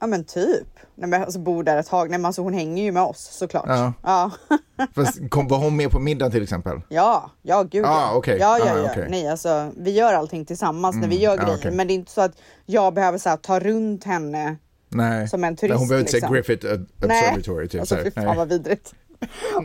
Ja 0.00 0.06
men 0.06 0.24
typ. 0.24 0.66
Nej 0.94 1.08
men 1.08 1.22
alltså 1.22 1.38
bor 1.38 1.62
där 1.62 1.76
ett 1.76 1.86
tag. 1.86 2.10
Nej 2.10 2.18
men 2.18 2.26
alltså 2.26 2.42
hon 2.42 2.54
hänger 2.54 2.82
ju 2.84 2.92
med 2.92 3.02
oss 3.02 3.28
såklart. 3.32 3.64
Ja. 3.68 3.92
Ja. 4.02 4.30
Fast 4.94 5.30
kom, 5.30 5.48
var 5.48 5.58
hon 5.58 5.76
med 5.76 5.90
på 5.90 5.98
middagen 5.98 6.32
till 6.32 6.42
exempel? 6.42 6.80
Ja, 6.88 7.30
ja 7.42 7.62
gud 7.62 7.84
Ah, 7.86 8.12
okej. 8.14 8.38
Ja, 8.40 8.58
ja, 8.58 8.64
Ah, 8.64 8.78
ja. 8.78 8.88
okej. 8.90 9.06
Nej 9.10 9.28
alltså 9.28 9.70
vi 9.76 9.90
gör 9.90 10.14
allting 10.14 10.44
tillsammans 10.44 10.96
när 10.96 11.08
vi 11.08 11.16
Mm, 11.16 11.22
gör 11.24 11.32
ah, 11.32 11.44
grejer. 11.44 11.58
okej. 11.58 11.70
Men 11.72 11.86
det 11.86 11.92
är 11.92 11.94
inte 11.94 12.12
så 12.12 12.20
att 12.20 12.32
jag 12.66 12.94
behöver 12.94 13.18
så 13.18 13.28
här, 13.28 13.36
ta 13.36 13.60
runt 13.60 14.04
henne. 14.04 14.56
Nej. 14.88 15.28
Som 15.28 15.44
en 15.44 15.52
Nej, 15.52 15.56
turist, 15.56 15.78
Hon 15.78 15.88
behöver 15.88 16.00
inte 16.00 16.12
liksom. 16.12 16.28
säga 16.28 16.42
Griffith 16.42 16.66
Ob- 16.66 16.86
Observatory. 17.04 17.68
Typ, 17.68 17.80
alltså 17.80 17.96
fy 17.96 18.10
fan 18.10 18.24
Nej. 18.24 18.36
vad 18.36 18.48
vidrigt. 18.48 18.94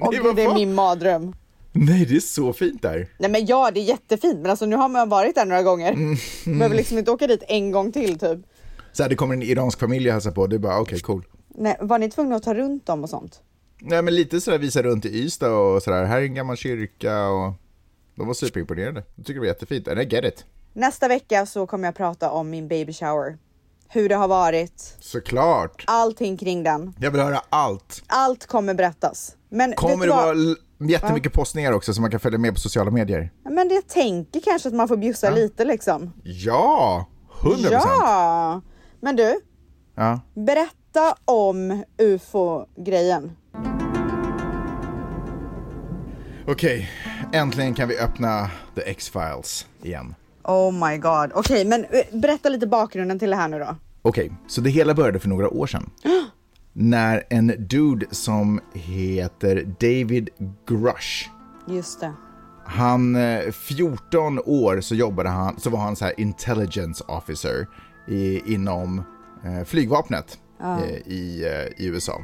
Och 0.02 0.14
Nej, 0.24 0.34
det 0.36 0.44
är 0.44 0.54
min 0.54 0.74
mardröm. 0.74 1.36
Nej, 1.74 2.06
det 2.06 2.16
är 2.16 2.20
så 2.20 2.54
fint 2.54 2.82
där. 2.82 3.08
Nej 3.18 3.30
men 3.32 3.46
ja, 3.46 3.72
det 3.74 3.80
är 3.80 3.84
jättefint. 3.84 4.40
Men 4.40 4.52
alltså 4.52 4.66
nu 4.66 4.76
har 4.76 4.90
man 4.90 5.10
varit 5.10 5.36
där 5.36 5.46
några 5.46 5.64
gånger. 5.64 5.92
Mm. 5.94 6.16
Behöver 6.46 6.76
liksom 6.76 6.98
inte 6.98 7.12
åka 7.12 7.28
dit 7.28 7.44
en 7.48 7.72
gång 7.72 7.92
till 7.92 8.20
typ. 8.20 8.40
Så 8.92 9.04
här, 9.04 9.10
det 9.10 9.16
kommer 9.16 9.34
en 9.34 9.42
iransk 9.44 9.80
familj 9.80 10.08
och 10.08 10.14
hälsar 10.14 10.32
på, 10.32 10.48
det 10.48 10.56
är 10.56 10.60
bara 10.60 10.80
okej, 10.80 11.00
cool. 11.00 11.26
Nej, 11.56 11.78
var 11.82 12.00
ni 12.00 12.10
tvungna 12.12 12.36
att 12.36 12.44
ta 12.44 12.54
runt 12.54 12.86
dem 12.86 13.04
och 13.04 13.10
sånt? 13.10 13.42
Nej, 13.82 14.02
men 14.02 14.16
lite 14.16 14.42
sådär 14.42 14.58
visa 14.58 14.82
runt 14.82 15.06
i 15.06 15.10
Ystad 15.24 15.52
och 15.54 15.84
sådär, 15.84 16.04
här 16.04 16.18
är 16.18 16.26
en 16.26 16.34
gammal 16.36 16.58
kyrka 16.58 17.28
och 17.28 17.54
de 18.16 18.28
var 18.28 18.34
superimponerade. 18.34 19.04
De 19.16 19.24
tycker 19.24 19.34
det 19.34 19.40
var 19.40 19.48
jättefint, 19.48 19.88
and 19.88 20.00
I 20.00 20.04
get 20.06 20.26
it. 20.26 20.46
Nästa 20.74 21.08
vecka 21.08 21.46
så 21.46 21.68
kommer 21.68 21.88
jag 21.88 21.96
prata 21.96 22.32
om 22.32 22.50
min 22.50 22.68
baby 22.68 22.94
shower. 22.94 23.38
Hur 23.88 24.10
det 24.10 24.16
har 24.16 24.28
varit, 24.28 24.96
Såklart. 25.00 25.84
allting 25.88 26.38
kring 26.38 26.64
den. 26.64 26.94
Jag 27.00 27.12
vill 27.12 27.22
höra 27.22 27.42
allt. 27.50 28.04
Allt 28.08 28.46
kommer 28.46 28.74
berättas. 28.74 29.36
Men 29.50 29.74
Kommer 29.74 30.06
du 30.06 30.12
det 30.12 30.18
vara 30.18 30.36
jättemycket 30.90 31.34
postningar 31.34 31.72
också 31.72 31.94
så 31.94 32.02
man 32.02 32.12
kan 32.12 32.20
följa 32.20 32.40
med 32.40 32.54
på 32.54 32.60
sociala 32.60 32.92
medier? 32.92 33.32
Men 33.44 33.70
jag 33.70 33.88
tänker 33.88 34.40
kanske 34.40 34.68
att 34.70 34.76
man 34.76 34.88
får 34.88 34.98
bjussa 34.98 35.30
lite 35.30 35.66
liksom. 35.66 36.14
Ja, 36.24 37.06
100%. 37.42 37.68
Ja! 37.72 38.62
Men 39.02 39.16
du, 39.16 39.40
Ja. 39.96 40.20
berätta 40.34 41.16
om 41.26 41.84
ufo-grejen. 41.98 43.32
Okej, 46.48 46.90
äntligen 47.34 47.74
kan 47.74 47.88
vi 47.90 48.00
öppna 48.00 48.50
The 48.76 48.82
X-Files 48.90 49.68
igen. 49.84 50.16
Oh 50.44 50.90
my 50.90 50.98
god. 50.98 51.32
Okej, 51.34 51.66
men 51.66 51.86
eh, 51.86 52.20
berätta 52.20 52.50
lite 52.50 52.68
bakgrunden 52.68 53.20
till 53.20 53.30
det 53.30 53.36
här 53.36 53.48
nu 53.48 53.60
då. 53.60 53.76
Okej, 54.02 54.32
så 54.48 54.62
det 54.62 54.70
hela 54.70 54.94
började 54.94 55.20
för 55.20 55.30
några 55.30 55.50
år 55.50 55.68
sedan. 55.68 55.90
när 56.74 57.24
en 57.30 57.48
dude 57.68 58.06
som 58.12 58.60
heter 58.74 59.56
David 59.80 60.30
Grush, 60.68 61.30
Just 61.68 62.00
det. 62.00 62.14
han, 62.66 63.16
eh, 63.16 63.52
14 63.52 64.40
år 64.46 64.82
så 64.82 64.96
jobbade 64.96 65.30
han, 65.30 65.60
så 65.60 65.70
var 65.70 65.80
han 65.80 65.96
så 65.96 66.06
här 66.06 66.20
intelligence 66.20 67.04
officer 67.08 67.68
i, 68.08 68.54
inom 68.54 69.04
eh, 69.46 69.64
flygvapnet 69.66 70.38
Ja. 70.60 70.84
eh, 70.84 70.92
i, 71.08 71.44
eh, 71.46 71.84
i 71.86 71.88
USA. 71.88 72.22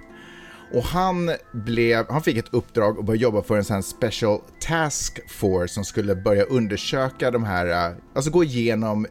Och 0.74 0.84
han, 0.84 1.32
blev, 1.54 2.06
han 2.10 2.22
fick 2.22 2.38
ett 2.38 2.54
uppdrag 2.54 3.00
att 3.00 3.06
börja 3.06 3.20
jobba 3.22 3.42
för 3.42 3.58
en 3.58 3.63
sån 3.63 3.84
special 3.84 4.40
task 4.60 5.30
force 5.30 5.74
som 5.74 5.84
skulle 5.84 6.16
börja 6.16 6.44
undersöka 6.44 7.32
de 7.32 7.44
här, 7.44 7.90
eh, 7.90 7.96
alltså 8.16 8.32
gå 8.32 8.44
igenom 8.44 9.06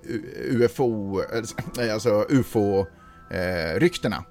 UFO, 0.51 1.21
alltså 1.93 2.27
UFO-ryktena. 3.31 4.25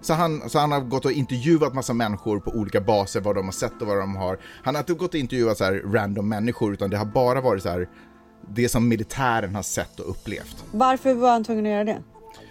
Så 0.00 0.14
han, 0.14 0.50
så 0.50 0.58
han 0.58 0.72
har 0.72 0.80
gått 0.80 1.04
och 1.04 1.12
intervjuat 1.12 1.74
massa 1.74 1.92
människor 1.92 2.40
på 2.40 2.50
olika 2.50 2.80
baser, 2.80 3.20
vad 3.20 3.34
de 3.36 3.44
har 3.44 3.52
sett 3.52 3.82
och 3.82 3.88
vad 3.88 3.98
de 3.98 4.16
har. 4.16 4.38
Han 4.64 4.74
har 4.74 4.82
inte 4.82 4.94
gått 4.94 5.14
och 5.14 5.20
intervjuat 5.20 5.58
så 5.58 5.64
här 5.64 5.82
random 5.92 6.28
människor, 6.28 6.72
utan 6.72 6.90
det 6.90 6.96
har 6.96 7.04
bara 7.04 7.40
varit 7.40 7.62
så 7.62 7.68
här, 7.68 7.88
det 8.48 8.68
som 8.68 8.88
militären 8.88 9.54
har 9.54 9.62
sett 9.62 10.00
och 10.00 10.10
upplevt. 10.10 10.64
Varför 10.72 11.14
var 11.14 11.30
han 11.30 11.44
tvungen 11.44 11.66
att 11.66 11.72
göra 11.72 11.84
det? 11.84 12.02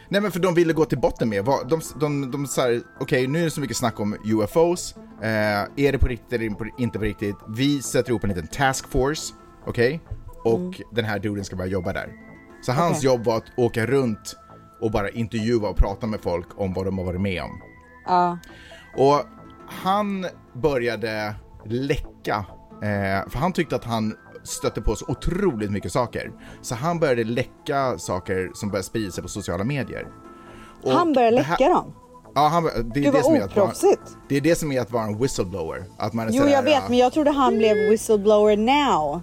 Nej 0.10 0.22
men 0.22 0.32
för 0.32 0.40
de 0.40 0.54
ville 0.54 0.74
gå 0.74 0.86
till 0.86 1.00
botten 1.00 1.30
med, 1.30 1.46
vad- 1.46 1.70
de, 1.70 1.82
de, 2.00 2.32
de 2.32 2.48
sa 2.48 2.64
okej 3.00 3.28
nu 3.28 3.40
är 3.40 3.44
det 3.44 3.52
så 3.52 3.62
mycket 3.62 3.78
snack 3.78 4.00
om 4.00 4.16
UFOs, 4.26 4.96
eh, 5.22 5.30
är 5.76 5.92
det 5.92 5.98
på 5.98 6.08
riktigt 6.08 6.34
eller 6.34 6.56
inte 6.82 7.00
på 7.00 7.06
riktigt? 7.06 7.36
Vi 7.50 7.82
sätter 7.82 8.10
ihop 8.10 8.24
en 8.24 8.30
liten 8.30 8.48
task 8.48 8.88
force, 8.88 9.34
okej? 9.68 10.02
Och 10.44 10.82
den 10.92 11.06
här 11.06 11.20
duden 11.20 11.46
ska 11.46 11.56
börja 11.56 11.72
jobba 11.72 11.94
där. 11.94 12.10
Så 12.66 12.72
hans 12.72 13.04
jobb 13.04 13.24
var 13.26 13.38
att 13.38 13.44
åka 13.58 13.86
runt 13.86 14.36
och 14.82 14.92
bara 14.92 15.10
intervjua 15.10 15.70
och 15.70 15.78
prata 15.78 16.08
med 16.08 16.22
folk 16.22 16.48
om 16.60 16.74
vad 16.74 16.86
de 16.86 16.98
har 16.98 17.06
varit 17.06 17.22
med 17.22 17.44
om. 17.44 17.62
Ja. 18.06 18.38
Och 18.98 19.22
han 19.68 20.26
började 20.54 21.36
läcka, 21.66 22.46
eh, 22.74 23.30
för 23.30 23.38
han 23.40 23.54
tyckte 23.54 23.76
att 23.76 23.84
han 23.84 24.16
stötte 24.44 24.82
på 24.82 24.96
så 24.96 25.06
otroligt 25.08 25.72
mycket 25.72 25.92
saker. 25.92 26.32
Så 26.62 26.76
han 26.76 27.00
började 27.00 27.24
läcka 27.24 27.98
saker 27.98 28.52
som 28.54 28.70
började 28.70 28.86
sprida 28.86 29.12
sig 29.12 29.24
på 29.24 29.30
sociala 29.30 29.64
medier. 29.64 30.08
Och 30.84 30.92
Han 30.92 31.14
började 31.14 31.42
här- 31.42 31.52
läcka 31.60 31.70
dem? 31.74 31.94
Ja, 32.36 32.48
han, 32.48 32.64
det, 32.64 32.70
är 32.70 32.84
Gud, 32.84 33.04
det, 33.04 33.12
vad 33.12 33.26
som 33.26 33.34
är 33.36 33.42
att 33.42 33.56
vara, 33.56 33.72
det 34.30 34.38
är 34.38 34.42
det 34.42 34.56
som 34.56 34.72
är 34.72 34.82
att 34.82 34.92
vara 34.92 35.04
en 35.04 35.18
whistleblower. 35.20 35.84
Att 35.98 36.14
man 36.14 36.28
är 36.28 36.32
Jo, 36.32 36.48
jag 36.48 36.64
vet, 36.64 36.74
ja, 36.74 36.82
men 36.90 36.98
jag 36.98 37.14
trodde 37.14 37.32
han 37.32 37.58
blev 37.58 37.78
whistleblower 37.78 38.58
now. 38.58 39.22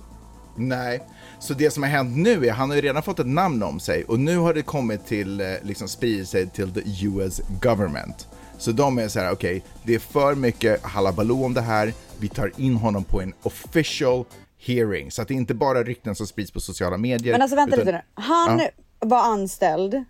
Nej, 0.57 1.03
så 1.39 1.55
det 1.55 1.71
som 1.71 1.83
har 1.83 1.91
hänt 1.91 2.17
nu 2.17 2.47
är 2.47 2.53
han 2.53 2.69
har 2.69 2.77
ju 2.77 2.83
redan 2.83 3.03
fått 3.03 3.19
ett 3.19 3.27
namn 3.27 3.63
om 3.63 3.81
sig 3.81 4.05
och 4.05 4.21
nu 4.21 4.39
har 4.39 4.55
det 4.55 4.63
kommit 4.63 5.07
till, 5.07 5.41
eh, 5.41 5.47
liksom 5.63 5.89
spridit 5.89 6.29
sig 6.29 6.49
till 6.49 6.75
the 6.75 7.07
US 7.07 7.41
government. 7.63 8.29
Så 8.59 8.73
de 8.73 8.99
är 8.99 9.09
så 9.09 9.21
här, 9.21 9.33
okej, 9.33 9.63
det 9.83 9.95
är 9.95 9.99
för 9.99 10.35
mycket 10.35 10.83
halabaloo 10.83 11.45
om 11.45 11.55
det 11.55 11.61
här, 11.61 11.93
vi 12.19 12.29
tar 12.29 12.53
in 12.57 12.77
honom 12.77 13.05
på 13.05 13.21
en 13.21 13.33
official 13.43 14.25
hearing. 14.61 15.11
Så 15.11 15.23
att 15.23 15.29
det 15.29 15.35
är 15.35 15.37
inte 15.37 15.55
bara 15.55 15.83
rykten 15.83 16.15
som 16.15 16.27
sprids 16.27 16.51
på 16.53 16.61
sociala 16.61 16.97
medier. 16.97 17.33
Men 17.33 17.43
alltså 17.43 17.57
vänta 17.57 17.77
utan- 17.77 17.87
lite 17.87 17.97
nu. 18.17 18.23
Han 18.23 18.59
Ja. 18.59 18.69
var 18.99 19.23
anställd. 19.23 20.05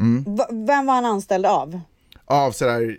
Mm. 0.00 0.24
Vem 0.66 0.86
var 0.86 0.94
han 0.94 1.04
anställd 1.04 1.46
av? 1.46 1.80
Av 2.24 2.52
sådär, 2.52 2.98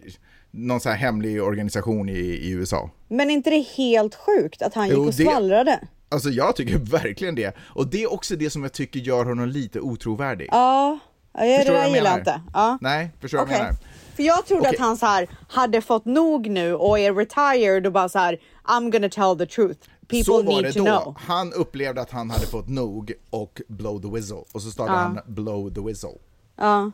någon 0.51 0.79
så 0.79 0.89
här 0.89 0.95
hemlig 0.95 1.43
organisation 1.43 2.09
i, 2.09 2.13
i 2.19 2.49
USA. 2.49 2.89
Men 3.07 3.29
är 3.29 3.33
inte 3.33 3.49
det 3.49 3.65
helt 3.77 4.15
sjukt 4.15 4.61
att 4.61 4.73
han 4.73 4.89
Jo, 4.89 4.99
gick 4.99 5.07
och 5.07 5.13
skvallrade? 5.13 5.79
Alltså 6.09 6.29
jag 6.29 6.55
tycker 6.55 6.77
verkligen 6.91 7.35
det. 7.35 7.55
Och 7.59 7.87
det 7.87 8.03
är 8.03 8.13
också 8.13 8.35
det 8.35 8.49
som 8.49 8.63
jag 8.63 8.71
tycker 8.73 8.99
gör 8.99 9.25
honom 9.25 9.47
lite 9.49 9.79
otrovärdig. 9.79 10.47
Ja, 10.51 10.99
ja 11.33 11.43
det 11.45 11.57
Förstår 11.57 11.73
vad 11.73 11.81
där 11.81 11.87
jag 11.87 11.95
gillar 11.97 12.09
jag 12.11 12.19
inte. 12.19 12.41
Ja. 12.53 12.77
Nej, 12.81 13.09
förstår 13.21 13.37
du 13.37 13.43
vad 13.43 13.47
Okej. 13.47 13.57
jag 13.57 13.63
menar? 13.65 13.79
För 14.15 14.23
jag 14.23 14.45
trodde 14.45 14.61
Okej. 14.61 14.71
att 14.75 14.79
han 14.79 14.97
så 14.97 15.05
här 15.05 15.27
hade 15.49 15.81
fått 15.81 16.05
nog 16.05 16.49
nu 16.49 16.73
och 16.75 16.99
är 16.99 17.13
retired 17.13 17.85
och 17.85 17.91
bara 17.93 18.09
så 18.09 18.19
här 18.19 18.37
I'm 18.65 18.91
gonna 18.91 19.09
tell 19.09 19.37
the 19.47 19.53
truth. 19.55 19.79
People 20.07 20.23
så 20.23 20.43
var 20.43 20.61
det 20.61 20.71
då. 20.71 20.83
know. 20.83 21.15
Han 21.19 21.53
upplevde 21.53 22.01
att 22.01 22.11
han 22.11 22.29
hade 22.29 22.45
fått 22.45 22.67
nog 22.69 23.13
och 23.29 23.61
blow 23.67 24.01
the 24.01 24.07
whistle. 24.09 24.43
Och 24.53 24.61
så 24.61 24.71
startade 24.71 24.97
Ja. 24.97 25.03
han 25.03 25.19
blow 25.33 25.73
the 25.73 25.81
whistle. 25.81 26.09
Ja, 26.57 26.91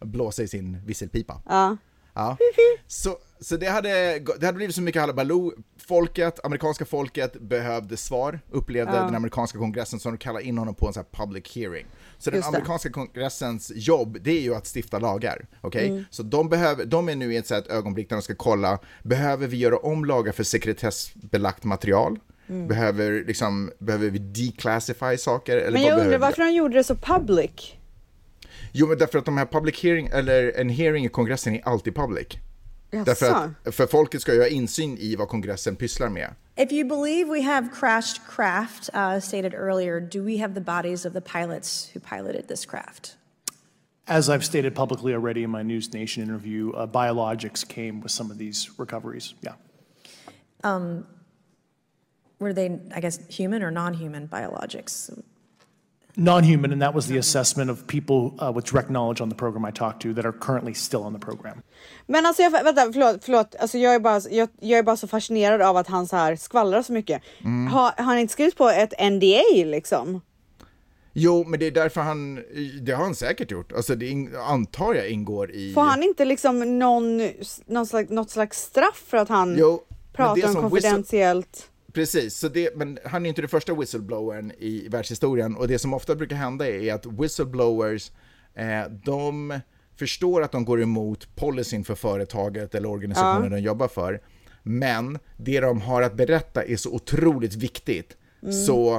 Blåsa 0.00 0.42
i 0.42 0.48
sin 0.48 0.82
visselpipa. 0.86 1.42
ja. 1.48 1.76
Ja. 2.14 2.36
Så, 2.86 3.16
så 3.40 3.56
det, 3.56 3.66
hade, 3.66 4.18
det 4.18 4.46
hade 4.46 4.52
blivit 4.56 4.74
så 4.74 4.82
mycket 4.82 5.00
halabaloo. 5.00 5.52
Folket, 5.76 6.44
amerikanska 6.44 6.84
folket 6.84 7.40
behövde 7.40 7.96
svar, 7.96 8.40
upplevde 8.50 8.92
Ja. 8.96 9.02
den 9.04 9.14
amerikanska 9.14 9.58
kongressen 9.58 10.00
som 10.00 10.18
kallade 10.18 10.44
in 10.44 10.58
honom 10.58 10.74
på 10.74 10.86
en 10.86 10.92
sån 10.92 11.04
här 11.12 11.24
public 11.24 11.56
hearing. 11.56 11.86
Så 12.18 12.30
den 12.30 12.38
Just 12.38 12.50
det. 12.52 12.56
amerikanska 12.56 12.90
kongressens 12.90 13.72
jobb, 13.74 14.18
det 14.20 14.30
är 14.30 14.40
ju 14.40 14.54
att 14.54 14.66
stifta 14.76 14.98
lagar. 14.98 15.46
Okej? 15.60 15.88
Mm. 15.88 16.04
Så 16.10 16.22
de, 16.22 16.48
behöver, 16.48 16.84
de 16.84 17.08
är 17.08 17.16
nu 17.16 17.34
i 17.34 17.36
ett, 17.36 17.46
så 17.46 17.54
här, 17.54 17.60
ett 17.60 17.68
ögonblick 17.70 18.08
där 18.08 18.16
de 18.16 18.22
ska 18.22 18.34
kolla, 18.34 18.78
behöver 19.02 19.46
vi 19.46 19.56
göra 19.56 19.76
om 19.78 20.04
lagar 20.04 20.32
för 20.32 20.44
sekretessbelagt 20.44 21.64
material? 21.64 22.18
Mm. 22.48 22.68
Behöver, 22.68 23.24
liksom, 23.24 23.72
behöver 23.78 24.10
vi 24.10 24.18
declassify 24.18 25.16
saker? 25.18 25.56
Eller 25.56 25.70
Men 25.70 25.82
vad 25.82 25.90
jag 25.90 26.00
undrar 26.00 26.18
varför 26.18 26.42
han 26.42 26.54
gjorde 26.54 26.74
det 26.74 26.84
så 26.84 26.94
public. 26.94 27.50
Jo, 28.72 28.86
men 28.86 28.98
därför 28.98 29.18
att 29.18 29.24
de 29.24 29.38
här 29.38 29.46
public 29.46 29.82
hearing, 29.82 30.06
eller 30.12 30.52
en 30.60 30.68
hearing 30.68 31.04
i 31.04 31.08
kongressen 31.08 31.54
är 31.54 31.68
alltid 31.68 31.94
public. 31.94 32.26
Därför 32.90 33.26
Jaså? 33.26 33.54
att, 33.64 33.74
för 33.74 33.86
folket 33.86 34.20
ska 34.20 34.34
ju 34.34 34.40
ha 34.40 34.46
insyn 34.46 34.98
i 34.98 35.16
vad 35.16 35.28
kongressen 35.28 35.76
pysslar 35.76 36.08
med. 36.08 36.34
If 36.56 36.72
you 36.72 36.88
believe 36.88 37.30
we 37.30 37.42
have 37.42 37.68
crashed 37.80 38.20
craft, 38.36 38.90
uh, 38.94 39.20
stated 39.20 39.54
earlier, 39.54 40.00
do 40.00 40.22
we 40.24 40.38
have 40.38 40.54
the 40.54 40.60
bodies 40.60 41.06
of 41.06 41.12
the 41.12 41.20
pilots 41.20 41.90
who 41.94 42.00
piloted 42.00 42.48
this 42.48 42.66
craft? 42.66 43.16
As 44.06 44.28
I've 44.28 44.44
stated 44.44 44.74
publicly 44.74 45.14
already 45.14 45.42
in 45.42 45.50
my 45.50 45.62
News 45.62 45.92
Nation 45.92 46.22
interview, 46.22 46.72
uh, 46.72 46.86
biologics 46.86 47.68
came 47.68 48.00
with 48.00 48.10
some 48.10 48.30
of 48.30 48.38
these 48.38 48.70
recoveries. 48.78 49.34
Yeah. 49.42 49.54
Um, 50.64 51.04
were 52.38 52.52
they, 52.52 52.78
I 52.94 53.00
guess, 53.00 53.20
human 53.28 53.62
or 53.62 53.70
non 53.70 53.94
human 53.94 54.28
biologics? 54.28 55.10
Non 56.14 56.42
human, 56.42 56.72
and 56.72 56.82
that 56.82 56.94
was 56.94 57.06
the 57.06 57.18
assessment 57.18 57.70
of 57.70 57.86
people 57.86 58.34
uh, 58.40 58.50
with 58.50 58.64
direct 58.64 58.88
knowledge 58.88 59.20
on 59.20 59.28
the 59.28 59.36
program 59.36 59.64
I 59.64 59.70
talked 59.70 60.02
to 60.02 60.14
that 60.14 60.26
are 60.26 60.32
currently 60.32 60.74
still 60.74 61.02
on 61.02 61.12
the 61.12 61.18
program. 61.18 61.62
Men 62.06 62.26
alltså 62.26 62.42
jag, 62.42 62.50
vänta, 62.50 62.92
förlåt, 62.92 63.24
förlåt. 63.24 63.54
Alltså 63.60 63.78
jag, 63.78 63.94
är 63.94 64.00
bara, 64.00 64.20
jag, 64.30 64.48
jag 64.60 64.78
är 64.78 64.82
bara 64.82 64.96
så 64.96 65.08
fascinerad 65.08 65.62
av 65.62 65.76
att 65.76 65.86
han 65.86 66.06
så 66.06 66.16
här 66.16 66.36
skvallrar 66.36 66.82
så 66.82 66.92
mycket. 66.92 67.22
Mm. 67.44 67.66
Har, 67.66 67.92
har 67.96 68.04
han 68.04 68.18
inte 68.18 68.32
skrivit 68.32 68.56
på 68.56 68.68
ett 68.68 69.12
NDA 69.12 69.64
liksom? 69.64 70.20
Jo, 71.12 71.44
men 71.44 71.60
det 71.60 71.66
är 71.66 71.70
därför 71.70 72.00
han, 72.00 72.44
det 72.82 72.92
har 72.92 73.04
han 73.04 73.14
säkert 73.14 73.50
gjort. 73.50 73.72
Alltså 73.72 73.94
det 73.94 74.06
in, 74.06 74.36
antar 74.36 74.94
jag 74.94 75.08
ingår 75.10 75.50
i... 75.50 75.72
Får 75.72 75.82
han 75.82 76.02
inte 76.02 76.24
liksom 76.24 76.78
någon, 76.78 77.30
någon 77.66 77.86
slags, 77.86 78.10
något 78.10 78.30
slags 78.30 78.60
straff 78.62 79.04
för 79.06 79.16
att 79.16 79.28
han 79.28 79.56
Jo, 79.58 79.82
pratar 80.12 80.48
om 80.48 80.54
konfidentiellt? 80.54 81.70
Precis, 81.92 82.34
så 82.38 82.48
det, 82.48 82.76
men 82.76 82.98
han 83.04 83.24
är 83.26 83.28
inte 83.28 83.42
den 83.42 83.48
första 83.48 83.74
whistleblowern 83.74 84.52
i 84.58 84.88
världshistorien 84.88 85.56
och 85.56 85.68
det 85.68 85.78
som 85.78 85.94
ofta 85.94 86.14
brukar 86.14 86.36
hända 86.36 86.68
är 86.68 86.94
att 86.94 87.06
whistleblowers, 87.06 88.10
eh, 88.54 88.82
de 89.04 89.60
förstår 89.96 90.42
att 90.42 90.52
de 90.52 90.64
går 90.64 90.82
emot 90.82 91.36
policyn 91.36 91.84
för 91.84 91.94
företaget 91.94 92.74
eller 92.74 92.88
organisationen 92.88 93.42
Ja. 93.50 93.56
de 93.56 93.60
jobbar 93.62 93.88
för, 93.88 94.20
men 94.62 95.18
det 95.36 95.60
de 95.60 95.80
har 95.80 96.02
att 96.02 96.14
berätta 96.14 96.64
är 96.64 96.76
så 96.76 96.90
otroligt 96.94 97.54
viktigt, 97.54 98.16
Mm. 98.42 98.52
så 98.54 98.96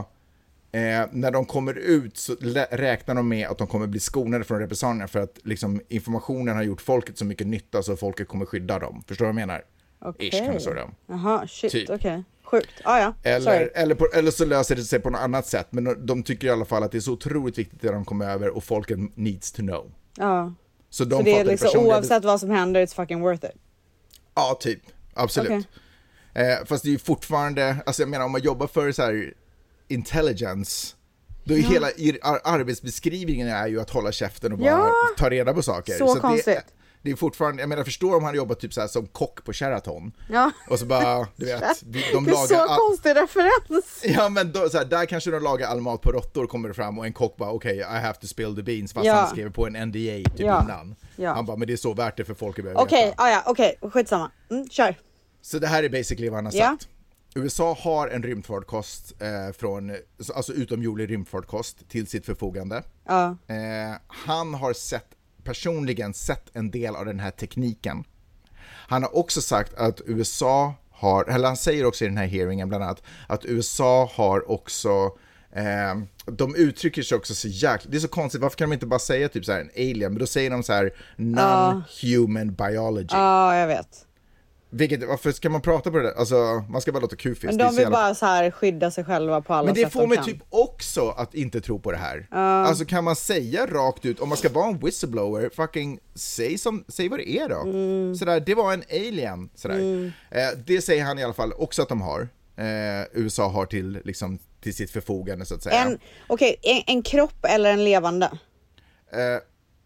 eh, 0.72 1.06
när 1.12 1.32
de 1.32 1.46
kommer 1.46 1.74
ut 1.74 2.18
så 2.18 2.36
räknar 2.72 3.16
de 3.16 3.28
med 3.30 3.48
att 3.48 3.58
de 3.58 3.68
kommer 3.68 3.88
bli 3.88 4.00
skonade 4.00 4.44
från 4.44 4.60
repressalierna 4.60 5.08
för 5.08 5.20
att 5.20 5.40
liksom, 5.44 5.82
informationen 5.88 6.56
har 6.56 6.64
gjort 6.64 6.82
folket 6.82 7.18
så 7.18 7.26
mycket 7.26 7.48
nytta 7.48 7.84
så 7.84 7.96
folket 7.98 8.28
kommer 8.28 8.46
skydda 8.46 8.80
dem. 8.80 9.04
Förstår 9.08 9.26
du 9.26 9.32
vad 9.32 9.42
jag 9.42 9.48
menar? 9.48 9.62
Okej. 10.02 10.28
Ish, 10.28 10.38
kan 10.40 10.48
man 10.48 10.60
säga. 10.62 10.90
Jaha, 11.08 11.48
shit, 11.48 11.72
Typ. 11.72 11.90
okej. 11.90 12.24
Sjukt. 12.52 12.70
Ah, 12.84 13.00
ja, 13.00 13.14
Eller, 13.24 13.72
eller, 13.76 13.96
på, 13.96 14.08
eller 14.14 14.32
så 14.32 14.46
löser 14.46 14.76
det 14.76 14.84
sig 14.84 15.00
på 15.00 15.10
något 15.10 15.22
annat 15.22 15.48
sätt, 15.48 15.68
men 15.70 16.06
de, 16.06 16.24
tycker 16.24 16.48
i 16.48 16.50
alla 16.50 16.66
fall 16.66 16.84
att 16.84 16.92
det 16.92 16.98
är 16.98 17.02
så 17.02 17.12
otroligt 17.12 17.58
viktigt 17.58 17.86
att 17.86 17.92
de 17.92 18.06
kommer 18.06 18.30
över 18.32 18.50
och 18.50 18.64
folket 18.64 19.00
needs 19.16 19.52
to 19.52 19.62
know. 19.62 19.92
Ja. 20.18 20.54
Så 20.90 21.04
de 21.06 21.16
Så 21.18 21.22
det 21.22 21.40
är 21.40 21.46
liksom 21.46 21.66
personliga 21.66 21.96
oavsett 21.96 22.24
vad 22.26 22.40
som 22.40 22.50
händer, 22.50 22.86
it's 22.86 22.96
fucking 22.96 23.22
worth 23.22 23.46
it. 23.46 23.52
Ja, 24.36 24.58
typ. 24.62 24.82
Absolut. 25.14 25.50
Okej. 25.52 26.52
Eh, 26.52 26.66
fast 26.66 26.84
det 26.84 26.90
är 26.90 26.92
ju 26.92 27.00
fortfarande, 27.00 27.78
alltså 27.86 28.02
jag 28.02 28.10
menar 28.10 28.26
om 28.26 28.32
man 28.32 28.42
jobbar 28.42 28.68
för 28.68 28.92
så 28.92 29.02
här 29.02 29.34
intelligence, 29.88 30.96
då 31.44 31.54
är 31.54 31.58
Ja. 31.58 31.68
hela 31.70 31.88
ar- 32.22 32.42
arbetsbeskrivningen 32.44 33.48
är 33.48 33.68
ju 33.68 33.82
att 33.82 33.90
hålla 33.90 34.12
käften 34.12 34.52
och 34.52 34.58
bara 34.58 34.70
Ja. 34.70 34.92
ta 35.18 35.30
reda 35.30 35.54
på 35.54 35.62
saker. 35.62 35.94
Så 35.98 36.12
att 36.16 36.22
konstigt. 36.22 36.46
Det, 36.56 36.64
det 37.02 37.12
är 37.12 37.16
fortfarande, 37.16 37.62
jag 37.62 37.70
menar 37.70 37.84
förstår 37.84 38.18
om 38.18 38.24
han 38.24 38.36
jobbat 38.36 38.60
typ 38.60 38.74
så 38.74 38.88
som 38.88 39.08
kock 39.08 39.44
på 39.44 39.54
Sheraton. 39.54 40.12
Ja. 40.30 40.52
Och 40.70 40.80
så 40.80 40.86
bara, 40.86 41.28
du 41.36 41.46
vet, 41.46 41.62
de 41.82 41.92
det 41.92 42.00
är 42.10 42.14
lagar 42.26 42.48
så 42.48 42.56
all- 42.56 42.78
konstig 42.80 43.10
referens. 43.16 44.02
Ja 44.04 44.30
men 44.30 44.52
då, 44.52 44.70
så 44.70 44.78
här, 44.78 44.86
där 44.86 45.06
kanske 45.06 45.32
de 45.32 45.44
lagar 45.44 45.68
all 45.68 45.82
mat 45.82 46.02
på 46.02 46.12
råttor 46.12 46.48
kommer 46.48 46.68
det 46.68 46.74
fram 46.76 47.00
och 47.00 47.06
en 47.06 47.14
kock 47.14 47.38
bara 47.38 47.52
okej, 47.52 47.78
I 47.78 47.84
have 47.84 48.14
to 48.14 48.28
spill 48.28 48.56
the 48.56 48.64
beans 48.64 48.94
fast 48.94 49.06
Ja. 49.06 49.14
han 49.14 49.30
skriver 49.30 49.50
på 49.50 49.68
en 49.68 49.74
NDA 49.88 50.30
typ 50.30 50.40
Ja. 50.40 50.64
innan. 50.64 50.96
Ja. 51.16 51.34
Han 51.34 51.46
bara, 51.46 51.58
men 51.58 51.68
det 51.68 51.74
är 51.74 51.78
så 51.78 51.94
värt 51.94 52.18
det 52.18 52.26
för 52.26 52.34
folk 52.34 52.60
att 52.60 52.64
behöva 52.66 52.82
Okej, 52.82 53.06
veta. 53.06 53.24
ah, 53.24 53.30
ja, 53.30 53.44
okej, 53.46 53.76
skitsamma. 53.82 54.32
Mm, 54.52 54.70
kör. 54.70 54.96
Så 55.42 55.60
det 55.60 55.68
här 55.68 55.84
är 55.84 55.90
basically 55.90 56.30
vad 56.30 56.38
han 56.38 56.46
har 56.46 56.52
sagt. 56.52 56.88
USA 57.36 57.78
har 57.82 58.08
en 58.08 58.24
rymdfarkost 58.24 59.22
eh, 59.22 59.54
från, 59.58 59.96
alltså 60.36 60.54
utomjordlig 60.54 61.10
rymdfarkost 61.12 61.90
till 61.90 62.08
sitt 62.08 62.26
förfogande. 62.26 62.84
Ja. 63.08 63.26
Eh, 63.48 63.96
han 64.08 64.54
har 64.54 64.74
sett, 64.74 65.06
personligen 65.50 66.14
sett 66.14 66.56
en 66.56 66.72
del 66.72 66.96
av 66.96 67.06
den 67.06 67.20
här 67.20 67.32
tekniken. 67.32 68.04
Han 68.88 69.04
har 69.04 69.16
också 69.16 69.42
sagt 69.42 69.74
att 69.74 70.02
USA 70.06 70.74
har, 70.92 71.26
eller 71.26 71.48
han 71.48 71.58
säger 71.58 71.86
också 71.86 72.06
i 72.06 72.08
den 72.08 72.18
här 72.18 72.26
hearingen 72.26 72.70
bland 72.70 72.84
annat, 72.84 73.04
att 73.28 73.46
USA 73.46 74.10
har 74.14 74.52
också 74.52 75.18
Eh, 75.52 75.96
de 76.26 76.56
uttrycker 76.56 77.04
sig 77.04 77.16
också 77.16 77.36
så 77.36 77.48
jäkla, 77.48 77.92
det 77.92 77.98
är 77.98 78.02
så 78.02 78.08
konstigt, 78.08 78.42
varför 78.42 78.58
kan 78.58 78.70
de 78.70 78.74
inte 78.74 78.86
bara 78.86 79.00
säga 79.00 79.30
typ 79.30 79.46
så 79.46 79.52
här 79.52 79.60
en 79.60 79.70
alien, 79.76 80.12
men 80.12 80.20
då 80.20 80.28
säger 80.28 80.50
de 80.50 80.64
så 80.64 80.74
här 80.74 80.94
non-human 81.18 82.52
biology. 82.52 83.08
Ja, 83.12 83.56
jag 83.56 83.68
vet. 83.68 84.06
Vilket, 84.72 85.08
varför 85.08 85.32
ska 85.32 85.50
man 85.50 85.62
prata 85.62 85.92
på 85.92 85.98
det 85.98 86.04
där? 86.04 86.14
Alltså, 86.14 86.64
man 86.70 86.82
ska 86.82 86.92
bara 86.92 87.00
låta 87.00 87.16
kufiskt. 87.16 87.44
Men 87.44 87.58
de 87.58 87.70
vill 87.70 87.80
jävla- 87.80 87.98
bara 87.98 88.16
så 88.16 88.26
här 88.26 88.52
skydda 88.52 88.92
sig 88.92 89.04
själva 89.04 89.42
på 89.42 89.54
alla 89.54 89.66
Men 89.66 89.76
det 89.76 89.82
sätt 89.84 89.94
får 89.94 90.00
de 90.02 90.08
mig 90.10 90.16
kan. 90.18 90.26
typ 90.26 90.38
också 90.50 91.10
att 91.10 91.34
inte 91.36 91.62
tro 91.62 91.80
på 91.80 91.92
det 91.92 91.98
här. 91.98 92.28
Ja. 92.32 92.38
Alltså 92.38 92.86
kan 92.86 93.04
man 93.04 93.16
säga 93.16 93.66
rakt 93.68 94.06
ut, 94.06 94.20
om 94.20 94.30
man 94.30 94.38
ska 94.38 94.50
vara 94.50 94.68
en 94.68 94.80
whistleblower, 94.80 95.50
fucking 95.56 96.00
säg, 96.16 96.58
som, 96.58 96.84
säg 96.88 97.10
vad 97.10 97.20
det 97.20 97.30
är 97.30 97.50
då. 97.50 97.62
Mm. 97.62 98.16
Sådär, 98.16 98.40
det 98.40 98.56
var 98.56 98.74
en 98.74 98.84
alien. 98.90 99.50
Sådär. 99.56 100.12
Eh, 100.32 100.42
det 100.66 100.82
säger 100.82 101.04
han 101.04 101.20
i 101.20 101.24
alla 101.24 101.34
fall 101.34 101.54
också 101.54 101.82
att 101.82 101.90
de 101.90 102.02
har. 102.02 102.22
Eh, 102.56 103.06
USA 103.14 103.48
har 103.48 103.66
till, 103.66 104.00
liksom, 104.04 104.40
till 104.62 104.76
sitt 104.76 104.92
förfogande 104.92 105.46
så 105.46 105.56
att 105.56 105.64
säga. 105.64 105.98
Okej, 106.28 106.56
en, 106.62 106.96
en 106.96 107.02
kropp 107.04 107.46
eller 107.46 107.72
en 107.72 107.84
levande? 107.84 108.26
Eh, 109.12 109.20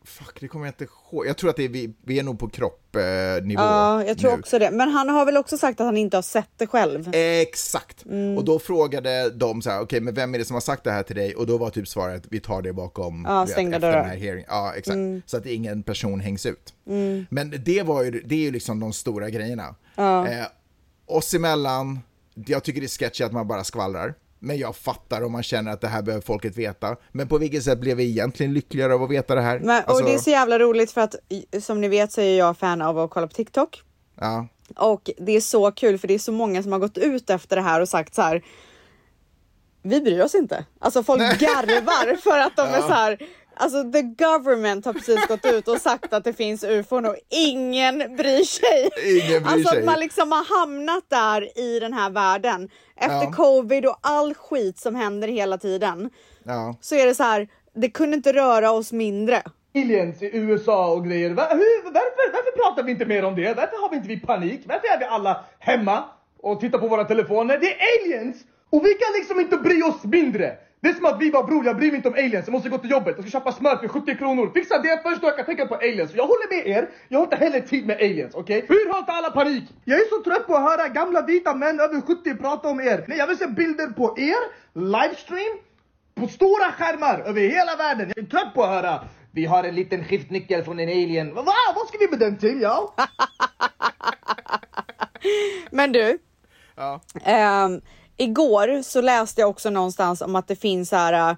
fuck, 0.05 0.37
det 0.41 0.47
kommer 0.47 0.65
jag 0.65 0.71
inte 0.71 0.83
ihåg. 0.83 1.27
Jag 1.27 1.37
tror 1.37 1.49
att 1.49 1.55
det 1.55 1.63
är, 1.63 1.69
vi, 1.69 1.93
vi 2.03 2.19
är 2.19 2.23
nog 2.23 2.39
på 2.39 2.49
kroppnivå 2.49 3.05
eh, 3.37 3.43
nivå 3.43 3.61
Ja, 3.61 4.03
jag 4.05 4.17
tror 4.17 4.31
nu. 4.31 4.37
också 4.39 4.59
det. 4.59 4.71
Men 4.71 4.89
han 4.89 5.09
har 5.09 5.25
väl 5.25 5.37
också 5.37 5.57
sagt 5.57 5.79
att 5.79 5.85
han 5.85 5.97
inte 5.97 6.17
har 6.17 6.21
sett 6.21 6.49
det 6.57 6.67
själv? 6.67 7.09
Exakt! 7.13 8.05
Mm. 8.05 8.37
Och 8.37 8.45
då 8.45 8.59
frågade 8.59 9.29
de 9.29 9.61
så 9.61 9.69
här, 9.69 9.81
okej 9.81 10.01
men 10.01 10.13
vem 10.13 10.33
är 10.35 10.39
det 10.39 10.45
som 10.45 10.53
har 10.53 10.61
sagt 10.61 10.83
det 10.83 10.91
här 10.91 11.03
till 11.03 11.15
dig? 11.15 11.35
Och 11.35 11.47
då 11.47 11.57
var 11.57 11.69
typ 11.69 11.87
svaret, 11.87 12.23
vi 12.29 12.39
tar 12.39 12.61
det 12.61 12.73
bakom 12.73 13.25
Ja, 13.27 13.41
vet, 13.41 13.49
stängda 13.49 13.79
dörrar. 13.79 14.03
hearing. 14.15 14.45
Ja, 14.47 14.73
exakt. 14.75 14.95
Mm. 14.95 15.21
Så 15.25 15.37
att 15.37 15.45
ingen 15.45 15.83
person 15.83 16.19
hängs 16.19 16.45
ut. 16.45 16.73
Mm. 16.87 17.25
Men 17.29 17.53
det, 17.65 17.83
var 17.83 18.03
ju, 18.03 18.11
det 18.11 18.35
är 18.35 18.39
ju 18.39 18.51
liksom 18.51 18.79
de 18.79 18.93
stora 18.93 19.29
grejerna. 19.29 19.75
Ja. 19.95 20.27
Eh, 20.27 20.45
oss 21.05 21.33
emellan, 21.33 21.99
jag 22.33 22.63
tycker 22.63 22.81
det 22.81 22.85
är 22.85 22.99
sketchy 22.99 23.23
att 23.23 23.31
man 23.31 23.47
bara 23.47 23.63
skvallrar. 23.63 24.13
Men 24.45 24.57
jag 24.57 24.75
fattar 24.75 25.21
om 25.23 25.31
man 25.31 25.43
känner 25.43 25.71
att 25.71 25.81
det 25.81 25.87
här 25.87 26.01
behöver 26.01 26.25
folket 26.25 26.57
veta. 26.57 26.95
Men 27.11 27.27
på 27.27 27.37
vilket 27.37 27.63
sätt 27.63 27.79
blev 27.79 27.97
vi 27.97 28.09
egentligen 28.09 28.53
lyckligare 28.53 28.93
av 28.93 29.03
att 29.03 29.09
veta 29.09 29.35
det 29.35 29.41
här? 29.41 29.59
Men, 29.59 29.83
och 29.83 29.89
Alltså, 29.89 30.05
det 30.05 30.13
är 30.13 30.17
så 30.17 30.29
jävla 30.29 30.59
roligt 30.59 30.91
för 30.91 31.01
att 31.01 31.15
som 31.61 31.81
ni 31.81 31.87
vet 31.87 32.11
så 32.11 32.21
är 32.21 32.37
jag 32.37 32.57
fan 32.57 32.81
av 32.81 32.99
att 32.99 33.09
kolla 33.09 33.27
på 33.27 33.33
TikTok. 33.33 33.81
ja. 34.19 34.47
Och 34.77 35.09
det 35.17 35.31
är 35.31 35.41
så 35.41 35.71
kul 35.71 35.97
för 35.97 36.07
det 36.07 36.13
är 36.13 36.19
så 36.19 36.31
många 36.31 36.63
som 36.63 36.71
har 36.71 36.79
gått 36.79 36.97
ut 36.97 37.29
efter 37.29 37.55
det 37.55 37.61
här 37.61 37.81
och 37.81 37.89
sagt 37.89 38.15
så 38.15 38.21
här. 38.21 38.43
Vi 39.81 40.01
bryr 40.01 40.21
oss 40.21 40.35
inte. 40.35 40.65
Alltså 40.79 41.03
folk 41.03 41.21
garvar 41.39 42.15
för 42.15 42.39
att 42.39 42.55
de 42.55 42.61
är 42.67 42.73
Ja. 42.79 42.81
så 42.87 42.93
här. 42.93 43.17
Alltså 43.55 43.91
the 43.91 44.01
government 44.01 44.85
har 44.85 44.93
precis 44.93 45.27
gått 45.27 45.45
ut 45.45 45.67
och 45.67 45.77
sagt 45.81 46.13
att 46.13 46.23
det 46.23 46.33
finns 46.33 46.63
ufon 46.63 47.05
och 47.05 47.15
ingen 47.29 47.97
bryr 48.15 48.43
sig. 48.43 48.89
Ingen 49.19 49.43
bryr 49.43 49.51
alltså 49.53 49.69
sig. 49.69 49.79
att 49.79 49.85
man 49.85 49.99
liksom 49.99 50.31
har 50.31 50.59
hamnat 50.59 51.03
där 51.09 51.59
i 51.59 51.79
den 51.79 51.93
här 51.93 52.09
världen. 52.09 52.69
Efter 52.97 53.15
Ja. 53.23 53.31
covid 53.31 53.85
och 53.85 53.97
all 54.01 54.33
skit 54.33 54.79
som 54.79 54.95
händer 54.95 55.27
hela 55.27 55.57
tiden. 55.57 56.09
Ja. 56.43 56.75
Så 56.81 56.95
är 56.95 57.05
det 57.05 57.15
så 57.15 57.23
här. 57.23 57.47
Det 57.75 57.89
kunde 57.89 58.15
inte 58.17 58.33
röra 58.33 58.71
oss 58.71 58.91
mindre. 58.91 59.41
aliens 59.75 60.21
i 60.21 60.29
USA 60.37 60.87
och 60.91 61.05
grejer. 61.07 61.29
Va, 61.29 61.47
hur, 61.51 61.83
varför, 61.83 62.31
varför 62.33 62.51
pratar 62.57 62.83
vi 62.83 62.91
inte 62.91 63.05
mer 63.05 63.25
om 63.25 63.35
det? 63.35 63.53
Varför 63.53 63.81
har 63.81 63.89
vi 63.89 63.95
inte 63.95 64.07
vi 64.07 64.19
panik? 64.19 64.61
Varför 64.65 64.87
är 64.87 64.99
vi 64.99 65.05
alla 65.05 65.45
hemma 65.59 66.03
och 66.41 66.59
tittar 66.59 66.79
på 66.79 66.87
våra 66.87 67.03
telefoner? 67.03 67.57
Det 67.57 67.73
är 67.73 67.77
aliens! 68.01 68.37
Och 68.69 68.85
vi 68.85 68.93
kan 68.93 69.13
liksom 69.17 69.39
inte 69.39 69.57
bry 69.57 69.81
oss 69.83 70.03
mindre. 70.03 70.57
Det 70.83 70.89
är 70.89 70.93
som 70.93 71.05
att 71.05 71.21
vi 71.21 71.31
bara 71.31 71.43
bror, 71.43 71.65
jag 71.65 71.77
bryr 71.77 71.87
mig 71.87 71.95
inte 71.95 72.07
om 72.07 72.13
aliens, 72.13 72.47
jag 72.47 72.51
måste 72.51 72.69
gå 72.69 72.77
till 72.77 72.89
jobbet, 72.89 73.15
jag 73.17 73.29
ska 73.29 73.39
köpa 73.39 73.51
smör 73.51 73.77
för 73.77 73.87
70 73.87 74.17
kronor. 74.17 74.51
Fixa 74.53 74.79
det 74.79 75.01
först 75.03 75.21
då 75.21 75.27
jag 75.27 75.35
kan 75.35 75.45
tänka 75.45 75.65
på 75.65 75.75
aliens. 75.75 76.11
Jag 76.15 76.23
håller 76.23 76.55
med 76.55 76.67
er, 76.67 76.89
jag 77.07 77.19
har 77.19 77.23
inte 77.23 77.35
heller 77.35 77.59
tid 77.59 77.87
med 77.87 77.95
aliens, 77.95 78.35
okej? 78.35 78.65
Hur 78.67 78.89
har 78.91 78.99
inte 78.99 79.11
alla 79.11 79.31
panik? 79.31 79.63
Jag 79.85 79.99
är 79.99 80.05
så 80.09 80.23
trött 80.23 80.47
på 80.47 80.55
att 80.55 80.61
höra 80.61 80.87
gamla 80.87 81.21
vita 81.21 81.55
män 81.55 81.79
över 81.79 82.01
70 82.01 82.35
prata 82.35 82.67
om 82.67 82.79
er. 82.79 83.05
Nej, 83.07 83.17
jag 83.17 83.27
vill 83.27 83.37
se 83.37 83.47
bilder 83.47 83.87
på 83.87 84.15
er, 84.17 84.43
livestream, 84.73 85.57
på 86.15 86.27
stora 86.27 86.71
skärmar 86.71 87.19
över 87.19 87.41
hela 87.41 87.75
världen. 87.75 88.13
Jag 88.15 88.25
är 88.25 88.29
trött 88.29 88.53
på 88.53 88.63
att 88.63 88.69
höra 88.69 88.99
vi 89.31 89.45
har 89.45 89.63
en 89.63 89.75
liten 89.75 90.03
skiftnyckel 90.03 90.63
från 90.63 90.79
en 90.79 90.89
alien. 90.89 91.35
Va? 91.35 91.43
Vad 91.75 91.87
ska 91.87 91.97
vi 91.99 92.07
med 92.07 92.19
den 92.19 92.37
till? 92.37 92.61
Ja? 92.61 92.95
Men 95.71 95.91
du. 95.91 96.17
Ja. 96.75 97.01
Ehm, 97.23 97.81
igår 98.17 98.81
så 98.81 99.01
läste 99.01 99.41
jag 99.41 99.49
också 99.49 99.69
någonstans 99.69 100.21
om 100.21 100.35
att 100.35 100.47
det 100.47 100.55
finns 100.55 100.89
så 100.89 100.95
här 100.95 101.29
äh, 101.31 101.35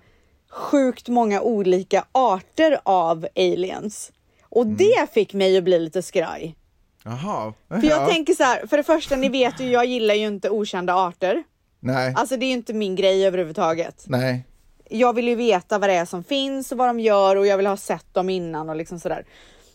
sjukt 0.52 1.08
många 1.08 1.42
olika 1.42 2.06
arter 2.12 2.80
av 2.84 3.28
aliens. 3.36 4.12
Och 4.50 4.64
Mm. 4.64 4.78
det 4.78 5.14
fick 5.14 5.34
mig 5.34 5.58
att 5.58 5.64
bli 5.64 5.80
lite 5.80 6.02
skraj. 6.02 6.56
Jaha. 7.04 7.54
För 7.70 7.84
jag 7.88 8.02
Ja. 8.02 8.08
tänker 8.08 8.34
så 8.34 8.44
här, 8.44 8.68
för 8.68 8.78
det 8.78 8.84
första, 8.84 9.16
ni 9.16 9.30
vet 9.30 9.60
ju, 9.60 9.70
jag 9.70 9.86
gillar 9.86 10.16
ju 10.16 10.28
inte 10.28 10.50
okända 10.50 10.94
arter. 10.96 11.44
Nej. 11.80 12.14
Alltså 12.18 12.38
det 12.38 12.46
är 12.46 12.48
ju 12.48 12.54
inte 12.54 12.74
min 12.74 12.96
grej 12.96 13.26
överhuvudtaget. 13.28 14.04
Nej. 14.08 14.46
Jag 14.90 15.14
vill 15.14 15.28
ju 15.28 15.36
veta 15.36 15.78
vad 15.80 15.90
det 15.90 15.94
är 15.96 16.06
som 16.06 16.24
finns 16.24 16.72
och 16.72 16.78
vad 16.78 16.88
de 16.90 17.00
gör 17.00 17.36
och 17.36 17.48
jag 17.48 17.58
vill 17.58 17.68
ha 17.68 17.78
sett 17.78 18.14
dem 18.14 18.30
innan 18.30 18.70
och 18.70 18.76
liksom 18.76 19.00
sådär. 19.00 19.26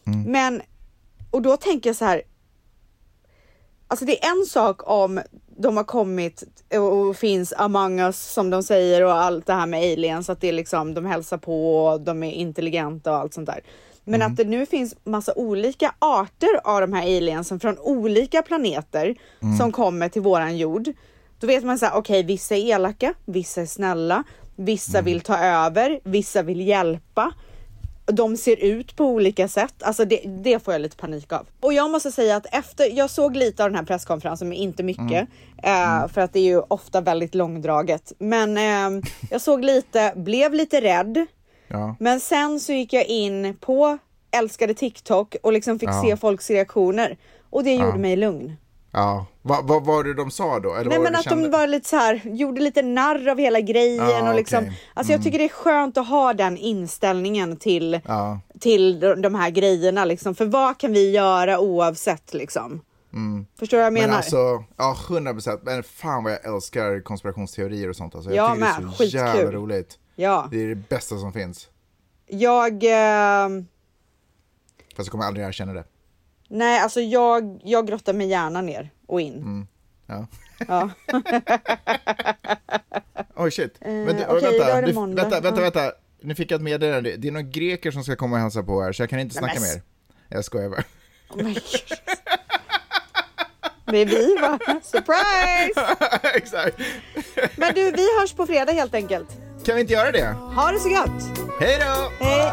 Mm. 0.06 0.22
Men, 0.32 0.62
och 1.30 1.42
då 1.42 1.56
tänker 1.56 1.90
jag 1.90 1.96
så 1.96 2.04
här. 2.04 2.22
Alltså 3.90 4.04
det 4.04 4.24
är 4.24 4.30
en 4.30 4.46
sak 4.46 4.80
om 4.90 5.20
de 5.58 5.76
har 5.76 5.84
kommit 5.84 6.42
och, 6.78 7.16
finns 7.16 7.52
among 7.56 8.00
us 8.00 8.32
som 8.32 8.50
de 8.50 8.62
säger 8.62 9.04
och 9.04 9.12
allt 9.12 9.46
det 9.46 9.52
här 9.52 9.66
med 9.66 9.92
aliens, 9.92 10.30
att 10.30 10.40
det 10.40 10.48
är 10.48 10.52
liksom 10.52 10.94
de 10.94 11.06
hälsar 11.06 11.38
på 11.38 11.84
och 11.84 12.00
de 12.00 12.22
är 12.22 12.32
intelligenta 12.32 13.12
och 13.12 13.18
allt 13.18 13.34
sånt 13.34 13.46
där. 13.46 13.60
Men 14.04 14.22
att 14.22 14.36
det 14.36 14.44
nu 14.44 14.66
finns 14.66 14.94
massa 15.04 15.32
olika 15.36 15.94
arter 15.98 16.60
av 16.64 16.80
de 16.80 16.92
här 16.92 17.02
aliensen 17.02 17.60
från 17.60 17.78
olika 17.78 18.42
planeter 18.42 19.16
Mm. 19.42 19.56
som 19.58 19.72
kommer 19.72 20.08
till 20.08 20.22
våran 20.22 20.56
jord. 20.56 20.88
Då 21.40 21.46
vet 21.46 21.64
man 21.64 21.78
så 21.78 21.86
här, 21.86 21.96
okej, 21.96 22.22
vissa 22.22 22.56
är 22.56 22.64
elaka, 22.74 23.14
vissa 23.24 23.60
är 23.60 23.66
snälla, 23.66 24.24
vissa 24.56 25.02
vill 25.02 25.20
ta 25.20 25.38
över, 25.38 26.00
vissa 26.04 26.42
vill 26.42 26.60
hjälpa. 26.60 27.32
De 28.10 28.36
ser 28.36 28.56
ut 28.56 28.96
på 28.96 29.04
olika 29.04 29.48
sätt. 29.48 29.82
Alltså 29.82 30.04
det, 30.04 30.20
det 30.26 30.64
får 30.64 30.74
jag 30.74 30.80
lite 30.80 30.96
panik 30.96 31.32
av. 31.32 31.46
Och 31.60 31.72
jag 31.72 31.90
måste 31.90 32.12
säga 32.12 32.36
att 32.36 32.46
efter, 32.52 32.96
jag 32.96 33.10
såg 33.10 33.36
lite 33.36 33.64
av 33.64 33.70
den 33.70 33.76
här 33.76 33.84
presskonferensen, 33.84 34.48
men 34.48 34.58
inte 34.58 34.82
mycket. 34.82 35.28
Eh, 35.62 36.08
för 36.08 36.20
att 36.20 36.32
det 36.32 36.38
är 36.40 36.44
ju 36.44 36.60
ofta 36.68 37.00
väldigt 37.00 37.34
långdraget. 37.34 38.12
Men 38.18 38.56
eh, 38.56 39.02
jag 39.30 39.40
såg 39.40 39.64
lite, 39.64 40.12
blev 40.16 40.54
lite 40.54 40.80
rädd. 40.80 41.26
Ja. 41.68 41.96
Men 42.00 42.20
sen 42.20 42.60
så 42.60 42.72
gick 42.72 42.92
jag 42.92 43.06
in 43.06 43.56
på 43.60 43.98
älskade 44.30 44.74
TikTok 44.74 45.36
och 45.42 45.52
liksom 45.52 45.78
fick 45.78 45.88
Ja. 45.88 46.02
se 46.04 46.16
folks 46.16 46.50
reaktioner. 46.50 47.16
Och 47.50 47.64
det 47.64 47.72
gjorde 47.74 47.88
Ja. 47.88 47.96
mig 47.96 48.16
lugn. 48.16 48.56
Ja. 48.92 49.26
Vad 49.42 49.84
var 49.84 50.04
det 50.04 50.14
de 50.14 50.30
sa 50.30 50.60
då? 50.60 50.74
Eller 50.74 50.90
Nej 50.90 50.98
men 50.98 51.14
att 51.16 51.24
kände? 51.24 51.44
de 51.44 51.50
var 51.50 51.66
lite 51.66 51.88
så 51.88 51.96
här, 51.96 52.20
gjorde 52.24 52.60
lite 52.60 52.82
narr 52.82 53.28
av 53.28 53.38
hela 53.38 53.60
grejen 53.60 54.08
Ja, 54.10 54.28
och 54.30 54.34
liksom. 54.36 54.58
okej. 54.64 54.80
Alltså 54.94 55.12
jag 55.12 55.22
tycker 55.22 55.38
det 55.38 55.44
är 55.44 55.48
skönt 55.48 55.96
att 55.98 56.08
ha 56.08 56.32
den 56.34 56.56
inställningen 56.56 57.56
till, 57.56 58.00
Ja. 58.04 58.40
till 58.60 59.00
de 59.00 59.34
här 59.34 59.50
grejerna 59.50 60.04
liksom. 60.04 60.34
För 60.34 60.44
vad 60.44 60.78
kan 60.78 60.92
vi 60.92 61.10
göra 61.10 61.58
oavsett 61.58 62.34
liksom? 62.34 62.80
Mm. 63.12 63.46
Förstår 63.58 63.76
du 63.76 63.80
vad 63.80 63.86
jag 63.86 63.92
menar? 63.92 64.06
Men 64.08 64.16
alltså, 64.16 64.64
ja 64.76 64.96
100 65.10 65.32
procent. 65.32 65.60
Men 65.64 65.82
fan 65.82 66.24
vad 66.24 66.32
jag 66.32 66.44
älskar 66.54 67.00
konspirationsteorier 67.02 67.88
och 67.88 67.96
sånt. 67.96 68.14
Alltså, 68.14 68.30
jag 68.34 68.50
Jag 68.50 68.54
tycker 68.56 68.66
det 68.66 68.72
är 68.76 68.80
med. 68.82 68.92
så 68.92 69.02
Skitkul. 69.04 69.20
jävla 69.20 69.52
roligt. 69.52 69.98
Ja. 70.16 70.48
Det 70.50 70.62
är 70.62 70.68
det 70.68 70.88
bästa 70.88 71.18
som 71.18 71.32
finns. 71.32 71.68
Jag, 72.26 72.84
eh, 72.84 73.48
Fast 74.96 75.06
jag 75.06 75.06
kommer 75.06 75.24
aldrig 75.24 75.46
erkänna 75.46 75.72
det. 75.72 75.84
Nej 76.50 76.80
alltså 76.80 77.00
jag, 77.00 77.60
jag 77.64 77.86
grottar 77.86 78.12
mig 78.12 78.26
gärna 78.26 78.60
ner 78.60 78.90
och 79.06 79.20
in. 79.20 79.34
Mm. 79.34 79.66
Ja. 80.06 80.26
Ja. 80.68 80.90
Oj 83.36 83.50
shit. 83.50 83.74
Men 83.80 84.08
Eh, 84.08 84.34
vänta, 84.34 84.80
det 84.80 84.86
du, 84.86 84.92
måndag. 84.92 85.22
vänta, 85.22 85.40
vänta, 85.40 85.60
vänta. 85.60 85.92
Nu 86.22 86.34
fick 86.34 86.50
jag 86.50 86.56
ett 86.56 86.62
meddelande. 86.62 87.16
Det 87.16 87.28
är 87.28 87.32
några 87.32 87.46
greker 87.46 87.90
som 87.90 88.04
ska 88.04 88.16
komma 88.16 88.36
och 88.36 88.42
hälsa 88.42 88.62
på 88.62 88.82
här, 88.82 88.92
så 88.92 89.02
jag 89.02 89.10
kan 89.10 89.18
inte 89.20 89.40
Nej, 89.40 89.50
snacka 89.50 89.60
men- 89.60 89.70
mer. 89.74 89.82
Jag 90.28 90.44
skojar 90.44 90.68
bara. 90.68 90.84
Oh. 91.30 91.52
Det 93.92 93.98
är 93.98 94.06
vi 94.06 94.36
va? 94.40 94.58
Surprise! 94.82 95.96
Exakt. 96.36 96.76
Men 97.56 97.74
du, 97.74 97.90
vi 97.92 98.20
hörs 98.20 98.32
på 98.32 98.46
fredag 98.46 98.72
helt 98.72 98.94
enkelt. 98.94 99.28
Kan 99.64 99.74
vi 99.74 99.80
inte 99.80 99.92
göra 99.92 100.12
det? 100.12 100.26
Ha 100.56 100.72
det 100.72 100.78
så 100.80 100.88
gött! 100.88 101.38
Hej 101.60 101.78
då! 101.80 102.24
Hej! 102.24 102.52